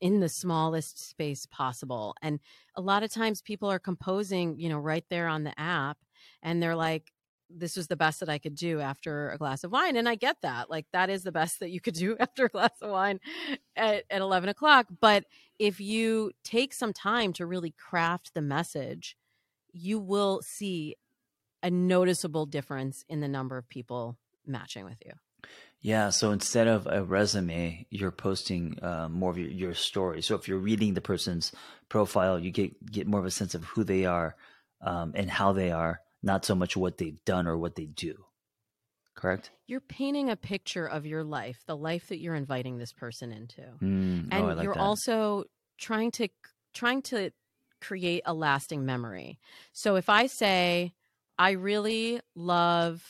in 0.00 0.20
the 0.20 0.28
smallest 0.30 1.10
space 1.10 1.44
possible? 1.44 2.14
And 2.22 2.40
a 2.76 2.80
lot 2.80 3.02
of 3.02 3.12
times 3.12 3.42
people 3.42 3.70
are 3.70 3.78
composing, 3.78 4.58
you 4.58 4.70
know, 4.70 4.78
right 4.78 5.04
there 5.10 5.28
on 5.28 5.44
the 5.44 5.52
app 5.60 5.98
and 6.42 6.62
they're 6.62 6.74
like, 6.74 7.12
this 7.50 7.76
was 7.76 7.88
the 7.88 7.96
best 7.96 8.20
that 8.20 8.30
I 8.30 8.38
could 8.38 8.54
do 8.54 8.80
after 8.80 9.28
a 9.32 9.36
glass 9.36 9.64
of 9.64 9.70
wine. 9.70 9.94
And 9.96 10.08
I 10.08 10.14
get 10.14 10.40
that. 10.40 10.70
Like, 10.70 10.86
that 10.94 11.10
is 11.10 11.24
the 11.24 11.32
best 11.32 11.60
that 11.60 11.70
you 11.70 11.82
could 11.82 11.94
do 11.94 12.16
after 12.18 12.46
a 12.46 12.48
glass 12.48 12.76
of 12.80 12.90
wine 12.90 13.20
at, 13.76 14.04
at 14.08 14.22
11 14.22 14.48
o'clock. 14.48 14.86
But 14.98 15.24
if 15.58 15.78
you 15.78 16.32
take 16.42 16.72
some 16.72 16.94
time 16.94 17.34
to 17.34 17.44
really 17.44 17.72
craft 17.78 18.32
the 18.32 18.40
message, 18.40 19.14
you 19.74 19.98
will 19.98 20.40
see 20.42 20.94
a 21.62 21.70
noticeable 21.70 22.46
difference 22.46 23.04
in 23.08 23.20
the 23.20 23.28
number 23.28 23.56
of 23.58 23.68
people 23.68 24.16
matching 24.46 24.84
with 24.84 25.02
you. 25.04 25.12
Yeah. 25.80 26.10
So 26.10 26.30
instead 26.32 26.66
of 26.66 26.86
a 26.86 27.04
resume, 27.04 27.86
you're 27.90 28.10
posting 28.10 28.78
uh, 28.82 29.08
more 29.08 29.30
of 29.30 29.38
your, 29.38 29.48
your, 29.48 29.74
story. 29.74 30.22
So 30.22 30.34
if 30.34 30.48
you're 30.48 30.58
reading 30.58 30.94
the 30.94 31.00
person's 31.00 31.52
profile, 31.88 32.38
you 32.38 32.50
get 32.50 32.84
get 32.90 33.06
more 33.06 33.20
of 33.20 33.26
a 33.26 33.30
sense 33.30 33.54
of 33.54 33.64
who 33.64 33.84
they 33.84 34.04
are 34.04 34.34
um, 34.80 35.12
and 35.14 35.30
how 35.30 35.52
they 35.52 35.70
are, 35.70 36.00
not 36.22 36.44
so 36.44 36.54
much 36.56 36.76
what 36.76 36.98
they've 36.98 37.24
done 37.24 37.46
or 37.46 37.56
what 37.56 37.76
they 37.76 37.86
do. 37.86 38.24
Correct. 39.14 39.50
You're 39.68 39.80
painting 39.80 40.30
a 40.30 40.36
picture 40.36 40.86
of 40.86 41.06
your 41.06 41.22
life, 41.24 41.62
the 41.66 41.76
life 41.76 42.08
that 42.08 42.18
you're 42.18 42.34
inviting 42.36 42.78
this 42.78 42.92
person 42.92 43.30
into, 43.32 43.62
mm, 43.80 44.28
and 44.32 44.32
oh, 44.32 44.46
like 44.54 44.62
you're 44.64 44.74
that. 44.74 44.80
also 44.80 45.44
trying 45.78 46.10
to 46.12 46.26
trying 46.74 47.02
to 47.02 47.30
create 47.80 48.22
a 48.26 48.34
lasting 48.34 48.84
memory. 48.84 49.38
So 49.72 49.94
if 49.96 50.08
I 50.08 50.26
say 50.26 50.94
I 51.38 51.52
really 51.52 52.20
love 52.34 53.04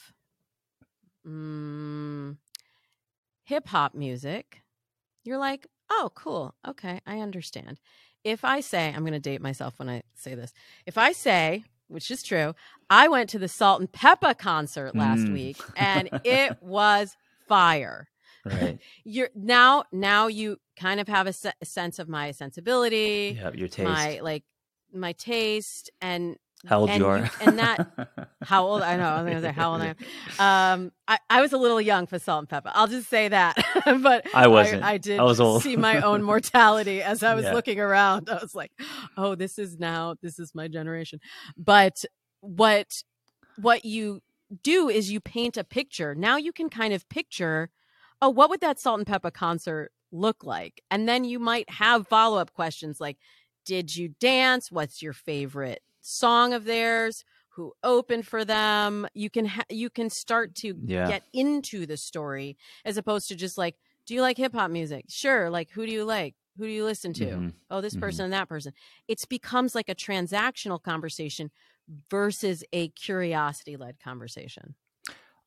mm, 1.27 2.37
hip 3.45 3.67
hop 3.69 3.95
music. 3.95 4.61
You're 5.25 5.39
like, 5.39 5.67
oh, 5.91 6.11
cool. 6.15 6.55
Okay, 6.67 7.01
I 7.07 7.21
understand. 7.21 7.81
If 8.25 8.45
I 8.45 8.61
say, 8.61 8.89
I'm 8.95 9.01
going 9.03 9.15
to 9.15 9.19
date 9.19 9.41
myself 9.41 9.79
when 9.79 9.89
I 9.89 10.03
say 10.15 10.35
this. 10.35 10.53
If 10.85 10.99
I 10.99 11.13
say, 11.13 11.65
which 11.87 12.11
is 12.11 12.23
true, 12.23 12.55
I 12.91 13.09
went 13.09 13.31
to 13.31 13.39
the 13.39 13.49
Salt-N-Pepa 13.49 14.37
concert 14.39 14.95
last 14.95 15.21
mm. 15.21 15.33
week 15.33 15.57
and 15.77 16.11
it 16.25 16.59
was 16.63 17.17
fire. 17.47 18.09
Right. 18.45 18.79
You're 19.05 19.31
now 19.35 19.85
now 19.91 20.27
you 20.29 20.59
kind 20.79 21.01
of 21.01 21.09
have 21.09 21.27
a, 21.27 21.33
se- 21.33 21.53
a 21.61 21.65
sense 21.65 21.99
of 21.99 22.09
my 22.09 22.31
sensibility, 22.33 23.37
yeah, 23.41 23.51
your 23.53 23.69
taste, 23.69 23.89
my 23.89 24.21
like 24.23 24.45
my 24.93 25.13
taste, 25.13 25.91
and 26.01 26.37
how 26.67 26.81
old 26.81 26.91
and, 26.91 26.99
you 27.01 27.07
are? 27.07 27.31
and 27.41 27.59
that, 27.59 27.87
how 28.43 28.65
old? 28.67 28.83
I 28.83 28.97
know. 28.97 29.05
I 29.05 29.23
was 29.23 29.31
going 29.31 29.43
to 29.43 29.49
say 29.49 29.53
how 29.53 29.73
old 29.73 29.83
I 29.83 29.95
am. 30.39 30.81
Um, 30.83 30.93
I, 31.07 31.19
I 31.31 31.41
was 31.41 31.53
a 31.53 31.57
little 31.57 31.81
young 31.81 32.07
for 32.07 32.19
Salt-N-Pepa. 32.19 32.73
I'll 32.75 32.89
just 32.89 33.09
say 33.09 33.29
that. 33.29 33.57
but 34.01 34.27
I 34.35 34.49
wasn't. 34.49 34.83
I, 34.83 34.95
I 34.95 34.99
did. 34.99 35.21
I 35.21 35.23
was 35.23 35.41
old. 35.41 35.63
see 35.63 35.77
my 35.77 36.01
own 36.01 36.23
mortality 36.23 37.01
as 37.03 37.23
I 37.23 37.35
was 37.35 37.45
yeah. 37.45 37.53
looking 37.55 37.79
around. 37.79 38.29
I 38.29 38.39
was 38.41 38.55
like, 38.55 38.73
oh, 39.17 39.35
this 39.37 39.59
is 39.59 39.79
now. 39.79 40.17
This 40.21 40.39
is 40.39 40.53
my 40.55 40.67
generation. 40.69 41.21
But 41.57 42.05
what 42.41 43.03
what 43.57 43.85
you 43.85 44.21
do 44.63 44.89
is 44.89 45.11
you 45.13 45.21
paint 45.21 45.57
a 45.57 45.65
picture. 45.65 46.15
Now 46.15 46.37
you 46.37 46.53
can 46.53 46.71
kind 46.71 46.95
of 46.95 47.09
picture, 47.09 47.71
oh, 48.23 48.31
what 48.31 48.51
would 48.51 48.61
that 48.61 48.79
Salt-N-Pepa 48.81 49.33
concert 49.33 49.91
look 50.13 50.45
like? 50.45 50.83
And 50.91 51.09
then 51.09 51.25
you 51.25 51.39
might 51.39 51.69
have 51.71 52.07
follow 52.09 52.39
up 52.39 52.53
questions 52.53 53.01
like, 53.01 53.19
did 53.65 53.95
you 53.95 54.09
dance? 54.21 54.73
What's 54.73 55.03
your 55.03 55.13
favorite 55.13 55.83
song 56.01 56.53
of 56.53 56.65
theirs 56.65 57.25
who 57.51 57.73
opened 57.83 58.27
for 58.27 58.45
them 58.45 59.07
you 59.15 59.29
can 59.31 59.47
ha- 59.47 59.65
you 59.69 59.91
can 59.91 60.09
start 60.11 60.55
to 60.55 60.75
yeah. 60.85 61.09
get 61.09 61.23
into 61.33 61.87
the 61.87 61.97
story 61.97 62.57
as 62.85 62.97
opposed 62.97 63.29
to 63.29 63.35
just 63.35 63.59
like 63.59 63.77
do 64.07 64.15
you 64.15 64.23
like 64.23 64.37
hip 64.37 64.55
hop 64.55 64.71
music 64.71 65.05
sure 65.09 65.51
like 65.51 65.71
who 65.71 65.85
do 65.85 65.93
you 65.93 66.05
like 66.05 66.35
who 66.57 66.65
do 66.65 66.71
you 66.71 66.85
listen 66.85 67.13
to 67.13 67.25
mm-hmm. 67.27 67.49
oh 67.71 67.81
this 67.81 67.95
mm-hmm. 67.95 68.03
person 68.03 68.25
and 68.25 68.33
that 68.33 68.49
person 68.49 68.73
it 69.09 69.19
becomes 69.29 69.75
like 69.75 69.89
a 69.89 69.95
transactional 69.95 70.83
conversation 70.83 71.51
versus 72.11 72.63
a 72.73 72.89
curiosity 72.91 73.77
led 73.77 73.99
conversation 74.01 74.75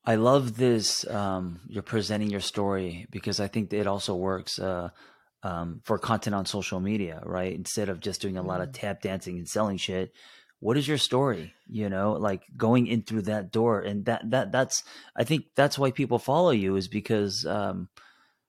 i 0.05 0.15
love 0.15 0.57
this 0.57 1.07
um, 1.07 1.61
you're 1.67 1.83
presenting 1.83 2.29
your 2.29 2.41
story 2.41 3.07
because 3.09 3.39
i 3.39 3.47
think 3.47 3.71
it 3.71 3.87
also 3.87 4.15
works 4.15 4.59
uh, 4.59 4.89
um, 5.43 5.81
for 5.85 5.97
content 5.97 6.35
on 6.35 6.45
social 6.45 6.79
media 6.81 7.21
right 7.25 7.53
instead 7.55 7.87
of 7.87 7.99
just 8.01 8.19
doing 8.21 8.35
a 8.37 8.43
lot 8.43 8.59
of 8.59 8.67
mm-hmm. 8.69 8.73
tap 8.85 9.01
dancing 9.01 9.37
and 9.37 9.47
selling 9.47 9.77
shit 9.77 10.11
what 10.61 10.77
is 10.77 10.87
your 10.87 10.97
story 10.97 11.53
you 11.67 11.89
know 11.89 12.13
like 12.13 12.43
going 12.55 12.87
in 12.87 13.01
through 13.01 13.23
that 13.23 13.51
door 13.51 13.81
and 13.81 14.05
that 14.05 14.21
that 14.29 14.51
that's 14.53 14.83
i 15.15 15.23
think 15.25 15.45
that's 15.55 15.77
why 15.77 15.91
people 15.91 16.19
follow 16.19 16.51
you 16.51 16.75
is 16.77 16.87
because 16.87 17.45
um, 17.45 17.89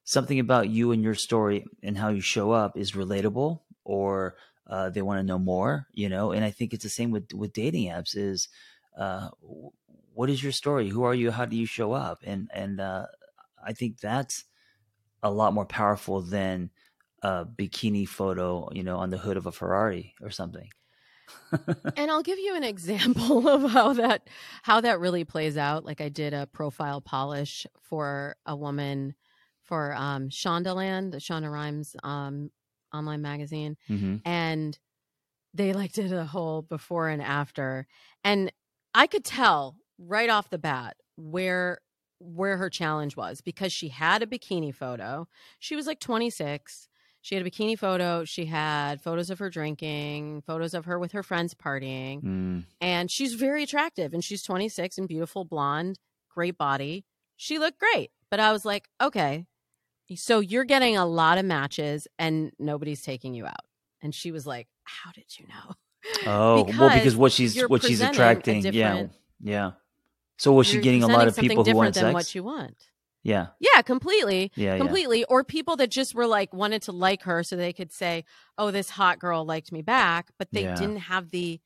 something 0.05 0.39
about 0.39 0.69
you 0.69 0.93
and 0.93 1.03
your 1.03 1.15
story 1.15 1.65
and 1.83 1.99
how 1.99 2.09
you 2.11 2.21
show 2.21 2.53
up 2.53 2.77
is 2.77 2.93
relatable 2.93 3.61
or 3.85 4.37
uh, 4.69 4.89
they 4.91 5.03
want 5.03 5.19
to 5.19 5.25
know 5.27 5.39
more 5.39 5.87
you 5.93 6.09
know 6.09 6.31
and 6.31 6.45
i 6.45 6.51
think 6.51 6.73
it's 6.73 6.85
the 6.85 6.91
same 6.99 7.11
with 7.11 7.33
with 7.33 7.53
dating 7.53 7.89
apps 7.91 8.15
is 8.15 8.49
uh, 8.97 9.29
what 10.15 10.29
is 10.31 10.43
your 10.43 10.53
story 10.53 10.91
who 10.91 11.03
are 11.05 11.15
you 11.15 11.31
how 11.31 11.47
do 11.47 11.57
you 11.57 11.67
show 11.67 11.93
up 11.93 12.19
and 12.25 12.49
and 12.55 12.79
uh, 12.81 13.07
i 13.65 13.73
think 13.73 13.99
that's 13.99 14.45
a 15.23 15.31
lot 15.31 15.55
more 15.55 15.65
powerful 15.67 16.21
than 16.21 16.69
a 17.23 17.47
bikini 17.47 18.07
photo 18.07 18.69
you 18.73 18.83
know 18.83 18.99
on 18.99 19.09
the 19.09 19.17
hood 19.19 19.39
of 19.39 19.47
a 19.47 19.53
ferrari 19.53 20.15
or 20.21 20.29
something 20.29 20.69
and 21.97 22.11
I'll 22.11 22.23
give 22.23 22.39
you 22.39 22.55
an 22.55 22.65
example 22.65 23.49
of 23.49 23.71
how 23.71 23.93
that 23.95 24.29
how 24.63 24.81
that 24.81 25.01
really 25.01 25.25
plays 25.25 25.57
out. 25.57 25.85
Like 25.85 26.01
I 26.01 26.09
did 26.09 26.35
a 26.35 26.47
profile 26.47 27.01
polish 27.01 27.67
for 27.81 28.37
a 28.47 28.57
woman 28.57 29.15
for 29.63 29.95
um 29.95 30.29
Shondaland, 30.29 31.13
the 31.13 31.19
Shonda 31.19 31.51
Rhimes 31.53 31.97
um 32.03 32.51
online 32.93 33.23
magazine. 33.23 33.77
Mm-hmm. 33.89 34.17
And 34.25 34.79
they 35.55 35.73
like 35.73 35.93
did 35.93 36.13
a 36.13 36.25
whole 36.25 36.63
before 36.63 37.09
and 37.09 37.23
after. 37.23 37.87
And 38.25 38.51
I 38.95 39.07
could 39.07 39.25
tell 39.25 39.77
right 39.99 40.31
off 40.31 40.51
the 40.51 40.59
bat 40.59 40.97
where 41.17 41.79
where 42.19 42.57
her 42.57 42.71
challenge 42.71 43.17
was 43.17 43.41
because 43.41 43.73
she 43.73 43.89
had 43.89 44.23
a 44.23 44.27
bikini 44.27 44.73
photo. 44.75 45.27
She 45.61 45.75
was 45.77 45.87
like 45.87 45.99
26 46.01 46.89
she 47.25 47.37
had 47.37 47.47
a 47.47 47.49
bikini 47.51 47.79
photo. 47.79 48.25
She 48.25 48.47
had 48.47 49.01
photos 49.01 49.31
of 49.31 49.39
her 49.39 49.49
drinking, 49.49 50.43
photos 50.45 50.75
of 50.75 50.87
her 50.87 50.99
with 50.99 51.13
her 51.13 51.23
friends 51.23 51.55
partying. 51.55 52.21
Mm. 52.21 52.65
And 52.81 53.09
she's 53.11 53.35
very 53.35 53.63
attractive 53.63 54.13
and 54.13 54.25
she's 54.25 54.43
26 54.43 54.99
and 54.99 55.07
beautiful, 55.09 55.45
blonde, 55.45 56.01
great 56.29 56.59
body. 56.59 57.05
She 57.37 57.61
looked 57.61 57.79
great. 57.79 58.11
But 58.29 58.41
I 58.41 58.51
was 58.51 58.65
like, 58.65 58.89
okay, 59.01 59.47
so 60.17 60.41
you're 60.41 60.65
getting 60.65 60.97
a 60.97 61.07
lot 61.07 61.39
of 61.39 61.45
matches 61.45 62.09
and 62.19 62.51
nobody's 62.59 63.03
taking 63.03 63.35
you 63.35 63.47
out. 63.47 63.65
And 64.03 64.13
she 64.13 64.33
was 64.33 64.45
like, 64.45 64.67
how 64.83 65.13
did 65.13 65.27
you 65.39 65.47
know? 65.47 65.75
Oh, 66.27 66.65
because 66.65 66.79
well, 66.81 66.91
because 66.93 67.17
what 67.17 67.31
she's 67.31 67.61
what 67.69 67.85
she's 67.85 68.01
attracting. 68.01 68.65
Yeah. 68.65 69.07
Yeah. 69.41 69.73
So 70.39 70.53
was 70.55 70.67
she 70.67 70.81
getting 70.81 71.05
a 71.05 71.07
lot 71.07 71.29
of 71.29 71.37
people 71.37 71.63
who 71.65 71.77
want 71.77 71.95
sex? 71.95 72.13
what 72.13 72.35
you 72.35 72.43
want. 72.43 72.77
Yeah. 73.23 73.49
Yeah, 73.61 73.83
completely. 73.83 74.51
Yeah. 74.55 74.77
Completely. 74.79 75.21
Yeah. 75.21 75.25
Or 75.29 75.45
people 75.45 75.77
that 75.77 75.91
just 75.91 76.15
were 76.15 76.27
like 76.27 76.53
wanted 76.53 76.83
to 76.83 76.93
like 76.93 77.23
her 77.23 77.43
so 77.45 77.57
they 77.57 77.73
could 77.73 77.93
say, 77.93 78.25
Oh, 78.59 78.71
this 78.71 78.91
hot 78.91 79.19
girl 79.19 79.45
liked 79.45 79.71
me 79.71 79.83
back, 79.83 80.31
but 80.39 80.49
they 80.53 80.65
yeah. 80.65 80.75
didn't 80.75 80.97
have 80.99 81.31
the 81.31 81.61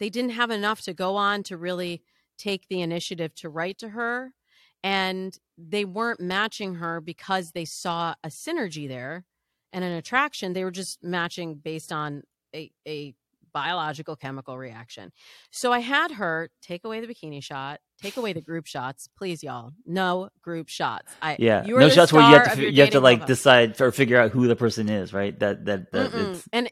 they 0.00 0.08
didn't 0.08 0.30
have 0.30 0.50
enough 0.50 0.80
to 0.82 0.94
go 0.94 1.16
on 1.16 1.42
to 1.44 1.56
really 1.56 2.02
take 2.38 2.68
the 2.68 2.80
initiative 2.80 3.34
to 3.36 3.48
write 3.48 3.78
to 3.78 3.90
her. 3.90 4.34
And 4.82 5.38
they 5.56 5.84
weren't 5.84 6.20
matching 6.20 6.74
her 6.76 7.00
because 7.00 7.52
they 7.52 7.64
saw 7.64 8.14
a 8.24 8.28
synergy 8.28 8.88
there 8.88 9.24
and 9.72 9.84
an 9.84 9.92
attraction. 9.92 10.52
They 10.52 10.64
were 10.64 10.70
just 10.70 11.02
matching 11.02 11.54
based 11.54 11.92
on 11.92 12.22
a, 12.54 12.70
a 12.86 13.14
biological 13.54 14.16
chemical 14.16 14.58
reaction. 14.58 15.12
So 15.50 15.72
I 15.72 15.78
had 15.78 16.10
her 16.10 16.50
take 16.60 16.84
away 16.84 17.00
the 17.00 17.06
bikini 17.06 17.42
shot, 17.42 17.80
take 18.02 18.18
away 18.18 18.34
the 18.34 18.40
group 18.42 18.66
shots, 18.66 19.08
please, 19.16 19.42
y'all. 19.42 19.70
No 19.86 20.28
group 20.42 20.68
shots. 20.68 21.10
I, 21.22 21.36
yeah, 21.38 21.64
no 21.66 21.88
shots 21.88 22.12
where 22.12 22.28
you 22.28 22.36
have 22.36 22.54
to 22.56 22.70
you 22.70 22.82
have 22.82 22.90
to 22.90 23.00
like 23.00 23.24
decide 23.24 23.80
or 23.80 23.92
figure 23.92 24.20
out 24.20 24.32
who 24.32 24.46
the 24.46 24.56
person 24.56 24.90
is, 24.90 25.14
right? 25.14 25.38
That 25.38 25.64
that, 25.64 25.92
that 25.92 26.12
it's, 26.12 26.44
and 26.52 26.68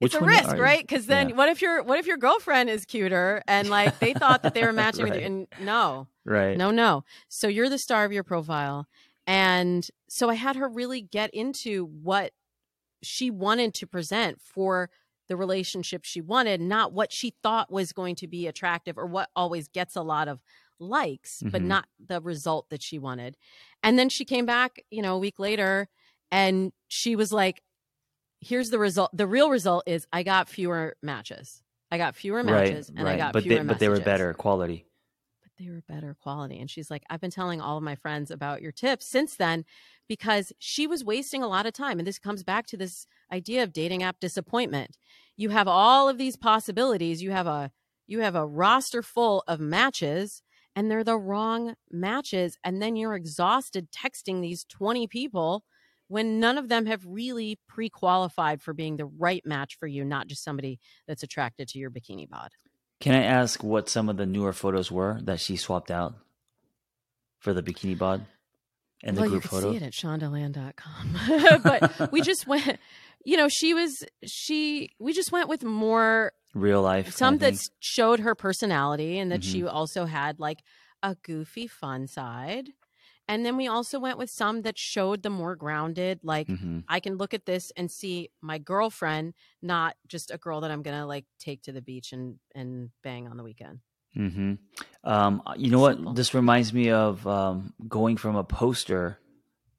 it's 0.00 0.14
a 0.14 0.20
risk, 0.20 0.56
right? 0.56 0.80
Because 0.86 1.04
then 1.06 1.30
yeah. 1.30 1.34
what 1.36 1.48
if 1.50 1.60
your 1.60 1.82
what 1.82 1.98
if 1.98 2.06
your 2.06 2.16
girlfriend 2.16 2.70
is 2.70 2.86
cuter 2.86 3.42
and 3.46 3.68
like 3.68 3.98
they 3.98 4.14
thought 4.14 4.44
that 4.44 4.54
they 4.54 4.62
were 4.64 4.72
matching 4.72 5.04
right. 5.04 5.12
with 5.12 5.20
you? 5.20 5.26
And 5.26 5.46
no, 5.60 6.06
right? 6.24 6.56
No, 6.56 6.70
no. 6.70 7.04
So 7.28 7.48
you're 7.48 7.68
the 7.68 7.78
star 7.78 8.04
of 8.04 8.12
your 8.12 8.24
profile, 8.24 8.86
and 9.26 9.86
so 10.08 10.30
I 10.30 10.34
had 10.34 10.54
her 10.56 10.68
really 10.68 11.00
get 11.02 11.30
into 11.34 11.84
what 11.86 12.30
she 13.02 13.30
wanted 13.30 13.74
to 13.74 13.86
present 13.86 14.40
for 14.40 14.88
the 15.28 15.36
relationship 15.36 16.04
she 16.04 16.20
wanted, 16.20 16.60
not 16.60 16.92
what 16.92 17.12
she 17.12 17.34
thought 17.42 17.70
was 17.70 17.92
going 17.92 18.14
to 18.16 18.26
be 18.26 18.46
attractive 18.46 18.98
or 18.98 19.06
what 19.06 19.30
always 19.34 19.68
gets 19.68 19.96
a 19.96 20.02
lot 20.02 20.28
of 20.28 20.42
likes, 20.78 21.38
mm-hmm. 21.38 21.48
but 21.50 21.62
not 21.62 21.86
the 22.04 22.20
result 22.20 22.68
that 22.70 22.82
she 22.82 22.98
wanted. 22.98 23.36
And 23.82 23.98
then 23.98 24.08
she 24.08 24.24
came 24.24 24.46
back, 24.46 24.82
you 24.90 25.02
know, 25.02 25.16
a 25.16 25.18
week 25.18 25.38
later 25.38 25.88
and 26.30 26.72
she 26.88 27.16
was 27.16 27.32
like, 27.32 27.62
here's 28.40 28.70
the 28.70 28.78
result. 28.78 29.10
The 29.16 29.26
real 29.26 29.50
result 29.50 29.84
is 29.86 30.06
I 30.12 30.22
got 30.22 30.48
fewer 30.48 30.96
matches. 31.02 31.62
I 31.90 31.96
got 31.98 32.16
fewer 32.16 32.42
matches 32.42 32.88
right, 32.90 32.98
and 32.98 33.06
right. 33.06 33.14
I 33.14 33.16
got 33.16 33.32
but 33.32 33.44
fewer 33.44 33.54
they, 33.54 33.58
But 33.60 33.66
messages. 33.66 33.80
they 33.80 33.88
were 33.88 34.00
better 34.00 34.34
quality 34.34 34.86
they 35.58 35.68
were 35.70 35.82
better 35.88 36.16
quality. 36.20 36.58
And 36.58 36.70
she's 36.70 36.90
like, 36.90 37.02
I've 37.10 37.20
been 37.20 37.30
telling 37.30 37.60
all 37.60 37.76
of 37.76 37.82
my 37.82 37.94
friends 37.94 38.30
about 38.30 38.62
your 38.62 38.72
tips 38.72 39.06
since 39.06 39.36
then 39.36 39.64
because 40.08 40.52
she 40.58 40.86
was 40.86 41.04
wasting 41.04 41.42
a 41.42 41.48
lot 41.48 41.66
of 41.66 41.72
time. 41.72 41.98
And 41.98 42.06
this 42.06 42.18
comes 42.18 42.42
back 42.42 42.66
to 42.66 42.76
this 42.76 43.06
idea 43.32 43.62
of 43.62 43.72
dating 43.72 44.02
app 44.02 44.20
disappointment. 44.20 44.98
You 45.36 45.50
have 45.50 45.68
all 45.68 46.08
of 46.08 46.18
these 46.18 46.36
possibilities. 46.36 47.22
You 47.22 47.30
have 47.30 47.46
a 47.46 47.70
you 48.06 48.20
have 48.20 48.34
a 48.34 48.46
roster 48.46 49.02
full 49.02 49.42
of 49.48 49.60
matches 49.60 50.42
and 50.76 50.90
they're 50.90 51.04
the 51.04 51.16
wrong 51.16 51.74
matches. 51.90 52.58
And 52.62 52.82
then 52.82 52.96
you're 52.96 53.14
exhausted 53.14 53.88
texting 53.92 54.42
these 54.42 54.64
20 54.64 55.06
people 55.06 55.64
when 56.08 56.38
none 56.38 56.58
of 56.58 56.68
them 56.68 56.84
have 56.84 57.06
really 57.06 57.58
pre 57.66 57.88
qualified 57.88 58.60
for 58.60 58.74
being 58.74 58.96
the 58.96 59.06
right 59.06 59.44
match 59.46 59.78
for 59.78 59.86
you, 59.86 60.04
not 60.04 60.26
just 60.26 60.44
somebody 60.44 60.80
that's 61.08 61.22
attracted 61.22 61.68
to 61.68 61.78
your 61.78 61.90
bikini 61.90 62.28
bod. 62.28 62.50
Can 63.00 63.14
I 63.14 63.22
ask 63.24 63.62
what 63.62 63.88
some 63.88 64.08
of 64.08 64.16
the 64.16 64.26
newer 64.26 64.52
photos 64.52 64.90
were 64.90 65.18
that 65.22 65.40
she 65.40 65.56
swapped 65.56 65.90
out 65.90 66.14
for 67.38 67.52
the 67.52 67.62
bikini 67.62 67.98
bod 67.98 68.24
and 69.02 69.16
well, 69.16 69.26
the 69.28 69.30
group 69.30 69.44
you 69.44 69.48
can 69.50 69.60
photo? 69.60 69.70
See 69.72 69.76
it 69.84 70.56
at 71.52 71.62
but 71.62 72.12
we 72.12 72.20
just 72.22 72.46
went. 72.46 72.78
You 73.26 73.36
know, 73.38 73.48
she 73.48 73.74
was 73.74 74.04
she. 74.24 74.90
We 74.98 75.12
just 75.12 75.32
went 75.32 75.48
with 75.48 75.64
more 75.64 76.32
real 76.54 76.82
life. 76.82 77.12
Some 77.14 77.38
that 77.38 77.54
showed 77.80 78.20
her 78.20 78.34
personality 78.34 79.18
and 79.18 79.32
that 79.32 79.40
mm-hmm. 79.40 79.50
she 79.52 79.64
also 79.66 80.04
had 80.04 80.38
like 80.40 80.60
a 81.02 81.14
goofy 81.22 81.66
fun 81.66 82.06
side. 82.06 82.70
And 83.26 83.44
then 83.44 83.56
we 83.56 83.68
also 83.68 83.98
went 83.98 84.18
with 84.18 84.28
some 84.28 84.62
that 84.62 84.76
showed 84.78 85.22
the 85.22 85.30
more 85.30 85.56
grounded, 85.56 86.20
like 86.22 86.46
mm-hmm. 86.46 86.80
I 86.88 87.00
can 87.00 87.16
look 87.16 87.32
at 87.32 87.46
this 87.46 87.72
and 87.76 87.90
see 87.90 88.30
my 88.42 88.58
girlfriend, 88.58 89.32
not 89.62 89.96
just 90.06 90.30
a 90.30 90.36
girl 90.36 90.60
that 90.60 90.70
I'm 90.70 90.82
gonna 90.82 91.06
like 91.06 91.24
take 91.38 91.62
to 91.62 91.72
the 91.72 91.80
beach 91.82 92.12
and 92.12 92.36
and 92.54 92.90
bang 93.02 93.26
on 93.28 93.36
the 93.38 93.42
weekend. 93.44 93.78
Mm-hmm. 94.16 94.54
Um, 95.04 95.42
uh, 95.46 95.54
you 95.56 95.70
know 95.70 95.86
Simple. 95.88 96.04
what? 96.06 96.16
This 96.16 96.34
reminds 96.34 96.72
me 96.74 96.90
of 96.90 97.26
um, 97.26 97.72
going 97.88 98.16
from 98.18 98.36
a 98.36 98.44
poster 98.44 99.18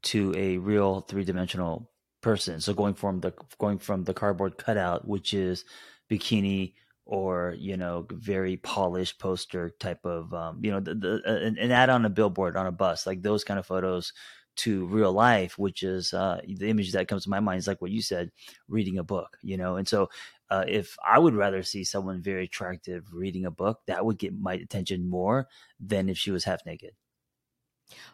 to 0.04 0.34
a 0.36 0.58
real 0.58 1.02
three 1.02 1.24
dimensional 1.24 1.90
person. 2.22 2.60
So 2.62 2.74
going 2.74 2.96
from 2.96 3.20
the 3.20 3.34
going 3.60 3.78
from 3.78 4.06
the 4.06 4.14
cardboard 4.16 4.58
cutout, 4.58 5.08
which 5.08 5.36
is 5.36 5.66
bikini, 6.10 6.74
or 7.06 7.56
you 7.60 7.78
know 7.78 8.06
very 8.10 8.58
polished 8.58 9.20
poster 9.20 9.72
type 9.80 10.06
of 10.06 10.34
um, 10.34 10.60
you 10.62 10.72
know 10.72 10.80
the, 10.80 10.96
the 10.96 11.22
uh, 11.26 11.36
an, 11.46 11.58
an 11.58 11.72
ad 11.72 11.90
on 11.90 12.06
a 12.06 12.10
billboard 12.10 12.58
on 12.58 12.66
a 12.66 12.72
bus 12.72 13.06
like 13.06 13.22
those 13.22 13.44
kind 13.44 13.60
of 13.60 13.66
photos 13.66 14.12
to 14.56 14.86
real 14.88 15.12
life 15.14 15.58
which 15.60 15.84
is 15.84 16.14
uh, 16.14 16.40
the 16.48 16.70
image 16.70 16.92
that 16.92 17.08
comes 17.08 17.24
to 17.24 17.30
my 17.30 17.40
mind 17.40 17.60
is 17.60 17.68
like 17.68 17.82
what 17.82 17.92
you 17.92 18.02
said 18.02 18.32
reading 18.68 18.98
a 18.98 19.04
book 19.04 19.38
you 19.42 19.56
know 19.58 19.76
and 19.76 19.88
so 19.88 20.10
uh, 20.50 20.64
if 20.68 20.98
i 21.06 21.20
would 21.20 21.36
rather 21.36 21.62
see 21.62 21.84
someone 21.84 22.22
very 22.22 22.46
attractive 22.46 23.04
reading 23.14 23.46
a 23.46 23.52
book 23.52 23.80
that 23.88 24.04
would 24.06 24.18
get 24.18 24.38
my 24.40 24.54
attention 24.54 25.08
more 25.08 25.48
than 25.80 26.10
if 26.10 26.18
she 26.18 26.32
was 26.32 26.44
half 26.44 26.66
naked 26.66 26.92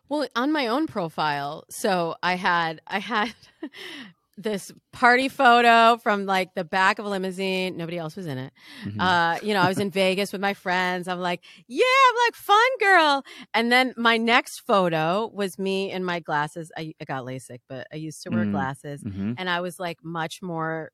well 0.10 0.28
on 0.36 0.52
my 0.52 0.68
own 0.68 0.86
profile 0.88 1.64
so 1.70 2.16
i 2.22 2.36
had 2.36 2.82
i 2.88 3.00
had 3.00 3.34
this 4.38 4.72
party 4.94 5.28
photo 5.30 5.98
from 5.98 6.26
like 6.26 6.54
the 6.56 6.64
back 6.64 7.00
of 7.00 7.06
a 7.06 7.10
limousine. 7.10 7.76
Nobody 7.78 7.98
else 7.98 8.16
was 8.16 8.28
in 8.28 8.38
it. 8.38 8.54
Mm-hmm. 8.86 9.00
Uh, 9.00 9.38
you 9.44 9.54
know, 9.54 9.62
I 9.62 9.68
was 9.68 9.80
in 9.80 9.92
Vegas 9.92 10.32
with 10.32 10.42
my 10.42 10.54
friends. 10.54 11.08
I'm 11.08 11.20
like, 11.20 11.44
yeah, 11.68 11.84
I'm 12.10 12.16
like 12.28 12.36
fun 12.36 12.78
girl. 12.80 13.26
And 13.54 13.72
then 13.72 13.94
my 13.98 14.18
next 14.18 14.60
photo 14.60 15.30
was 15.34 15.60
me 15.60 15.92
in 15.92 16.04
my 16.04 16.20
glasses. 16.20 16.72
I, 16.78 16.94
I 17.02 17.06
got 17.06 17.26
LASIK, 17.26 17.60
but 17.68 17.88
I 17.92 17.98
used 17.98 18.24
to 18.24 18.30
wear 18.30 18.44
mm-hmm. 18.44 18.52
glasses, 18.52 19.04
mm-hmm. 19.04 19.34
and 19.38 19.50
I 19.50 19.62
was 19.62 19.80
like 19.80 20.04
much 20.04 20.42
more. 20.42 20.92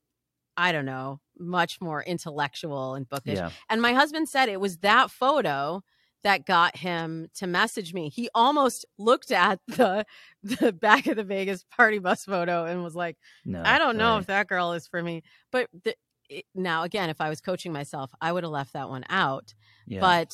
I 0.59 0.71
don't 0.71 0.85
know, 0.85 1.19
much 1.37 1.79
more 1.81 2.01
intellectual 2.01 2.95
and 2.95 3.07
bookish. 3.07 3.37
Yeah. 3.37 3.51
And 3.69 3.79
my 3.79 3.93
husband 3.93 4.27
said 4.27 4.49
it 4.49 4.59
was 4.59 4.77
that 4.77 5.11
photo 5.11 5.83
that 6.23 6.45
got 6.45 6.75
him 6.77 7.29
to 7.35 7.47
message 7.47 7.93
me. 7.93 8.09
He 8.09 8.29
almost 8.33 8.85
looked 8.97 9.31
at 9.31 9.59
the 9.67 10.05
the 10.43 10.71
back 10.73 11.07
of 11.07 11.15
the 11.15 11.23
Vegas 11.23 11.63
party 11.75 11.99
bus 11.99 12.23
photo 12.25 12.65
and 12.65 12.83
was 12.83 12.95
like, 12.95 13.17
no, 13.45 13.61
"I 13.65 13.77
don't 13.79 13.97
know 13.97 14.13
right. 14.13 14.19
if 14.21 14.27
that 14.27 14.47
girl 14.47 14.73
is 14.73 14.87
for 14.87 15.01
me." 15.01 15.23
But 15.51 15.67
the, 15.83 15.95
it, 16.29 16.45
now 16.55 16.83
again, 16.83 17.09
if 17.09 17.21
I 17.21 17.29
was 17.29 17.41
coaching 17.41 17.71
myself, 17.73 18.11
I 18.21 18.31
would 18.31 18.43
have 18.43 18.51
left 18.51 18.73
that 18.73 18.89
one 18.89 19.03
out. 19.09 19.53
Yeah. 19.85 19.99
But 20.01 20.31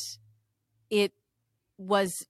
it 0.89 1.11
was 1.77 2.25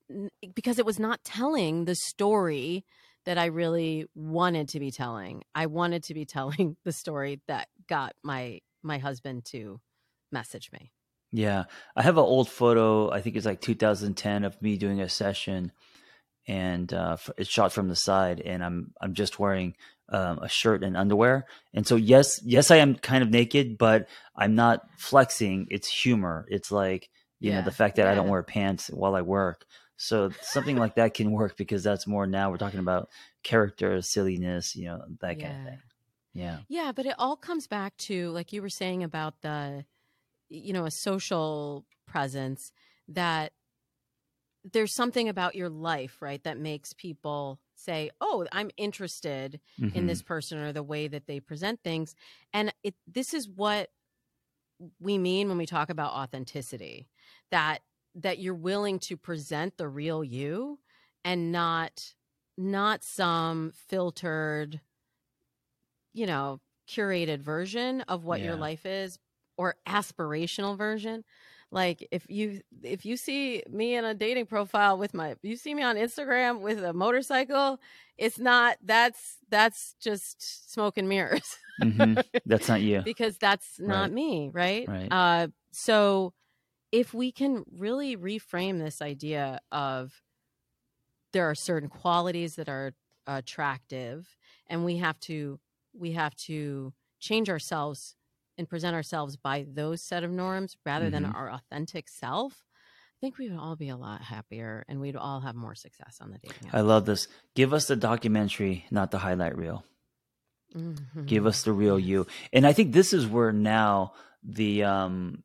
because 0.54 0.80
it 0.80 0.86
was 0.86 1.00
not 1.00 1.24
telling 1.24 1.86
the 1.86 1.96
story 1.96 2.86
that 3.26 3.38
I 3.38 3.46
really 3.46 4.06
wanted 4.16 4.70
to 4.70 4.80
be 4.80 4.92
telling. 4.92 5.44
I 5.56 5.68
wanted 5.68 6.04
to 6.06 6.14
be 6.14 6.26
telling 6.26 6.76
the 6.84 6.92
story 6.92 7.42
that 7.48 7.68
got 7.88 8.14
my 8.24 8.60
my 8.82 8.98
husband 8.98 9.46
to 9.52 9.80
message 10.32 10.70
me. 10.74 10.92
Yeah. 11.34 11.64
I 11.96 12.04
have 12.04 12.18
an 12.20 12.24
old 12.24 12.48
photo, 12.48 13.12
I 13.12 13.20
think 13.20 13.36
it's 13.36 13.46
like 13.46 13.60
2010 13.60 14.46
of 14.46 14.62
me 14.62 14.78
doing 14.78 15.02
a 15.02 15.10
session 15.10 15.72
and 16.48 16.94
uh, 16.94 17.18
it's 17.38 17.50
shot 17.50 17.74
from 17.74 17.88
the 17.88 17.96
side 17.96 18.40
and 18.42 18.64
I'm 18.64 18.92
I'm 19.02 19.14
just 19.14 19.40
wearing 19.40 19.76
um, 20.10 20.38
a 20.40 20.48
shirt 20.48 20.84
and 20.84 20.96
underwear. 20.96 21.48
And 21.74 21.88
so 21.88 21.96
yes, 21.96 22.40
yes 22.44 22.70
I 22.70 22.76
am 22.78 22.96
kind 22.96 23.24
of 23.24 23.32
naked, 23.32 23.80
but 23.80 24.08
I'm 24.36 24.54
not 24.54 24.82
flexing. 24.98 25.68
It's 25.72 25.88
humor. 25.90 26.46
It's 26.50 26.72
like, 26.72 27.10
you 27.40 27.50
yeah. 27.50 27.60
know, 27.60 27.66
the 27.66 27.72
fact 27.72 27.96
that 27.96 28.04
yeah. 28.06 28.12
I 28.12 28.16
don't 28.16 28.30
wear 28.30 28.44
pants 28.44 28.92
while 28.94 29.16
I 29.16 29.22
work. 29.22 29.66
So 29.98 30.30
something 30.44 30.78
like 30.78 30.96
that 30.96 31.16
can 31.16 31.32
work 31.32 31.58
because 31.58 31.84
that's 31.84 32.06
more 32.06 32.28
now 32.28 32.52
we're 32.52 32.58
talking 32.58 32.80
about 32.80 33.10
character, 33.42 34.02
silliness, 34.04 34.76
you 34.76 34.86
know, 34.86 35.02
that 35.22 35.40
yeah. 35.40 35.48
kind 35.48 35.60
of 35.62 35.66
thing. 35.74 35.82
Yeah. 36.36 36.58
Yeah, 36.68 36.92
but 36.96 37.08
it 37.08 37.16
all 37.18 37.36
comes 37.38 37.66
back 37.68 37.98
to 38.00 38.30
like 38.32 38.54
you 38.54 38.62
were 38.62 38.70
saying 38.70 39.02
about 39.04 39.42
the 39.42 39.86
you 40.54 40.72
know 40.72 40.86
a 40.86 40.92
social 40.92 41.86
presence 42.08 42.72
that 43.08 43.54
there's 44.72 44.94
something 44.94 45.28
about 45.28 45.56
your 45.56 45.68
life 45.70 46.22
right 46.22 46.44
that 46.44 46.58
makes 46.60 46.94
people 46.94 47.60
say 47.76 48.10
oh 48.22 48.46
i'm 48.52 48.70
interested 48.78 49.60
mm-hmm. 49.82 49.98
in 49.98 50.06
this 50.06 50.20
mm-hmm. 50.20 50.28
person 50.28 50.60
or 50.60 50.72
the 50.72 50.84
way 50.84 51.08
that 51.08 51.26
they 51.26 51.40
present 51.40 51.80
things 51.84 52.16
and 52.54 52.72
it, 52.84 52.94
this 53.12 53.34
is 53.34 53.50
what 53.50 53.90
we 55.00 55.18
mean 55.18 55.50
when 55.50 55.58
we 55.58 55.66
talk 55.66 55.90
about 55.90 56.12
authenticity 56.14 57.08
that 57.52 57.80
that 58.16 58.38
you're 58.38 58.54
willing 58.54 59.00
to 59.00 59.18
present 59.18 59.76
the 59.78 59.88
real 59.88 60.24
you 60.24 60.78
and 61.26 61.52
not 61.52 62.14
not 62.58 63.04
some 63.04 63.72
filtered 63.88 64.80
you 66.14 66.28
know 66.28 66.60
curated 66.88 67.40
version 67.40 68.02
of 68.02 68.24
what 68.24 68.40
yeah. 68.40 68.48
your 68.48 68.56
life 68.56 68.86
is 68.86 69.18
or 69.58 69.76
aspirational 69.88 70.78
version 70.78 71.24
like 71.72 72.08
if 72.12 72.26
you 72.30 72.62
if 72.84 73.04
you 73.06 73.18
see 73.18 73.64
me 73.70 73.96
in 73.96 74.06
a 74.06 74.14
dating 74.14 74.46
profile 74.46 74.98
with 74.98 75.14
my 75.14 75.36
you 75.42 75.56
see 75.56 75.74
me 75.74 75.82
on 75.84 75.96
instagram 75.96 76.60
with 76.62 76.84
a 76.84 76.94
motorcycle 76.94 77.80
it's 78.18 78.40
not 78.40 78.78
that's 78.84 79.38
that's 79.50 79.96
just 80.02 80.72
smoke 80.72 80.98
and 80.98 81.10
mirrors 81.10 81.58
mm-hmm. 81.82 82.20
that's 82.46 82.68
not 82.68 82.82
you 82.82 83.02
because 83.04 83.38
that's 83.38 83.80
not 83.80 84.04
right. 84.04 84.12
me 84.12 84.50
right, 84.54 84.88
right. 84.88 85.08
Uh, 85.12 85.48
so 85.72 86.34
if 86.92 87.14
we 87.14 87.32
can 87.32 87.64
really 87.76 88.16
reframe 88.16 88.78
this 88.78 89.02
idea 89.02 89.60
of 89.72 90.22
there 91.32 91.50
are 91.50 91.56
certain 91.56 91.90
qualities 91.90 92.56
that 92.56 92.70
are 92.70 92.94
attractive 93.26 94.38
and 94.68 94.86
we 94.86 94.98
have 94.98 95.20
to 95.20 95.60
we 95.94 96.12
have 96.12 96.36
to 96.36 96.94
change 97.20 97.50
ourselves 97.50 98.16
and 98.58 98.68
present 98.70 98.96
ourselves 98.96 99.38
by 99.38 99.66
those 99.68 100.02
set 100.04 100.24
of 100.24 100.32
norms 100.32 100.78
rather 100.86 101.06
mm-hmm. 101.06 101.14
than 101.24 101.26
our 101.26 101.52
authentic 101.52 102.08
self, 102.10 102.64
I 102.64 103.20
think 103.22 103.38
we 103.38 103.50
would 103.50 103.60
all 103.60 103.76
be 103.76 103.90
a 103.90 103.98
lot 103.98 104.22
happier 104.22 104.84
and 104.88 105.00
we'd 105.00 105.16
all 105.16 105.40
have 105.42 105.56
more 105.56 105.76
success 105.76 106.18
on 106.22 106.32
the 106.32 106.38
dating. 106.40 106.68
App. 106.70 106.74
I 106.76 106.82
love 106.82 107.06
this. 107.06 107.28
Give 107.56 107.74
us 107.74 107.88
the 107.88 107.96
documentary, 107.96 108.86
not 108.92 109.12
the 109.12 109.18
highlight 109.18 109.58
reel. 109.58 109.84
Mm-hmm. 110.76 111.26
Give 111.26 111.46
us 111.46 111.62
mm-hmm. 111.62 111.70
the 111.70 111.74
real 111.74 112.00
you. 112.00 112.28
And 112.52 112.68
I 112.68 112.74
think 112.74 112.94
this 112.94 113.14
is 113.14 113.26
where 113.26 113.52
now 113.52 114.14
the 114.44 114.84
um 114.84 115.44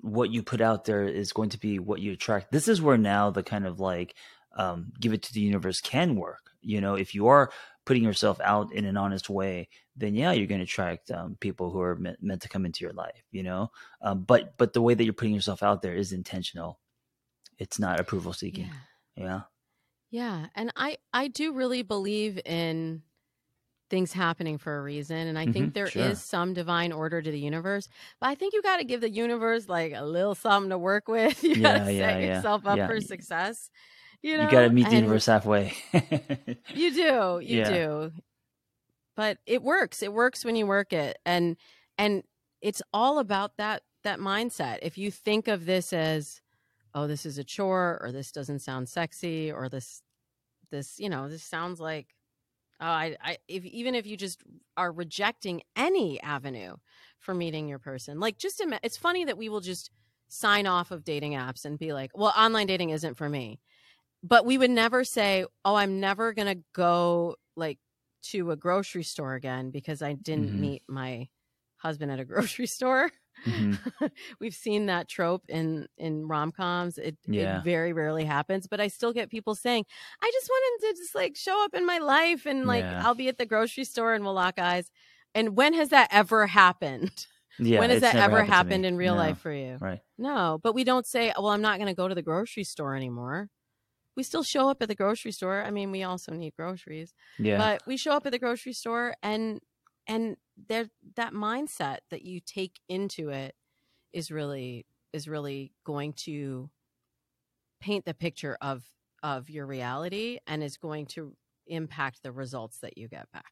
what 0.00 0.30
you 0.30 0.42
put 0.42 0.60
out 0.60 0.84
there 0.84 1.02
is 1.02 1.32
going 1.34 1.50
to 1.50 1.58
be 1.58 1.78
what 1.78 2.00
you 2.00 2.12
attract. 2.12 2.50
This 2.52 2.68
is 2.68 2.80
where 2.80 2.96
now 2.96 3.30
the 3.30 3.42
kind 3.42 3.66
of 3.66 3.80
like 3.80 4.14
um, 4.56 4.92
give 4.98 5.12
it 5.12 5.22
to 5.24 5.32
the 5.34 5.40
universe 5.40 5.80
can 5.82 6.16
work. 6.16 6.52
You 6.66 6.80
know, 6.80 6.96
if 6.96 7.14
you 7.14 7.28
are 7.28 7.52
putting 7.84 8.02
yourself 8.02 8.40
out 8.42 8.72
in 8.72 8.84
an 8.84 8.96
honest 8.96 9.30
way, 9.30 9.68
then 9.96 10.14
yeah, 10.16 10.32
you're 10.32 10.48
going 10.48 10.58
to 10.58 10.64
attract 10.64 11.12
um, 11.12 11.36
people 11.40 11.70
who 11.70 11.80
are 11.80 11.94
me- 11.94 12.16
meant 12.20 12.42
to 12.42 12.48
come 12.48 12.66
into 12.66 12.84
your 12.84 12.92
life. 12.92 13.22
You 13.30 13.44
know, 13.44 13.70
um, 14.02 14.24
but 14.24 14.58
but 14.58 14.72
the 14.72 14.82
way 14.82 14.92
that 14.94 15.04
you're 15.04 15.12
putting 15.14 15.34
yourself 15.34 15.62
out 15.62 15.80
there 15.80 15.94
is 15.94 16.12
intentional. 16.12 16.80
It's 17.58 17.78
not 17.78 18.00
approval 18.00 18.32
seeking. 18.32 18.68
Yeah. 19.14 19.24
yeah. 19.24 19.40
Yeah, 20.10 20.46
and 20.56 20.72
I 20.76 20.96
I 21.12 21.28
do 21.28 21.52
really 21.52 21.82
believe 21.82 22.40
in 22.44 23.02
things 23.88 24.12
happening 24.12 24.58
for 24.58 24.76
a 24.76 24.82
reason 24.82 25.28
and 25.28 25.38
i 25.38 25.44
mm-hmm, 25.44 25.52
think 25.52 25.72
there 25.74 25.86
sure. 25.88 26.02
is 26.10 26.20
some 26.20 26.52
divine 26.52 26.90
order 26.90 27.22
to 27.22 27.30
the 27.30 27.38
universe 27.38 27.88
but 28.20 28.26
i 28.28 28.34
think 28.34 28.52
you 28.52 28.60
got 28.60 28.78
to 28.78 28.84
give 28.84 29.00
the 29.00 29.08
universe 29.08 29.68
like 29.68 29.92
a 29.94 30.04
little 30.04 30.34
something 30.34 30.70
to 30.70 30.76
work 30.76 31.06
with 31.06 31.40
you 31.44 31.50
yeah, 31.54 31.78
got 31.78 31.84
to 31.84 31.92
yeah, 31.92 32.08
set 32.08 32.20
yeah, 32.20 32.26
yourself 32.34 32.66
up 32.66 32.78
for 32.90 33.00
success 33.00 33.70
you 34.22 34.36
know, 34.36 34.44
you 34.44 34.50
got 34.50 34.62
to 34.62 34.70
meet 34.70 34.88
the 34.88 34.96
universe 34.96 35.26
halfway. 35.26 35.74
you 36.74 36.92
do, 36.94 37.40
you 37.42 37.58
yeah. 37.58 37.70
do. 37.70 38.12
But 39.14 39.38
it 39.46 39.62
works. 39.62 40.02
It 40.02 40.12
works 40.12 40.44
when 40.44 40.56
you 40.56 40.66
work 40.66 40.92
it, 40.92 41.18
and 41.24 41.56
and 41.98 42.22
it's 42.62 42.82
all 42.92 43.18
about 43.18 43.56
that 43.58 43.82
that 44.04 44.18
mindset. 44.18 44.78
If 44.82 44.98
you 44.98 45.10
think 45.10 45.48
of 45.48 45.64
this 45.66 45.92
as, 45.92 46.42
oh, 46.94 47.06
this 47.06 47.24
is 47.24 47.38
a 47.38 47.44
chore, 47.44 47.98
or 48.02 48.12
this 48.12 48.30
doesn't 48.32 48.60
sound 48.60 48.88
sexy, 48.88 49.50
or 49.50 49.68
this 49.68 50.02
this 50.70 50.98
you 50.98 51.08
know 51.08 51.28
this 51.28 51.42
sounds 51.42 51.80
like 51.80 52.08
oh, 52.80 52.84
I, 52.86 53.16
I, 53.22 53.38
if 53.48 53.64
even 53.64 53.94
if 53.94 54.06
you 54.06 54.16
just 54.18 54.42
are 54.76 54.92
rejecting 54.92 55.62
any 55.76 56.20
avenue 56.20 56.74
for 57.20 57.32
meeting 57.32 57.68
your 57.68 57.78
person, 57.78 58.20
like 58.20 58.36
just 58.38 58.60
Im- 58.60 58.74
it's 58.82 58.98
funny 58.98 59.24
that 59.24 59.38
we 59.38 59.48
will 59.48 59.60
just 59.62 59.90
sign 60.28 60.66
off 60.66 60.90
of 60.90 61.04
dating 61.04 61.32
apps 61.32 61.64
and 61.64 61.78
be 61.78 61.94
like, 61.94 62.10
"Well, 62.14 62.34
online 62.36 62.66
dating 62.66 62.90
isn't 62.90 63.14
for 63.14 63.30
me," 63.30 63.60
but 64.26 64.44
we 64.44 64.58
would 64.58 64.70
never 64.70 65.04
say, 65.04 65.44
"Oh, 65.64 65.74
I'm 65.76 66.00
never 66.00 66.32
going 66.32 66.56
to 66.58 66.62
go 66.74 67.36
like 67.56 67.78
to 68.24 68.50
a 68.50 68.56
grocery 68.56 69.04
store 69.04 69.34
again 69.34 69.70
because 69.70 70.02
I 70.02 70.14
didn't 70.14 70.48
mm-hmm. 70.50 70.60
meet 70.60 70.82
my 70.88 71.28
husband 71.78 72.10
at 72.10 72.20
a 72.20 72.24
grocery 72.24 72.66
store." 72.66 73.10
Mm-hmm. 73.46 74.06
We've 74.40 74.54
seen 74.54 74.86
that 74.86 75.08
trope 75.08 75.42
in 75.48 75.86
in 75.98 76.26
rom 76.26 76.50
coms. 76.52 76.98
It, 76.98 77.16
yeah. 77.26 77.58
it, 77.58 77.64
very 77.64 77.92
rarely 77.92 78.24
happens, 78.24 78.66
but 78.66 78.80
I 78.80 78.88
still 78.88 79.12
get 79.12 79.30
people 79.30 79.54
saying, 79.54 79.84
"I 80.22 80.30
just 80.32 80.48
want 80.48 80.82
him 80.84 80.88
to 80.94 81.00
just 81.02 81.14
like 81.14 81.36
show 81.36 81.64
up 81.64 81.74
in 81.74 81.86
my 81.86 81.98
life, 81.98 82.46
and 82.46 82.66
like 82.66 82.82
yeah. 82.84 83.02
I'll 83.04 83.14
be 83.14 83.28
at 83.28 83.38
the 83.38 83.46
grocery 83.46 83.84
store 83.84 84.14
and 84.14 84.24
we'll 84.24 84.34
lock 84.34 84.58
eyes." 84.58 84.90
And 85.34 85.56
when 85.56 85.74
has 85.74 85.90
that 85.90 86.08
ever 86.10 86.46
happened? 86.46 87.12
Yeah, 87.58 87.78
when 87.80 87.88
has 87.88 88.02
that 88.02 88.16
ever 88.16 88.40
happened, 88.40 88.52
happened 88.52 88.84
in 88.84 88.98
real 88.98 89.14
no, 89.14 89.18
life 89.20 89.38
for 89.38 89.50
you? 89.50 89.78
Right. 89.80 90.00
No, 90.18 90.60
but 90.62 90.74
we 90.74 90.84
don't 90.84 91.06
say, 91.06 91.32
"Well, 91.34 91.46
I'm 91.46 91.62
not 91.62 91.78
going 91.78 91.88
to 91.88 91.94
go 91.94 92.06
to 92.06 92.14
the 92.14 92.20
grocery 92.20 92.64
store 92.64 92.94
anymore." 92.94 93.48
we 94.16 94.22
still 94.22 94.42
show 94.42 94.68
up 94.70 94.80
at 94.82 94.88
the 94.88 94.94
grocery 94.94 95.30
store. 95.30 95.62
I 95.62 95.70
mean, 95.70 95.90
we 95.90 96.02
also 96.02 96.32
need 96.32 96.54
groceries. 96.56 97.12
Yeah. 97.38 97.58
But 97.58 97.82
we 97.86 97.96
show 97.96 98.12
up 98.12 98.26
at 98.26 98.32
the 98.32 98.38
grocery 98.38 98.72
store 98.72 99.14
and 99.22 99.60
and 100.08 100.36
there 100.68 100.88
that 101.16 101.32
mindset 101.32 101.98
that 102.10 102.22
you 102.22 102.40
take 102.40 102.80
into 102.88 103.28
it 103.28 103.54
is 104.12 104.30
really 104.30 104.86
is 105.12 105.28
really 105.28 105.72
going 105.84 106.12
to 106.14 106.70
paint 107.80 108.04
the 108.04 108.14
picture 108.14 108.56
of 108.62 108.82
of 109.22 109.50
your 109.50 109.66
reality 109.66 110.38
and 110.46 110.62
is 110.62 110.76
going 110.78 111.06
to 111.06 111.34
impact 111.66 112.22
the 112.22 112.32
results 112.32 112.78
that 112.78 112.96
you 112.96 113.08
get 113.08 113.30
back. 113.32 113.46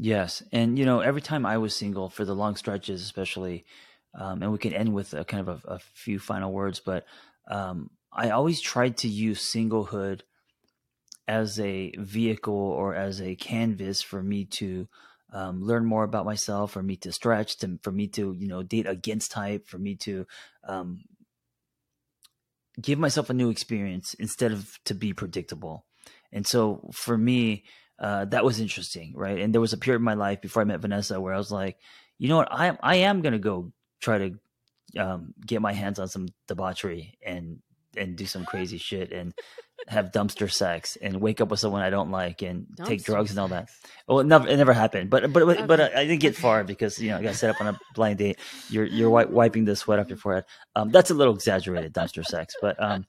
Yes. 0.00 0.42
And, 0.52 0.78
you 0.78 0.84
know, 0.84 1.00
every 1.00 1.20
time 1.20 1.44
I 1.44 1.58
was 1.58 1.74
single 1.76 2.08
for 2.08 2.24
the 2.24 2.34
long 2.34 2.54
stretches, 2.54 3.02
especially, 3.02 3.64
um, 4.14 4.42
and 4.42 4.52
we 4.52 4.58
can 4.58 4.72
end 4.72 4.94
with 4.94 5.12
a 5.12 5.24
kind 5.24 5.46
of 5.46 5.64
a, 5.64 5.72
a 5.74 5.78
few 5.80 6.20
final 6.20 6.52
words, 6.52 6.80
but 6.80 7.04
um, 7.50 7.90
I 8.18 8.30
always 8.30 8.60
tried 8.60 8.96
to 8.98 9.08
use 9.08 9.40
singlehood 9.48 10.22
as 11.28 11.60
a 11.60 11.92
vehicle 11.98 12.52
or 12.56 12.96
as 12.96 13.20
a 13.22 13.36
canvas 13.36 14.02
for 14.02 14.20
me 14.20 14.44
to 14.44 14.88
um, 15.32 15.62
learn 15.62 15.84
more 15.84 16.02
about 16.02 16.24
myself, 16.24 16.72
for 16.72 16.82
me 16.82 16.96
to 16.96 17.12
stretch, 17.12 17.58
to, 17.58 17.78
for 17.82 17.92
me 17.92 18.08
to 18.08 18.34
you 18.36 18.48
know 18.48 18.64
date 18.64 18.86
against 18.88 19.30
type, 19.30 19.68
for 19.68 19.78
me 19.78 19.94
to 19.96 20.26
um, 20.66 21.04
give 22.80 22.98
myself 22.98 23.30
a 23.30 23.34
new 23.34 23.50
experience 23.50 24.14
instead 24.14 24.50
of 24.50 24.80
to 24.86 24.94
be 24.96 25.12
predictable. 25.12 25.86
And 26.32 26.44
so 26.44 26.90
for 26.92 27.16
me, 27.16 27.66
uh, 28.00 28.24
that 28.26 28.44
was 28.44 28.58
interesting, 28.58 29.12
right? 29.14 29.38
And 29.38 29.54
there 29.54 29.60
was 29.60 29.72
a 29.72 29.78
period 29.78 29.98
in 30.00 30.04
my 30.04 30.14
life 30.14 30.40
before 30.40 30.62
I 30.62 30.64
met 30.64 30.80
Vanessa 30.80 31.20
where 31.20 31.34
I 31.34 31.38
was 31.38 31.52
like, 31.52 31.78
you 32.18 32.28
know 32.28 32.38
what, 32.38 32.48
I 32.50 32.76
I 32.82 32.96
am 32.96 33.22
gonna 33.22 33.38
go 33.38 33.70
try 34.00 34.18
to 34.30 35.00
um, 35.00 35.34
get 35.46 35.62
my 35.62 35.72
hands 35.72 36.00
on 36.00 36.08
some 36.08 36.26
debauchery 36.48 37.16
and 37.24 37.60
and 37.96 38.16
do 38.16 38.26
some 38.26 38.44
crazy 38.44 38.78
shit 38.78 39.12
and 39.12 39.32
have 39.86 40.12
dumpster 40.12 40.50
sex 40.50 40.96
and 41.00 41.20
wake 41.20 41.40
up 41.40 41.48
with 41.50 41.60
someone 41.60 41.82
I 41.82 41.90
don't 41.90 42.10
like 42.10 42.42
and 42.42 42.66
dumpster 42.74 42.86
take 42.86 43.04
drugs 43.04 43.30
sex. 43.30 43.36
and 43.38 43.40
all 43.40 43.48
that. 43.48 43.68
Well, 44.06 44.20
it 44.20 44.26
never, 44.26 44.48
it 44.48 44.56
never 44.56 44.72
happened, 44.72 45.08
but 45.08 45.32
but 45.32 45.42
okay. 45.44 45.64
but 45.64 45.80
I, 45.80 46.04
didn't 46.04 46.20
get 46.20 46.36
far 46.36 46.64
because 46.64 46.98
you 47.00 47.10
know 47.10 47.18
I 47.18 47.22
got 47.22 47.34
set 47.36 47.50
up 47.50 47.60
on 47.60 47.68
a 47.68 47.78
blind 47.94 48.18
date. 48.18 48.38
You're 48.68 48.84
you're 48.84 49.10
wiping 49.10 49.64
the 49.64 49.76
sweat 49.76 49.98
off 49.98 50.08
your 50.08 50.18
forehead. 50.18 50.44
Um, 50.74 50.90
that's 50.90 51.10
a 51.10 51.14
little 51.14 51.34
exaggerated 51.34 51.94
dumpster 51.94 52.24
sex, 52.24 52.54
but 52.60 52.80
um, 52.82 53.06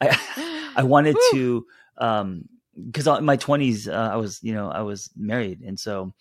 I 0.00 0.72
I 0.76 0.82
wanted 0.84 1.16
Woo. 1.32 1.38
to 1.38 1.66
um 1.98 2.44
because 2.86 3.06
in 3.06 3.24
my 3.24 3.36
twenties 3.36 3.88
uh, 3.88 4.10
I 4.12 4.16
was 4.16 4.38
you 4.42 4.52
know 4.52 4.70
I 4.70 4.82
was 4.82 5.10
married 5.16 5.60
and 5.62 5.78
so 5.78 6.12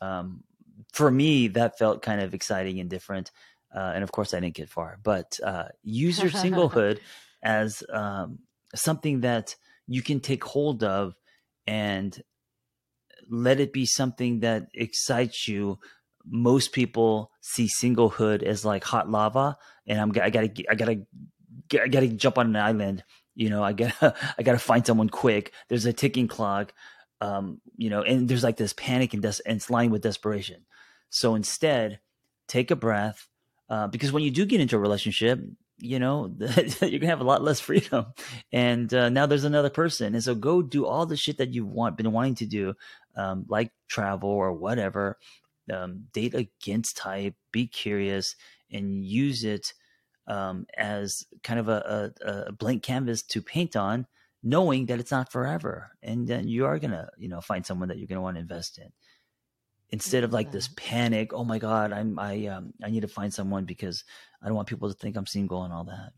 um 0.00 0.44
for 0.92 1.10
me 1.10 1.48
that 1.48 1.76
felt 1.78 2.02
kind 2.02 2.20
of 2.20 2.34
exciting 2.34 2.78
and 2.80 2.88
different. 2.90 3.30
Uh, 3.74 3.92
and 3.94 4.02
of 4.02 4.10
course, 4.10 4.32
I 4.32 4.40
didn't 4.40 4.54
get 4.54 4.70
far, 4.70 4.98
but 5.02 5.38
uh, 5.44 5.64
use 5.82 6.18
your 6.22 6.30
singlehood 6.30 7.00
as 7.42 7.82
um, 7.90 8.40
something 8.74 9.20
that 9.20 9.54
you 9.86 10.02
can 10.02 10.20
take 10.20 10.44
hold 10.44 10.82
of 10.84 11.14
and 11.66 12.22
let 13.30 13.60
it 13.60 13.72
be 13.72 13.86
something 13.86 14.40
that 14.40 14.68
excites 14.74 15.48
you. 15.48 15.78
Most 16.24 16.72
people 16.72 17.30
see 17.40 17.68
singlehood 17.80 18.42
as 18.42 18.64
like 18.64 18.84
hot 18.84 19.08
lava, 19.10 19.56
and 19.86 20.00
I'm 20.00 20.10
I 20.22 20.30
gotta 20.30 20.50
I 20.70 20.74
gotta 20.74 21.00
I 21.80 21.86
gotta 21.88 22.08
jump 22.08 22.36
on 22.38 22.46
an 22.46 22.56
island. 22.56 23.02
You 23.34 23.48
know, 23.50 23.62
I 23.62 23.72
gotta 23.72 24.14
I 24.38 24.42
gotta 24.42 24.58
find 24.58 24.84
someone 24.84 25.08
quick. 25.08 25.52
There's 25.68 25.86
a 25.86 25.92
ticking 25.92 26.28
clock, 26.28 26.74
um, 27.22 27.60
you 27.76 27.88
know, 27.88 28.02
and 28.02 28.28
there's 28.28 28.44
like 28.44 28.56
this 28.58 28.74
panic 28.74 29.14
and, 29.14 29.22
des- 29.22 29.42
and 29.46 29.56
it's 29.56 29.70
lined 29.70 29.92
with 29.92 30.02
desperation. 30.02 30.66
So 31.10 31.34
instead, 31.34 32.00
take 32.46 32.70
a 32.70 32.76
breath, 32.76 33.28
uh, 33.70 33.86
because 33.86 34.12
when 34.12 34.22
you 34.22 34.30
do 34.30 34.44
get 34.44 34.60
into 34.60 34.76
a 34.76 34.80
relationship, 34.80 35.40
you 35.80 35.98
know, 35.98 36.32
you're 36.80 36.98
gonna 36.98 37.06
have 37.06 37.20
a 37.20 37.24
lot 37.24 37.42
less 37.42 37.60
freedom. 37.60 38.06
And 38.52 38.92
uh, 38.92 39.08
now 39.08 39.26
there's 39.26 39.44
another 39.44 39.70
person, 39.70 40.14
and 40.14 40.22
so 40.22 40.34
go 40.34 40.62
do 40.62 40.86
all 40.86 41.06
the 41.06 41.16
shit 41.16 41.38
that 41.38 41.54
you 41.54 41.64
want 41.64 41.96
been 41.96 42.12
wanting 42.12 42.34
to 42.36 42.46
do, 42.46 42.74
um, 43.16 43.46
like 43.48 43.72
travel 43.88 44.30
or 44.30 44.52
whatever. 44.52 45.18
Um, 45.72 46.06
date 46.12 46.34
against 46.34 46.96
type. 46.96 47.34
Be 47.52 47.66
curious 47.66 48.34
and 48.72 49.04
use 49.04 49.44
it 49.44 49.72
um, 50.26 50.66
as 50.76 51.14
kind 51.42 51.60
of 51.60 51.68
a, 51.68 52.12
a, 52.22 52.30
a, 52.48 52.52
blank 52.52 52.82
canvas 52.82 53.22
to 53.22 53.42
paint 53.42 53.76
on, 53.76 54.06
knowing 54.42 54.86
that 54.86 54.98
it's 54.98 55.10
not 55.10 55.30
forever, 55.30 55.90
and 56.02 56.26
then 56.26 56.48
you 56.48 56.66
are 56.66 56.78
gonna, 56.78 57.08
you 57.18 57.28
know, 57.28 57.40
find 57.40 57.64
someone 57.66 57.88
that 57.88 57.98
you're 57.98 58.06
gonna 58.08 58.20
want 58.22 58.36
to 58.36 58.40
invest 58.42 58.78
in 58.78 58.88
instead 59.90 60.24
of 60.24 60.32
like 60.32 60.50
that. 60.50 60.56
this 60.58 60.68
mm-hmm. 60.68 60.88
panic 60.88 61.32
oh 61.32 61.44
my 61.44 61.58
god 61.58 61.92
i'm 61.92 62.18
i 62.18 62.46
um 62.46 62.72
i 62.82 62.90
need 62.90 63.00
to 63.00 63.08
find 63.08 63.32
someone 63.32 63.64
because 63.64 64.04
i 64.42 64.46
don't 64.46 64.54
want 64.56 64.68
people 64.68 64.88
to 64.88 64.94
think 64.98 65.16
i'm 65.16 65.26
single 65.26 65.62
and 65.64 65.72
all 65.72 65.84
that 65.84 66.12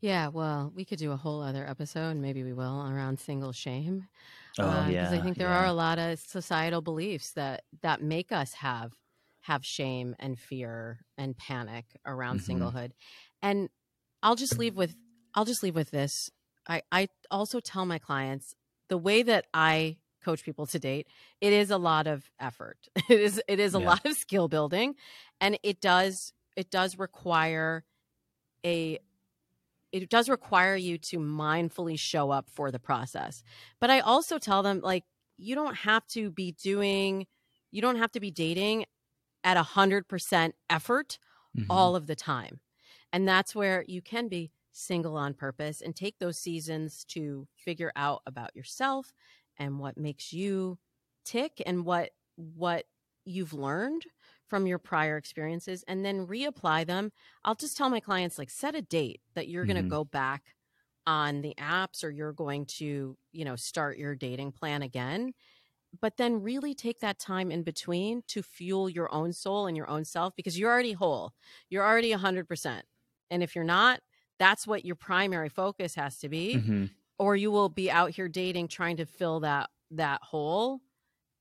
yeah 0.00 0.28
well 0.28 0.72
we 0.74 0.84
could 0.84 0.98
do 0.98 1.12
a 1.12 1.16
whole 1.16 1.42
other 1.42 1.66
episode 1.66 2.14
maybe 2.16 2.42
we 2.42 2.52
will 2.52 2.88
around 2.90 3.18
single 3.18 3.52
shame 3.52 4.06
oh, 4.58 4.64
uh, 4.64 4.88
yeah, 4.88 5.02
because 5.04 5.18
i 5.18 5.22
think 5.24 5.36
there 5.36 5.48
yeah. 5.48 5.60
are 5.62 5.66
a 5.66 5.72
lot 5.72 5.98
of 5.98 6.18
societal 6.18 6.80
beliefs 6.80 7.32
that 7.32 7.62
that 7.82 8.02
make 8.02 8.32
us 8.32 8.52
have 8.54 8.92
have 9.42 9.64
shame 9.64 10.14
and 10.18 10.38
fear 10.38 10.98
and 11.16 11.36
panic 11.36 11.84
around 12.04 12.40
mm-hmm. 12.40 12.62
singlehood 12.64 12.90
and 13.42 13.68
i'll 14.22 14.36
just 14.36 14.58
leave 14.58 14.76
with 14.76 14.94
i'll 15.34 15.44
just 15.44 15.62
leave 15.62 15.74
with 15.74 15.90
this 15.90 16.30
i 16.68 16.82
i 16.90 17.08
also 17.30 17.60
tell 17.60 17.86
my 17.86 17.98
clients 17.98 18.54
the 18.88 18.98
way 18.98 19.22
that 19.22 19.46
i 19.54 19.96
coach 20.24 20.44
people 20.44 20.66
to 20.66 20.78
date 20.78 21.06
it 21.40 21.52
is 21.52 21.70
a 21.70 21.78
lot 21.78 22.06
of 22.06 22.30
effort 22.38 22.88
it 23.08 23.20
is 23.20 23.40
it 23.48 23.58
is 23.58 23.74
a 23.74 23.80
yeah. 23.80 23.86
lot 23.88 24.04
of 24.06 24.16
skill 24.16 24.48
building 24.48 24.94
and 25.40 25.58
it 25.62 25.80
does 25.80 26.32
it 26.56 26.70
does 26.70 26.98
require 26.98 27.84
a 28.64 28.98
it 29.92 30.08
does 30.08 30.28
require 30.28 30.76
you 30.76 30.98
to 30.98 31.18
mindfully 31.18 31.98
show 31.98 32.30
up 32.30 32.48
for 32.50 32.70
the 32.70 32.78
process 32.78 33.42
but 33.80 33.88
i 33.90 34.00
also 34.00 34.38
tell 34.38 34.62
them 34.62 34.80
like 34.82 35.04
you 35.38 35.54
don't 35.54 35.74
have 35.76 36.06
to 36.06 36.30
be 36.30 36.52
doing 36.52 37.26
you 37.70 37.80
don't 37.80 37.96
have 37.96 38.12
to 38.12 38.20
be 38.20 38.30
dating 38.30 38.84
at 39.42 39.56
a 39.56 39.62
hundred 39.62 40.06
percent 40.06 40.54
effort 40.68 41.18
mm-hmm. 41.56 41.70
all 41.70 41.96
of 41.96 42.06
the 42.06 42.16
time 42.16 42.60
and 43.12 43.26
that's 43.26 43.54
where 43.54 43.84
you 43.88 44.02
can 44.02 44.28
be 44.28 44.50
single 44.72 45.16
on 45.16 45.34
purpose 45.34 45.80
and 45.80 45.96
take 45.96 46.18
those 46.20 46.38
seasons 46.38 47.04
to 47.04 47.48
figure 47.64 47.90
out 47.96 48.22
about 48.24 48.54
yourself 48.54 49.12
and 49.60 49.78
what 49.78 49.96
makes 49.96 50.32
you 50.32 50.78
tick 51.24 51.62
and 51.64 51.84
what 51.84 52.10
what 52.36 52.86
you've 53.26 53.52
learned 53.52 54.02
from 54.48 54.66
your 54.66 54.78
prior 54.78 55.16
experiences 55.16 55.84
and 55.86 56.04
then 56.04 56.26
reapply 56.26 56.84
them. 56.86 57.12
I'll 57.44 57.54
just 57.54 57.76
tell 57.76 57.90
my 57.90 58.00
clients 58.00 58.38
like 58.38 58.50
set 58.50 58.74
a 58.74 58.82
date 58.82 59.20
that 59.34 59.46
you're 59.46 59.62
mm-hmm. 59.64 59.72
going 59.72 59.84
to 59.84 59.90
go 59.90 60.02
back 60.04 60.42
on 61.06 61.42
the 61.42 61.54
apps 61.58 62.02
or 62.02 62.10
you're 62.10 62.32
going 62.32 62.64
to, 62.66 63.16
you 63.32 63.44
know, 63.44 63.54
start 63.56 63.98
your 63.98 64.16
dating 64.16 64.52
plan 64.52 64.82
again. 64.82 65.34
But 66.00 66.16
then 66.16 66.42
really 66.42 66.72
take 66.74 67.00
that 67.00 67.18
time 67.18 67.50
in 67.50 67.62
between 67.62 68.22
to 68.28 68.42
fuel 68.42 68.88
your 68.88 69.12
own 69.14 69.32
soul 69.32 69.66
and 69.66 69.76
your 69.76 69.88
own 69.90 70.04
self 70.04 70.34
because 70.34 70.58
you're 70.58 70.72
already 70.72 70.92
whole. 70.92 71.32
You're 71.68 71.84
already 71.86 72.12
100%. 72.12 72.80
And 73.30 73.42
if 73.42 73.54
you're 73.54 73.64
not, 73.64 74.00
that's 74.38 74.66
what 74.66 74.84
your 74.84 74.96
primary 74.96 75.48
focus 75.48 75.94
has 75.96 76.18
to 76.20 76.28
be. 76.28 76.54
Mm-hmm 76.56 76.86
or 77.20 77.36
you 77.36 77.50
will 77.50 77.68
be 77.68 77.90
out 77.90 78.10
here 78.12 78.28
dating 78.30 78.66
trying 78.66 78.96
to 78.96 79.04
fill 79.04 79.40
that 79.40 79.68
that 79.90 80.20
hole 80.22 80.80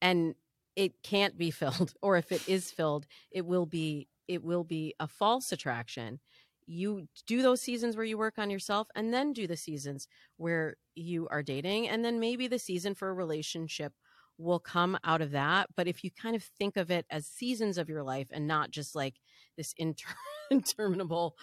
and 0.02 0.36
it 0.76 1.02
can't 1.02 1.38
be 1.38 1.50
filled 1.52 1.94
or 2.02 2.18
if 2.18 2.32
it 2.32 2.48
is 2.48 2.70
filled 2.70 3.08
it 3.32 3.46
will 3.46 3.66
be 3.66 4.08
it 4.28 4.44
will 4.44 4.66
be 4.66 4.94
a 5.00 5.08
false 5.08 5.52
attraction 5.54 6.20
you 6.68 7.08
do 7.26 7.42
those 7.42 7.62
seasons 7.62 7.96
where 7.96 8.06
you 8.06 8.18
work 8.18 8.36
on 8.38 8.50
yourself 8.52 8.90
and 8.94 9.12
then 9.12 9.32
do 9.34 9.48
the 9.48 9.58
seasons 9.58 10.08
where 10.38 10.76
you 10.96 11.28
are 11.32 11.42
dating 11.42 11.88
and 11.88 12.04
then 12.06 12.20
maybe 12.20 12.48
the 12.48 12.60
season 12.60 12.94
for 12.94 13.10
a 13.10 13.14
relationship 13.14 13.94
will 14.38 14.60
come 14.60 14.98
out 15.06 15.22
of 15.22 15.32
that 15.32 15.68
but 15.78 15.88
if 15.88 16.04
you 16.04 16.12
kind 16.12 16.36
of 16.36 16.44
think 16.44 16.76
of 16.76 16.92
it 16.92 17.06
as 17.10 17.26
seasons 17.26 17.78
of 17.78 17.88
your 17.90 18.04
life 18.04 18.28
and 18.32 18.46
not 18.48 18.70
just 18.70 18.96
like 18.96 19.16
this 19.58 19.74
inter- 19.78 20.10
interminable 20.52 21.36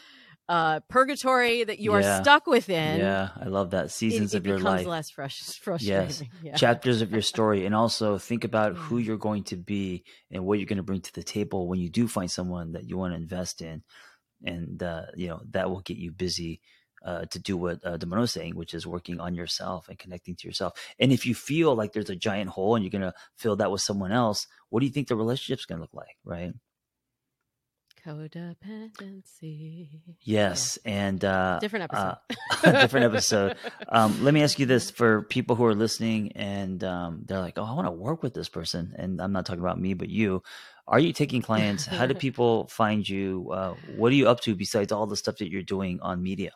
uh, 0.49 0.81
purgatory 0.89 1.65
that 1.65 1.79
you 1.81 1.93
yeah. 1.97 2.19
are 2.19 2.23
stuck 2.23 2.47
within. 2.47 3.01
Yeah, 3.01 3.31
I 3.37 3.47
love 3.47 3.71
that. 3.71 3.91
Seasons 3.91 4.33
it, 4.35 4.37
it 4.37 4.39
of 4.41 4.47
your 4.47 4.59
life. 4.59 4.87
less 4.87 5.11
fresh. 5.11 5.41
frustrating. 5.59 6.05
Yes. 6.07 6.23
Yeah. 6.43 6.55
Chapters 6.55 7.03
of 7.03 7.13
your 7.13 7.23
story. 7.23 7.67
And 7.67 7.75
also 7.75 8.19
think 8.19 8.45
about 8.45 8.77
who 8.77 9.01
mm. 9.01 9.05
you're 9.05 9.17
going 9.19 9.45
to 9.45 9.57
be 9.57 10.05
and 10.31 10.45
what 10.45 10.59
you're 10.59 10.67
going 10.67 10.77
to 10.77 10.83
bring 10.83 11.01
to 11.01 11.15
the 11.15 11.25
table 11.25 11.67
when 11.69 11.81
you 11.81 11.89
do 11.91 12.07
find 12.07 12.31
someone 12.31 12.73
that 12.73 12.85
you 12.89 12.97
want 12.97 13.13
to 13.13 13.17
invest 13.21 13.61
in. 13.61 13.83
And, 14.45 14.83
uh, 14.83 15.07
you 15.17 15.29
know, 15.29 15.41
that 15.51 15.69
will 15.71 15.81
get 15.81 15.97
you 15.97 16.13
busy 16.13 16.61
uh, 17.05 17.25
to 17.31 17.39
do 17.39 17.57
what 17.57 17.81
uh, 17.85 17.97
Damona 17.97 18.25
is 18.25 18.33
saying, 18.33 18.55
which 18.55 18.75
is 18.75 18.87
working 18.87 19.19
on 19.21 19.35
yourself 19.35 19.89
and 19.89 19.99
connecting 19.99 20.37
to 20.37 20.47
yourself. 20.47 20.75
And 20.99 21.13
if 21.13 21.25
you 21.27 21.35
feel 21.35 21.75
like 21.75 21.93
there's 21.93 22.11
a 22.11 22.17
giant 22.17 22.51
hole 22.51 22.77
and 22.77 22.85
you're 22.85 22.91
going 22.91 23.11
to 23.13 23.19
fill 23.37 23.57
that 23.57 23.71
with 23.73 23.81
someone 23.81 24.13
else, 24.13 24.47
what 24.69 24.81
do 24.81 24.87
you 24.87 24.93
think 24.93 25.09
the 25.09 25.17
relationship's 25.17 25.65
going 25.65 25.79
to 25.79 25.83
look 25.83 25.95
like? 25.95 26.17
Right 26.25 26.53
codependency. 28.07 29.89
Yes, 30.25 30.79
yeah. 30.85 30.91
and 30.93 31.25
uh, 31.25 31.59
different 31.61 31.93
uh, 31.93 32.17
episode. 32.55 32.65
Uh, 32.73 32.81
different 32.83 33.05
episode. 33.13 33.57
Um, 33.89 34.25
let 34.25 34.33
me 34.35 34.43
ask 34.43 34.59
you 34.59 34.67
this: 34.67 34.91
for 34.91 35.23
people 35.23 35.55
who 35.57 35.65
are 35.65 35.75
listening 35.75 36.33
and 36.33 36.83
um, 36.85 37.23
they're 37.27 37.41
like, 37.41 37.57
"Oh, 37.59 37.65
I 37.65 37.73
want 37.73 37.87
to 37.87 37.93
work 37.93 38.23
with 38.23 38.35
this 38.35 38.49
person," 38.49 38.95
and 38.99 39.21
I'm 39.23 39.33
not 39.33 39.47
talking 39.47 39.61
about 39.63 39.79
me, 39.81 39.95
but 39.95 40.09
you. 40.09 40.43
Are 40.89 40.99
you 41.01 41.13
taking 41.13 41.41
clients? 41.43 41.85
How 41.87 42.07
do 42.07 42.15
people 42.15 42.67
find 42.69 43.07
you? 43.09 43.51
Uh, 43.53 43.75
what 43.97 44.11
are 44.11 44.15
you 44.15 44.29
up 44.29 44.39
to 44.43 44.55
besides 44.55 44.93
all 44.93 45.07
the 45.09 45.17
stuff 45.17 45.39
that 45.39 45.51
you're 45.51 45.63
doing 45.65 45.99
on 46.03 46.23
media? 46.23 46.51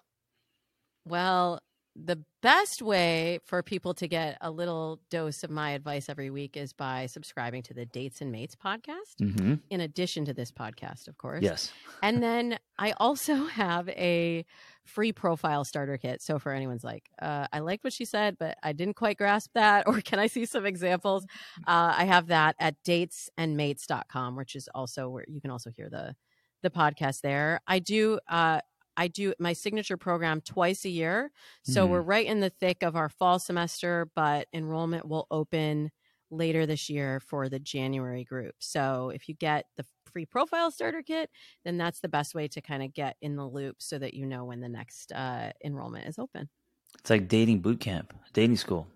Well, 1.07 1.59
the 1.97 2.23
best 2.41 2.83
way 2.83 3.41
for 3.45 3.63
people 3.63 3.95
to 3.95 4.07
get 4.07 4.39
a 4.41 4.51
little 4.51 5.01
dose 5.11 5.43
of 5.43 5.51
my 5.51 5.73
advice 5.73 6.09
every 6.09 6.31
week 6.31 6.57
is 6.57 6.73
by 6.73 7.07
subscribing 7.07 7.63
to 7.65 7.75
the 7.75 7.85
Dates 7.85 8.21
and 8.21 8.31
Mates 8.31 8.55
podcast, 8.55 9.17
mm-hmm. 9.21 9.55
in 9.71 9.81
addition 9.81 10.25
to 10.27 10.33
this 10.33 10.53
podcast, 10.53 11.09
of 11.09 11.19
course. 11.19 11.43
Yes. 11.43 11.73
and 12.03 12.23
then 12.23 12.59
I 12.79 12.93
also 12.99 13.35
have 13.47 13.89
a 13.91 14.45
free 14.85 15.13
profile 15.13 15.65
starter 15.65 15.97
kit. 15.99 16.23
So 16.23 16.39
for 16.39 16.53
anyone's 16.53 16.85
like, 16.85 17.09
uh, 17.21 17.47
I 17.53 17.59
liked 17.61 17.83
what 17.85 17.93
she 17.93 18.05
said, 18.05 18.37
but 18.39 18.57
I 18.63 18.73
didn't 18.73 18.95
quite 18.95 19.17
grasp 19.19 19.51
that, 19.55 19.87
or 19.89 20.01
can 20.01 20.19
I 20.21 20.29
see 20.29 20.47
some 20.47 20.67
examples? 20.67 21.25
Mm-hmm. 21.25 21.71
Uh, 21.71 21.95
I 21.99 22.05
have 22.05 22.29
that 22.29 22.55
at 22.61 22.77
datesandmates.com, 22.85 24.37
which 24.37 24.55
is 24.55 24.69
also 24.75 25.09
where 25.09 25.25
you 25.29 25.41
can 25.41 25.51
also 25.51 25.71
hear 25.71 25.89
the 25.91 26.15
the 26.63 26.69
podcast 26.71 27.23
there. 27.23 27.63
I 27.67 27.79
do 27.79 28.19
uh, 28.29 28.61
I 29.01 29.09
do 29.09 29.33
my 29.39 29.55
signature 29.55 29.97
program 29.97 30.43
twice 30.43 30.85
a 30.85 30.91
year. 30.91 31.31
So 31.63 31.73
mm 31.87 31.91
we're 31.91 32.01
mm-hmm. 32.03 32.11
right 32.11 32.27
in 32.27 32.41
the 32.41 32.51
thick 32.51 32.83
of 32.83 32.95
our 32.97 33.09
fall 33.09 33.39
semester, 33.39 34.09
but 34.15 34.47
enrollment 34.53 35.09
will 35.09 35.27
open 35.31 35.91
later 36.31 36.67
this 36.67 36.91
year 36.91 37.19
for 37.21 37.49
the 37.49 37.59
January 37.59 38.23
group. 38.25 38.55
So 38.59 39.11
if 39.13 39.27
you 39.27 39.35
get 39.35 39.65
the 39.79 39.87
free 40.13 40.27
profile 40.27 40.71
starter 40.71 41.03
kit, 41.03 41.31
then 41.65 41.79
that's 41.79 42.01
the 42.01 42.09
best 42.11 42.35
way 42.35 42.47
to 42.49 42.61
kind 42.61 42.83
of 42.83 42.93
get 42.93 43.17
in 43.23 43.37
the 43.37 43.47
loop 43.47 43.77
so 43.81 43.99
that 43.99 44.13
you 44.13 44.27
know 44.27 44.45
when 44.45 44.61
the 44.61 44.69
next 44.69 45.11
uh, 45.13 45.51
enrollment 45.65 46.07
is 46.07 46.19
open. 46.19 46.51
It's 46.99 47.09
like 47.09 47.27
dating 47.27 47.61
boot 47.61 47.81
camp, 47.81 48.13
dating 48.35 48.57
school. 48.59 48.87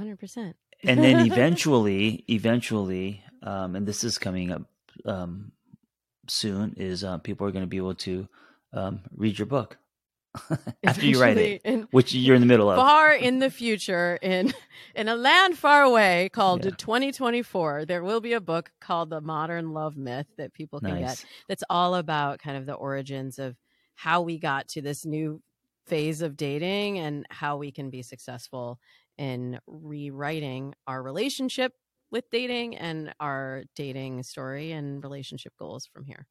100%. 0.00 0.54
and 0.84 1.02
then 1.02 1.26
eventually, 1.30 2.24
eventually, 2.30 3.24
um, 3.42 3.74
and 3.74 3.84
this 3.86 4.04
is 4.04 4.16
coming 4.16 4.52
up 4.52 4.62
um, 5.06 5.50
soon, 6.28 6.74
is 6.76 7.02
uh, 7.02 7.18
people 7.18 7.46
are 7.48 7.50
going 7.50 7.64
to 7.64 7.66
be 7.66 7.78
able 7.78 7.96
to 7.96 8.28
um, 8.72 9.02
read 9.14 9.38
your 9.38 9.46
book 9.46 9.78
after 10.84 11.04
you 11.06 11.20
write 11.20 11.38
it, 11.38 11.62
in, 11.64 11.88
which 11.90 12.14
you're 12.14 12.34
in 12.36 12.42
the 12.42 12.46
middle 12.46 12.68
of. 12.70 12.76
Far 12.76 13.12
in 13.12 13.38
the 13.38 13.50
future, 13.50 14.18
in 14.20 14.52
in 14.94 15.08
a 15.08 15.16
land 15.16 15.56
far 15.58 15.82
away 15.82 16.28
called 16.32 16.64
yeah. 16.64 16.70
2024, 16.76 17.84
there 17.86 18.02
will 18.04 18.20
be 18.20 18.34
a 18.34 18.40
book 18.40 18.70
called 18.80 19.10
"The 19.10 19.20
Modern 19.20 19.72
Love 19.72 19.96
Myth" 19.96 20.26
that 20.36 20.52
people 20.52 20.80
can 20.80 21.00
nice. 21.00 21.22
get. 21.22 21.30
That's 21.48 21.64
all 21.70 21.94
about 21.94 22.40
kind 22.40 22.56
of 22.56 22.66
the 22.66 22.74
origins 22.74 23.38
of 23.38 23.56
how 23.94 24.20
we 24.22 24.38
got 24.38 24.68
to 24.68 24.82
this 24.82 25.04
new 25.04 25.42
phase 25.86 26.20
of 26.22 26.36
dating 26.36 26.98
and 26.98 27.24
how 27.30 27.56
we 27.56 27.72
can 27.72 27.88
be 27.88 28.02
successful 28.02 28.78
in 29.16 29.58
rewriting 29.66 30.74
our 30.86 31.02
relationship 31.02 31.72
with 32.10 32.24
dating 32.30 32.76
and 32.76 33.12
our 33.18 33.64
dating 33.74 34.22
story 34.22 34.72
and 34.72 35.02
relationship 35.02 35.54
goals 35.58 35.86
from 35.86 36.04
here. 36.04 36.26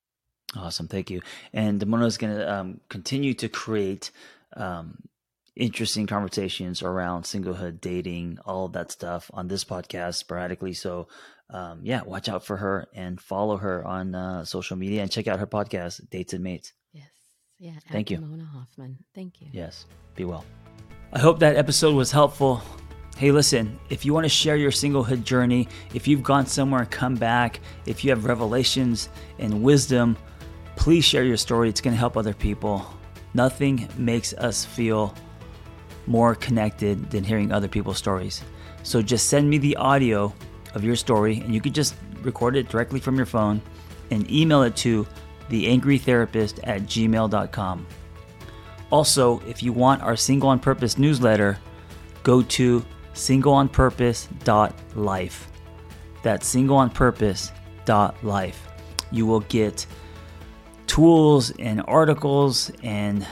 Awesome, 0.56 0.88
thank 0.88 1.10
you. 1.10 1.22
And 1.54 1.82
Damona 1.82 2.06
is 2.06 2.18
going 2.18 2.36
to 2.36 2.52
um, 2.54 2.80
continue 2.90 3.34
to 3.36 3.50
create 3.50 4.12
um, 4.56 4.98
interesting 5.56 6.08
conversations 6.08 6.82
around 6.82 7.24
singlehood, 7.24 7.82
dating, 7.82 8.40
all 8.46 8.66
of 8.66 8.74
that 8.74 8.92
stuff 8.92 9.30
on 9.34 9.50
this 9.50 9.66
podcast 9.66 10.16
sporadically. 10.16 10.74
So, 10.74 11.10
um, 11.50 11.82
yeah, 11.84 12.02
watch 12.04 12.30
out 12.30 12.46
for 12.46 12.58
her 12.58 12.88
and 12.94 13.20
follow 13.20 13.58
her 13.58 13.86
on 13.86 14.16
uh, 14.16 14.46
social 14.46 14.78
media 14.78 15.02
and 15.02 15.12
check 15.12 15.28
out 15.28 15.40
her 15.40 15.48
podcast, 15.48 16.10
Dates 16.10 16.32
and 16.32 16.44
Mates. 16.46 16.72
Yes, 16.94 17.08
yeah. 17.60 17.74
Thank 17.92 18.10
you, 18.10 18.20
Mona 18.22 18.46
Hoffman. 18.46 18.98
Thank 19.14 19.42
you. 19.42 19.48
Yes, 19.52 19.86
be 20.16 20.24
well. 20.24 20.46
I 21.12 21.20
hope 21.20 21.40
that 21.40 21.58
episode 21.58 21.94
was 21.96 22.12
helpful. 22.12 22.62
Hey, 23.18 23.32
listen, 23.32 23.78
if 23.90 24.06
you 24.06 24.14
want 24.14 24.26
to 24.26 24.30
share 24.30 24.56
your 24.56 24.72
singlehood 24.72 25.24
journey, 25.26 25.68
if 25.94 26.08
you've 26.08 26.24
gone 26.24 26.46
somewhere 26.46 26.82
and 26.82 26.92
come 26.92 27.16
back, 27.16 27.60
if 27.86 28.06
you 28.06 28.12
have 28.12 28.26
revelations 28.26 29.10
and 29.40 29.62
wisdom 29.64 30.16
Please 30.78 31.04
share 31.04 31.26
your 31.26 31.36
story, 31.38 31.68
it's 31.70 31.82
going 31.82 31.96
to 31.96 31.98
help 31.98 32.16
other 32.16 32.36
people. 32.36 32.86
Nothing 33.34 33.90
makes 33.98 34.32
us 34.34 34.64
feel 34.64 35.14
more 36.06 36.36
connected 36.36 37.10
than 37.10 37.24
hearing 37.24 37.52
other 37.52 37.68
people's 37.68 37.98
stories. 37.98 38.42
So 38.84 39.02
just 39.02 39.28
send 39.28 39.50
me 39.50 39.58
the 39.58 39.76
audio 39.76 40.32
of 40.76 40.84
your 40.84 40.96
story, 40.96 41.40
and 41.42 41.52
you 41.54 41.60
could 41.60 41.74
just 41.74 41.96
record 42.22 42.56
it 42.56 42.70
directly 42.70 43.00
from 43.00 43.18
your 43.18 43.26
phone 43.26 43.60
and 44.12 44.30
email 44.32 44.62
it 44.64 44.76
to 44.78 45.06
theangrytherapist 45.50 46.60
at 46.64 46.84
gmail.com. 46.84 47.86
Also, 48.92 49.42
if 49.48 49.62
you 49.64 49.74
want 49.74 50.02
our 50.04 50.16
Single 50.16 50.48
on 50.50 50.60
Purpose 50.60 50.98
newsletter, 51.00 51.58
go 52.24 52.44
to 52.44 52.86
singleonpurpose.life. 53.16 55.48
That's 56.24 56.56
singleonpurpose.life. 56.56 58.68
You 59.12 59.26
will 59.26 59.40
get 59.42 59.86
tools 60.98 61.52
and 61.60 61.80
articles 61.88 62.72
and 62.82 63.24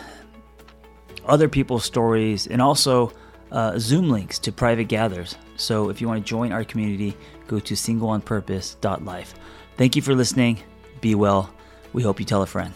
other 1.25 1.49
people's 1.49 1.83
stories 1.83 2.45
and 2.45 2.61
also 2.61 3.11
uh, 3.51 3.73
Zoom 3.79 4.07
links 4.07 4.37
to 4.37 4.51
private 4.51 4.83
gathers. 4.83 5.35
So 5.55 5.89
if 5.89 5.99
you 5.99 6.07
want 6.07 6.23
to 6.23 6.29
join 6.29 6.51
our 6.51 6.63
community, 6.63 7.17
go 7.47 7.59
to 7.59 7.73
singleonpurpose.life. 7.73 9.33
Thank 9.77 9.95
you 9.95 10.03
for 10.03 10.13
listening. 10.13 10.59
Be 11.01 11.15
well. 11.15 11.51
We 11.91 12.03
hope 12.03 12.19
you 12.19 12.25
tell 12.27 12.43
a 12.43 12.45
friend. 12.45 12.71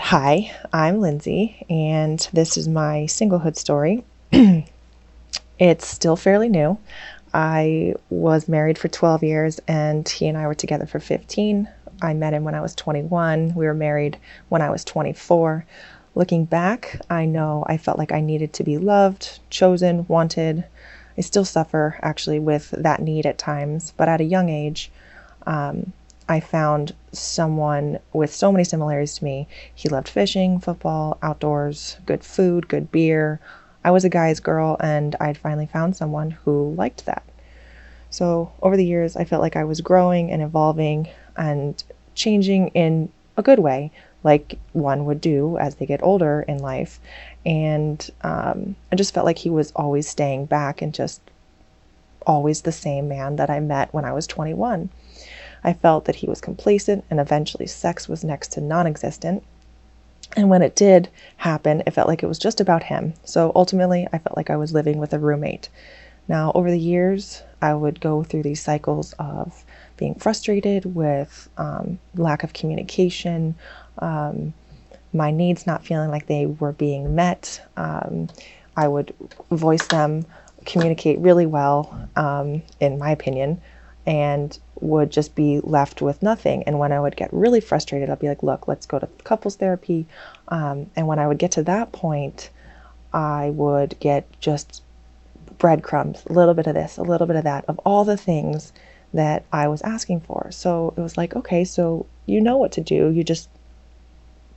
Hi, 0.00 0.56
I'm 0.72 1.00
Lindsay, 1.00 1.66
and 1.68 2.20
this 2.32 2.56
is 2.56 2.68
my 2.68 3.06
singlehood 3.08 3.56
story. 3.56 4.04
it's 5.58 5.88
still 5.88 6.14
fairly 6.14 6.48
new. 6.48 6.78
I 7.34 7.94
was 8.10 8.46
married 8.48 8.78
for 8.78 8.86
12 8.86 9.24
years, 9.24 9.60
and 9.66 10.08
he 10.08 10.28
and 10.28 10.38
I 10.38 10.46
were 10.46 10.54
together 10.54 10.86
for 10.86 11.00
15. 11.00 11.68
I 12.02 12.14
met 12.14 12.32
him 12.34 12.44
when 12.44 12.54
I 12.54 12.60
was 12.62 12.74
21. 12.76 13.52
We 13.54 13.66
were 13.66 13.74
married 13.74 14.18
when 14.48 14.62
I 14.62 14.70
was 14.70 14.84
24. 14.84 15.64
Looking 16.14 16.44
back, 16.46 16.98
I 17.10 17.24
know 17.26 17.64
I 17.68 17.76
felt 17.76 17.98
like 17.98 18.10
I 18.12 18.20
needed 18.22 18.52
to 18.54 18.64
be 18.64 18.78
loved, 18.78 19.40
chosen, 19.50 20.06
wanted. 20.08 20.64
I 21.18 21.20
still 21.20 21.44
suffer 21.44 21.98
actually 22.02 22.38
with 22.38 22.70
that 22.72 23.00
need 23.02 23.26
at 23.26 23.36
times, 23.38 23.92
but 23.98 24.08
at 24.08 24.20
a 24.20 24.24
young 24.24 24.48
age, 24.48 24.90
um, 25.46 25.92
I 26.28 26.40
found 26.40 26.94
someone 27.12 27.98
with 28.14 28.32
so 28.32 28.50
many 28.52 28.64
similarities 28.64 29.16
to 29.18 29.24
me. 29.24 29.46
He 29.74 29.88
loved 29.90 30.08
fishing, 30.08 30.58
football, 30.60 31.18
outdoors, 31.22 31.98
good 32.06 32.22
food, 32.24 32.68
good 32.68 32.90
beer. 32.92 33.40
I 33.84 33.90
was 33.90 34.04
a 34.06 34.10
guy's 34.10 34.40
girl, 34.40 34.76
and 34.80 35.16
I'd 35.20 35.36
finally 35.38 35.66
found 35.66 35.96
someone 35.96 36.30
who 36.44 36.72
liked 36.74 37.04
that. 37.06 37.24
So, 38.10 38.52
over 38.62 38.76
the 38.76 38.84
years, 38.86 39.16
I 39.16 39.24
felt 39.24 39.42
like 39.42 39.54
I 39.56 39.64
was 39.64 39.80
growing 39.80 40.30
and 40.32 40.42
evolving, 40.42 41.08
and 41.36 41.82
changing 42.14 42.68
in 42.68 43.08
a 43.36 43.42
good 43.42 43.58
way, 43.58 43.90
like 44.22 44.58
one 44.72 45.04
would 45.06 45.20
do 45.20 45.56
as 45.58 45.76
they 45.76 45.86
get 45.86 46.02
older 46.02 46.44
in 46.46 46.58
life. 46.58 46.98
And 47.46 48.08
um, 48.22 48.76
I 48.92 48.96
just 48.96 49.14
felt 49.14 49.26
like 49.26 49.38
he 49.38 49.50
was 49.50 49.72
always 49.74 50.08
staying 50.08 50.46
back 50.46 50.82
and 50.82 50.92
just 50.92 51.20
always 52.26 52.62
the 52.62 52.72
same 52.72 53.08
man 53.08 53.36
that 53.36 53.48
I 53.48 53.60
met 53.60 53.94
when 53.94 54.04
I 54.04 54.12
was 54.12 54.26
21. 54.26 54.90
I 55.64 55.72
felt 55.72 56.04
that 56.06 56.16
he 56.16 56.26
was 56.26 56.40
complacent, 56.40 57.04
and 57.10 57.20
eventually, 57.20 57.66
sex 57.66 58.08
was 58.08 58.24
next 58.24 58.52
to 58.52 58.62
non 58.62 58.86
existent. 58.86 59.42
And 60.34 60.48
when 60.48 60.62
it 60.62 60.74
did 60.76 61.10
happen, 61.36 61.82
it 61.86 61.90
felt 61.92 62.08
like 62.08 62.22
it 62.22 62.26
was 62.28 62.38
just 62.38 62.60
about 62.62 62.82
him. 62.84 63.12
So 63.24 63.52
ultimately, 63.54 64.06
I 64.12 64.18
felt 64.18 64.36
like 64.38 64.48
I 64.48 64.56
was 64.56 64.72
living 64.72 64.96
with 64.98 65.12
a 65.12 65.18
roommate. 65.18 65.68
Now, 66.28 66.50
over 66.54 66.70
the 66.70 66.78
years, 66.78 67.42
I 67.60 67.74
would 67.74 68.00
go 68.00 68.22
through 68.22 68.44
these 68.44 68.62
cycles 68.62 69.12
of 69.18 69.64
being 70.00 70.16
frustrated, 70.16 70.92
with 70.96 71.48
um, 71.58 71.98
lack 72.16 72.42
of 72.42 72.52
communication, 72.54 73.54
um, 73.98 74.52
my 75.12 75.30
needs 75.30 75.66
not 75.66 75.84
feeling 75.84 76.10
like 76.10 76.26
they 76.26 76.46
were 76.46 76.72
being 76.72 77.14
met. 77.14 77.60
Um, 77.76 78.28
I 78.76 78.88
would 78.88 79.14
voice 79.52 79.86
them, 79.88 80.24
communicate 80.64 81.18
really 81.20 81.44
well, 81.46 82.08
um, 82.16 82.62
in 82.80 82.98
my 82.98 83.10
opinion, 83.10 83.60
and 84.06 84.58
would 84.80 85.10
just 85.10 85.34
be 85.34 85.60
left 85.62 86.00
with 86.00 86.22
nothing. 86.22 86.62
And 86.64 86.78
when 86.78 86.90
I 86.92 86.98
would 86.98 87.14
get 87.14 87.30
really 87.32 87.60
frustrated, 87.60 88.08
I'd 88.08 88.18
be 88.20 88.28
like, 88.28 88.42
look, 88.42 88.66
let's 88.66 88.86
go 88.86 88.98
to 88.98 89.06
couples 89.24 89.56
therapy. 89.56 90.06
Um, 90.48 90.90
and 90.96 91.06
when 91.08 91.18
I 91.18 91.28
would 91.28 91.38
get 91.38 91.52
to 91.52 91.62
that 91.64 91.92
point, 91.92 92.48
I 93.12 93.50
would 93.50 93.96
get 94.00 94.26
just 94.40 94.82
breadcrumbs, 95.58 96.22
a 96.26 96.32
little 96.32 96.54
bit 96.54 96.66
of 96.66 96.74
this, 96.74 96.96
a 96.96 97.02
little 97.02 97.26
bit 97.26 97.36
of 97.36 97.44
that, 97.44 97.66
of 97.68 97.78
all 97.84 98.06
the 98.06 98.16
things 98.16 98.72
that 99.14 99.44
I 99.52 99.68
was 99.68 99.82
asking 99.82 100.20
for. 100.20 100.48
So 100.52 100.94
it 100.96 101.00
was 101.00 101.16
like, 101.16 101.34
okay, 101.36 101.64
so 101.64 102.06
you 102.26 102.40
know 102.40 102.56
what 102.56 102.72
to 102.72 102.80
do, 102.80 103.08
you 103.10 103.24
just 103.24 103.48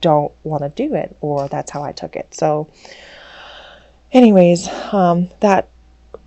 don't 0.00 0.32
want 0.44 0.62
to 0.62 0.68
do 0.68 0.94
it, 0.94 1.16
or 1.20 1.48
that's 1.48 1.70
how 1.70 1.82
I 1.82 1.92
took 1.92 2.14
it. 2.14 2.34
So, 2.34 2.70
anyways, 4.12 4.68
um, 4.92 5.30
that 5.40 5.68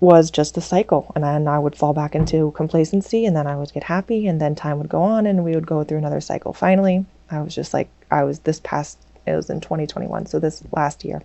was 0.00 0.30
just 0.30 0.54
the 0.56 0.60
cycle. 0.60 1.10
And 1.14 1.24
then 1.24 1.48
I 1.48 1.58
would 1.58 1.76
fall 1.76 1.94
back 1.94 2.14
into 2.14 2.50
complacency, 2.52 3.24
and 3.24 3.34
then 3.34 3.46
I 3.46 3.56
would 3.56 3.72
get 3.72 3.84
happy, 3.84 4.26
and 4.26 4.40
then 4.40 4.54
time 4.54 4.78
would 4.78 4.88
go 4.88 5.02
on, 5.02 5.26
and 5.26 5.42
we 5.44 5.54
would 5.54 5.66
go 5.66 5.84
through 5.84 5.98
another 5.98 6.20
cycle. 6.20 6.52
Finally, 6.52 7.06
I 7.30 7.40
was 7.40 7.54
just 7.54 7.72
like, 7.72 7.88
I 8.10 8.24
was 8.24 8.40
this 8.40 8.60
past, 8.60 8.98
it 9.26 9.32
was 9.34 9.48
in 9.48 9.60
2021, 9.60 10.26
so 10.26 10.38
this 10.38 10.62
last 10.72 11.04
year, 11.04 11.22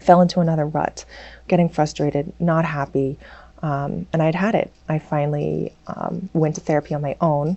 fell 0.00 0.20
into 0.20 0.40
another 0.40 0.66
rut, 0.66 1.04
getting 1.48 1.68
frustrated, 1.68 2.32
not 2.40 2.64
happy, 2.64 3.16
um, 3.62 4.06
and 4.12 4.22
I'd 4.22 4.34
had 4.34 4.54
it. 4.54 4.72
I 4.88 4.98
finally 4.98 5.72
um, 5.86 6.28
went 6.32 6.54
to 6.54 6.60
therapy 6.60 6.94
on 6.94 7.02
my 7.02 7.16
own 7.20 7.56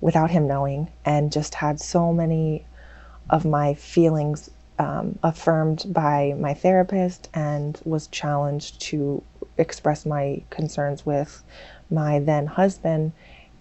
without 0.00 0.30
him 0.30 0.46
knowing 0.46 0.88
and 1.04 1.30
just 1.32 1.54
had 1.56 1.80
so 1.80 2.12
many 2.12 2.64
of 3.30 3.44
my 3.44 3.74
feelings 3.74 4.50
um, 4.78 5.18
affirmed 5.22 5.84
by 5.88 6.34
my 6.38 6.54
therapist 6.54 7.28
and 7.34 7.80
was 7.84 8.06
challenged 8.08 8.80
to 8.80 9.22
express 9.58 10.06
my 10.06 10.40
concerns 10.50 11.04
with 11.04 11.42
my 11.90 12.18
then 12.20 12.46
husband. 12.46 13.12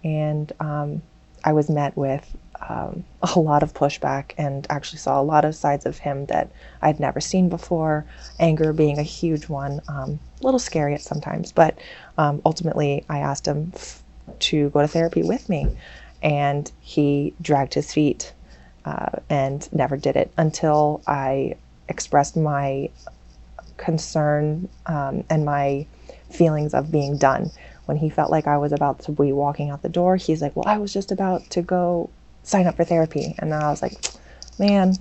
And 0.04 0.52
um, 0.60 1.02
I 1.44 1.54
was 1.54 1.70
met 1.70 1.96
with 1.98 2.36
um, 2.70 3.04
a 3.36 3.40
lot 3.40 3.62
of 3.62 3.74
pushback 3.74 4.32
and 4.38 4.66
actually 4.70 5.00
saw 5.00 5.20
a 5.22 5.24
lot 5.24 5.46
of 5.46 5.56
sides 5.56 5.86
of 5.86 6.00
him 6.00 6.26
that 6.28 6.50
I'd 6.82 7.00
never 7.00 7.20
seen 7.20 7.50
before, 7.50 8.06
anger 8.40 8.74
being 8.74 8.98
a 9.00 9.04
huge 9.04 9.48
one. 9.50 9.82
Um, 9.88 10.20
a 10.40 10.44
little 10.44 10.60
scary 10.60 10.94
at 10.94 11.02
sometimes, 11.02 11.52
but 11.52 11.78
um, 12.18 12.42
ultimately 12.46 13.04
I 13.10 13.20
asked 13.20 13.48
him 13.48 13.72
f- 13.76 14.02
to 14.40 14.70
go 14.70 14.82
to 14.82 14.88
therapy 14.88 15.24
with 15.24 15.50
me, 15.50 15.68
and 16.22 16.72
he 16.80 17.34
dragged 17.42 17.74
his 17.74 17.94
feet 17.94 18.34
uh, 18.86 19.10
and 19.30 19.68
never 19.74 19.98
did 19.98 20.16
it 20.16 20.32
until 20.38 21.02
I 21.08 21.56
expressed 21.90 22.38
my 22.38 22.90
concern 23.78 24.68
um, 24.86 25.24
and 25.30 25.46
my 25.46 25.86
feelings 26.30 26.74
of 26.74 26.92
being 26.92 27.18
done. 27.18 27.52
When 27.86 27.96
he 27.98 28.10
felt 28.10 28.30
like 28.30 28.48
I 28.48 28.58
was 28.58 28.74
about 28.74 29.00
to 29.04 29.14
be 29.14 29.32
walking 29.32 29.70
out 29.70 29.82
the 29.82 29.88
door, 29.90 30.18
he's 30.18 30.42
like, 30.42 30.56
"Well, 30.56 30.68
I 30.68 30.78
was 30.78 30.92
just 30.92 31.12
about 31.12 31.50
to 31.52 31.62
go 31.62 32.10
sign 32.44 32.68
up 32.68 32.76
for 32.76 32.84
therapy," 32.84 33.34
and 33.40 33.54
I 33.54 33.70
was 33.70 33.82
like, 33.82 33.96
"Man, 34.60 34.96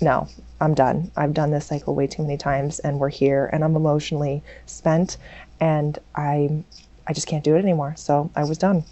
no, 0.00 0.28
I'm 0.60 0.74
done. 0.74 1.10
I've 1.16 1.34
done 1.34 1.50
this 1.50 1.66
cycle 1.66 1.94
way 1.94 2.06
too 2.06 2.22
many 2.22 2.36
times 2.36 2.78
and 2.80 2.98
we're 2.98 3.08
here 3.08 3.48
and 3.52 3.64
I'm 3.64 3.76
emotionally 3.76 4.42
spent 4.66 5.16
and 5.60 5.98
I 6.14 6.64
I 7.06 7.12
just 7.12 7.28
can't 7.28 7.44
do 7.44 7.54
it 7.56 7.60
anymore. 7.60 7.94
So 7.96 8.30
I 8.34 8.44
was 8.44 8.58
done. 8.58 8.82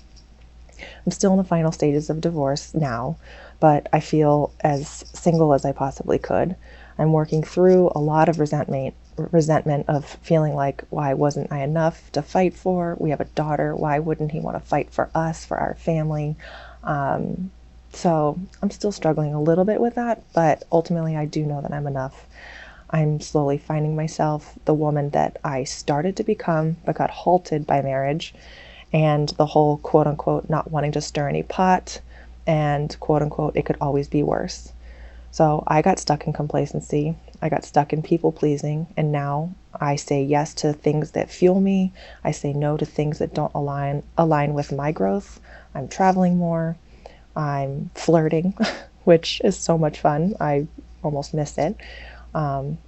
I'm 1.04 1.12
still 1.12 1.32
in 1.32 1.36
the 1.38 1.44
final 1.44 1.72
stages 1.72 2.10
of 2.10 2.20
divorce 2.20 2.72
now, 2.74 3.16
but 3.58 3.88
I 3.92 4.00
feel 4.00 4.52
as 4.60 5.04
single 5.12 5.52
as 5.52 5.64
I 5.64 5.72
possibly 5.72 6.18
could. 6.18 6.54
I'm 6.96 7.12
working 7.12 7.42
through 7.42 7.90
a 7.94 8.00
lot 8.00 8.28
of 8.28 8.38
resentment 8.38 8.94
resentment 9.16 9.86
of 9.88 10.04
feeling 10.22 10.54
like 10.54 10.82
why 10.90 11.14
wasn't 11.14 11.52
I 11.52 11.60
enough 11.62 12.10
to 12.12 12.22
fight 12.22 12.54
for? 12.54 12.96
We 12.98 13.10
have 13.10 13.20
a 13.20 13.24
daughter. 13.26 13.74
Why 13.74 13.98
wouldn't 13.98 14.32
he 14.32 14.40
want 14.40 14.56
to 14.56 14.60
fight 14.60 14.90
for 14.90 15.10
us, 15.14 15.44
for 15.44 15.56
our 15.58 15.74
family? 15.74 16.36
Um, 16.82 17.50
so 17.94 18.36
I'm 18.60 18.72
still 18.72 18.90
struggling 18.90 19.32
a 19.32 19.40
little 19.40 19.64
bit 19.64 19.80
with 19.80 19.94
that, 19.94 20.20
but 20.32 20.64
ultimately 20.72 21.16
I 21.16 21.26
do 21.26 21.46
know 21.46 21.60
that 21.60 21.72
I'm 21.72 21.86
enough. 21.86 22.26
I'm 22.90 23.20
slowly 23.20 23.56
finding 23.56 23.94
myself 23.94 24.58
the 24.64 24.74
woman 24.74 25.10
that 25.10 25.36
I 25.44 25.62
started 25.62 26.16
to 26.16 26.24
become 26.24 26.76
but 26.84 26.96
got 26.96 27.10
halted 27.10 27.68
by 27.68 27.82
marriage 27.82 28.34
and 28.92 29.28
the 29.30 29.46
whole 29.46 29.76
quote 29.76 30.08
unquote 30.08 30.50
not 30.50 30.72
wanting 30.72 30.90
to 30.92 31.00
stir 31.00 31.28
any 31.28 31.44
pot 31.44 32.00
and 32.48 32.98
quote 32.98 33.22
unquote 33.22 33.56
it 33.56 33.64
could 33.64 33.76
always 33.80 34.08
be 34.08 34.24
worse. 34.24 34.72
So 35.30 35.62
I 35.68 35.80
got 35.80 36.00
stuck 36.00 36.26
in 36.26 36.32
complacency. 36.32 37.14
I 37.40 37.48
got 37.48 37.64
stuck 37.64 37.92
in 37.92 38.02
people 38.02 38.32
pleasing. 38.32 38.88
And 38.96 39.12
now 39.12 39.50
I 39.80 39.94
say 39.96 40.20
yes 40.22 40.52
to 40.54 40.72
things 40.72 41.12
that 41.12 41.30
fuel 41.30 41.60
me. 41.60 41.92
I 42.24 42.32
say 42.32 42.52
no 42.52 42.76
to 42.76 42.84
things 42.84 43.18
that 43.18 43.34
don't 43.34 43.54
align 43.54 44.02
align 44.18 44.52
with 44.52 44.72
my 44.72 44.90
growth. 44.90 45.40
I'm 45.76 45.86
traveling 45.86 46.36
more. 46.36 46.76
I'm 47.36 47.90
flirting, 47.94 48.54
which 49.04 49.40
is 49.44 49.56
so 49.58 49.76
much 49.78 50.00
fun. 50.00 50.34
I 50.40 50.66
almost 51.02 51.34
miss 51.34 51.58
it. 51.58 51.76
Um, 52.34 52.78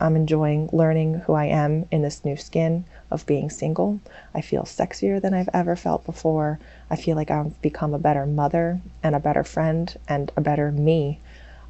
I'm 0.00 0.14
enjoying 0.14 0.70
learning 0.72 1.14
who 1.14 1.32
I 1.32 1.46
am 1.46 1.86
in 1.90 2.02
this 2.02 2.24
new 2.24 2.36
skin 2.36 2.84
of 3.10 3.26
being 3.26 3.50
single. 3.50 3.98
I 4.32 4.42
feel 4.42 4.62
sexier 4.62 5.20
than 5.20 5.34
I've 5.34 5.48
ever 5.52 5.74
felt 5.74 6.04
before. 6.06 6.58
I 6.88 6.94
feel 6.96 7.16
like 7.16 7.30
I've 7.32 7.60
become 7.62 7.94
a 7.94 7.98
better 7.98 8.24
mother 8.24 8.80
and 9.02 9.16
a 9.16 9.20
better 9.20 9.42
friend 9.42 9.92
and 10.06 10.30
a 10.36 10.40
better 10.40 10.70
me. 10.70 11.18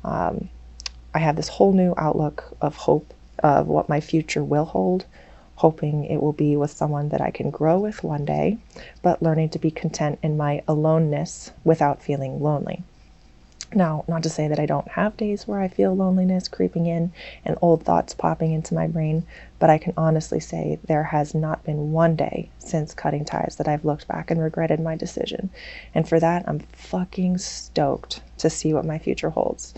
Um, 0.05 0.51
I 1.15 1.21
have 1.21 1.37
this 1.37 1.49
whole 1.49 1.73
new 1.73 1.95
outlook 1.97 2.55
of 2.61 2.77
hope 2.77 3.15
of 3.43 3.67
what 3.67 3.89
my 3.89 4.01
future 4.01 4.45
will 4.45 4.67
hold 4.67 5.07
hoping 5.59 6.05
it 6.05 6.23
will 6.23 6.33
be 6.35 6.57
with 6.57 6.71
someone 6.71 7.09
that 7.11 7.21
I 7.21 7.33
can 7.33 7.51
grow 7.51 7.79
with 7.81 8.05
one 8.05 8.25
day, 8.25 8.59
but 9.03 9.21
learning 9.23 9.49
to 9.51 9.59
be 9.59 9.73
content 9.73 10.21
in 10.23 10.37
my 10.37 10.63
aloneness 10.69 11.51
without 11.65 12.01
feeling 12.01 12.41
lonely. 12.41 12.85
Now, 13.75 14.05
not 14.09 14.23
to 14.23 14.31
say 14.31 14.47
that 14.49 14.61
I 14.61 14.65
don't 14.67 14.87
have 14.89 15.17
days 15.19 15.47
where 15.49 15.61
I 15.61 15.67
feel 15.69 15.95
loneliness 15.97 16.47
creeping 16.49 16.87
in 16.87 17.13
and 17.45 17.59
old 17.61 17.83
thoughts 17.83 18.15
popping 18.15 18.53
into 18.53 18.73
my 18.77 18.87
brain, 18.87 19.25
but 19.59 19.69
I 19.69 19.77
can 19.79 19.93
honestly 19.97 20.39
say 20.41 20.79
there 20.87 21.03
has 21.03 21.35
not 21.35 21.65
been 21.65 21.91
one 21.93 22.15
day 22.17 22.49
since 22.61 22.95
cutting 22.95 23.25
ties 23.27 23.57
that 23.59 23.67
I've 23.69 23.85
looked 23.85 24.07
back 24.09 24.31
and 24.31 24.41
regretted 24.41 24.79
my 24.81 24.95
decision. 24.97 25.51
And 25.95 26.09
for 26.09 26.19
that, 26.21 26.45
I'm 26.49 26.61
fucking 26.61 27.39
stoked 27.39 28.23
to 28.39 28.49
see 28.49 28.73
what 28.73 28.87
my 28.87 28.99
future 28.99 29.31
holds. 29.31 29.75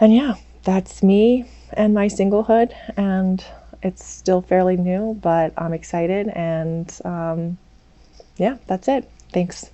And 0.00 0.12
yeah, 0.14 0.34
that's 0.64 1.02
me 1.04 1.44
and 1.74 1.92
my 1.94 2.06
singlehood 2.08 2.72
and 2.96 3.44
it's 3.82 4.02
still 4.04 4.40
fairly 4.40 4.76
new, 4.78 5.14
but 5.20 5.52
I'm 5.56 5.72
excited. 5.74 6.28
And 6.28 6.92
um, 7.04 7.58
yeah, 8.38 8.56
that's 8.66 8.88
it. 8.88 9.08
Thanks. 9.32 9.70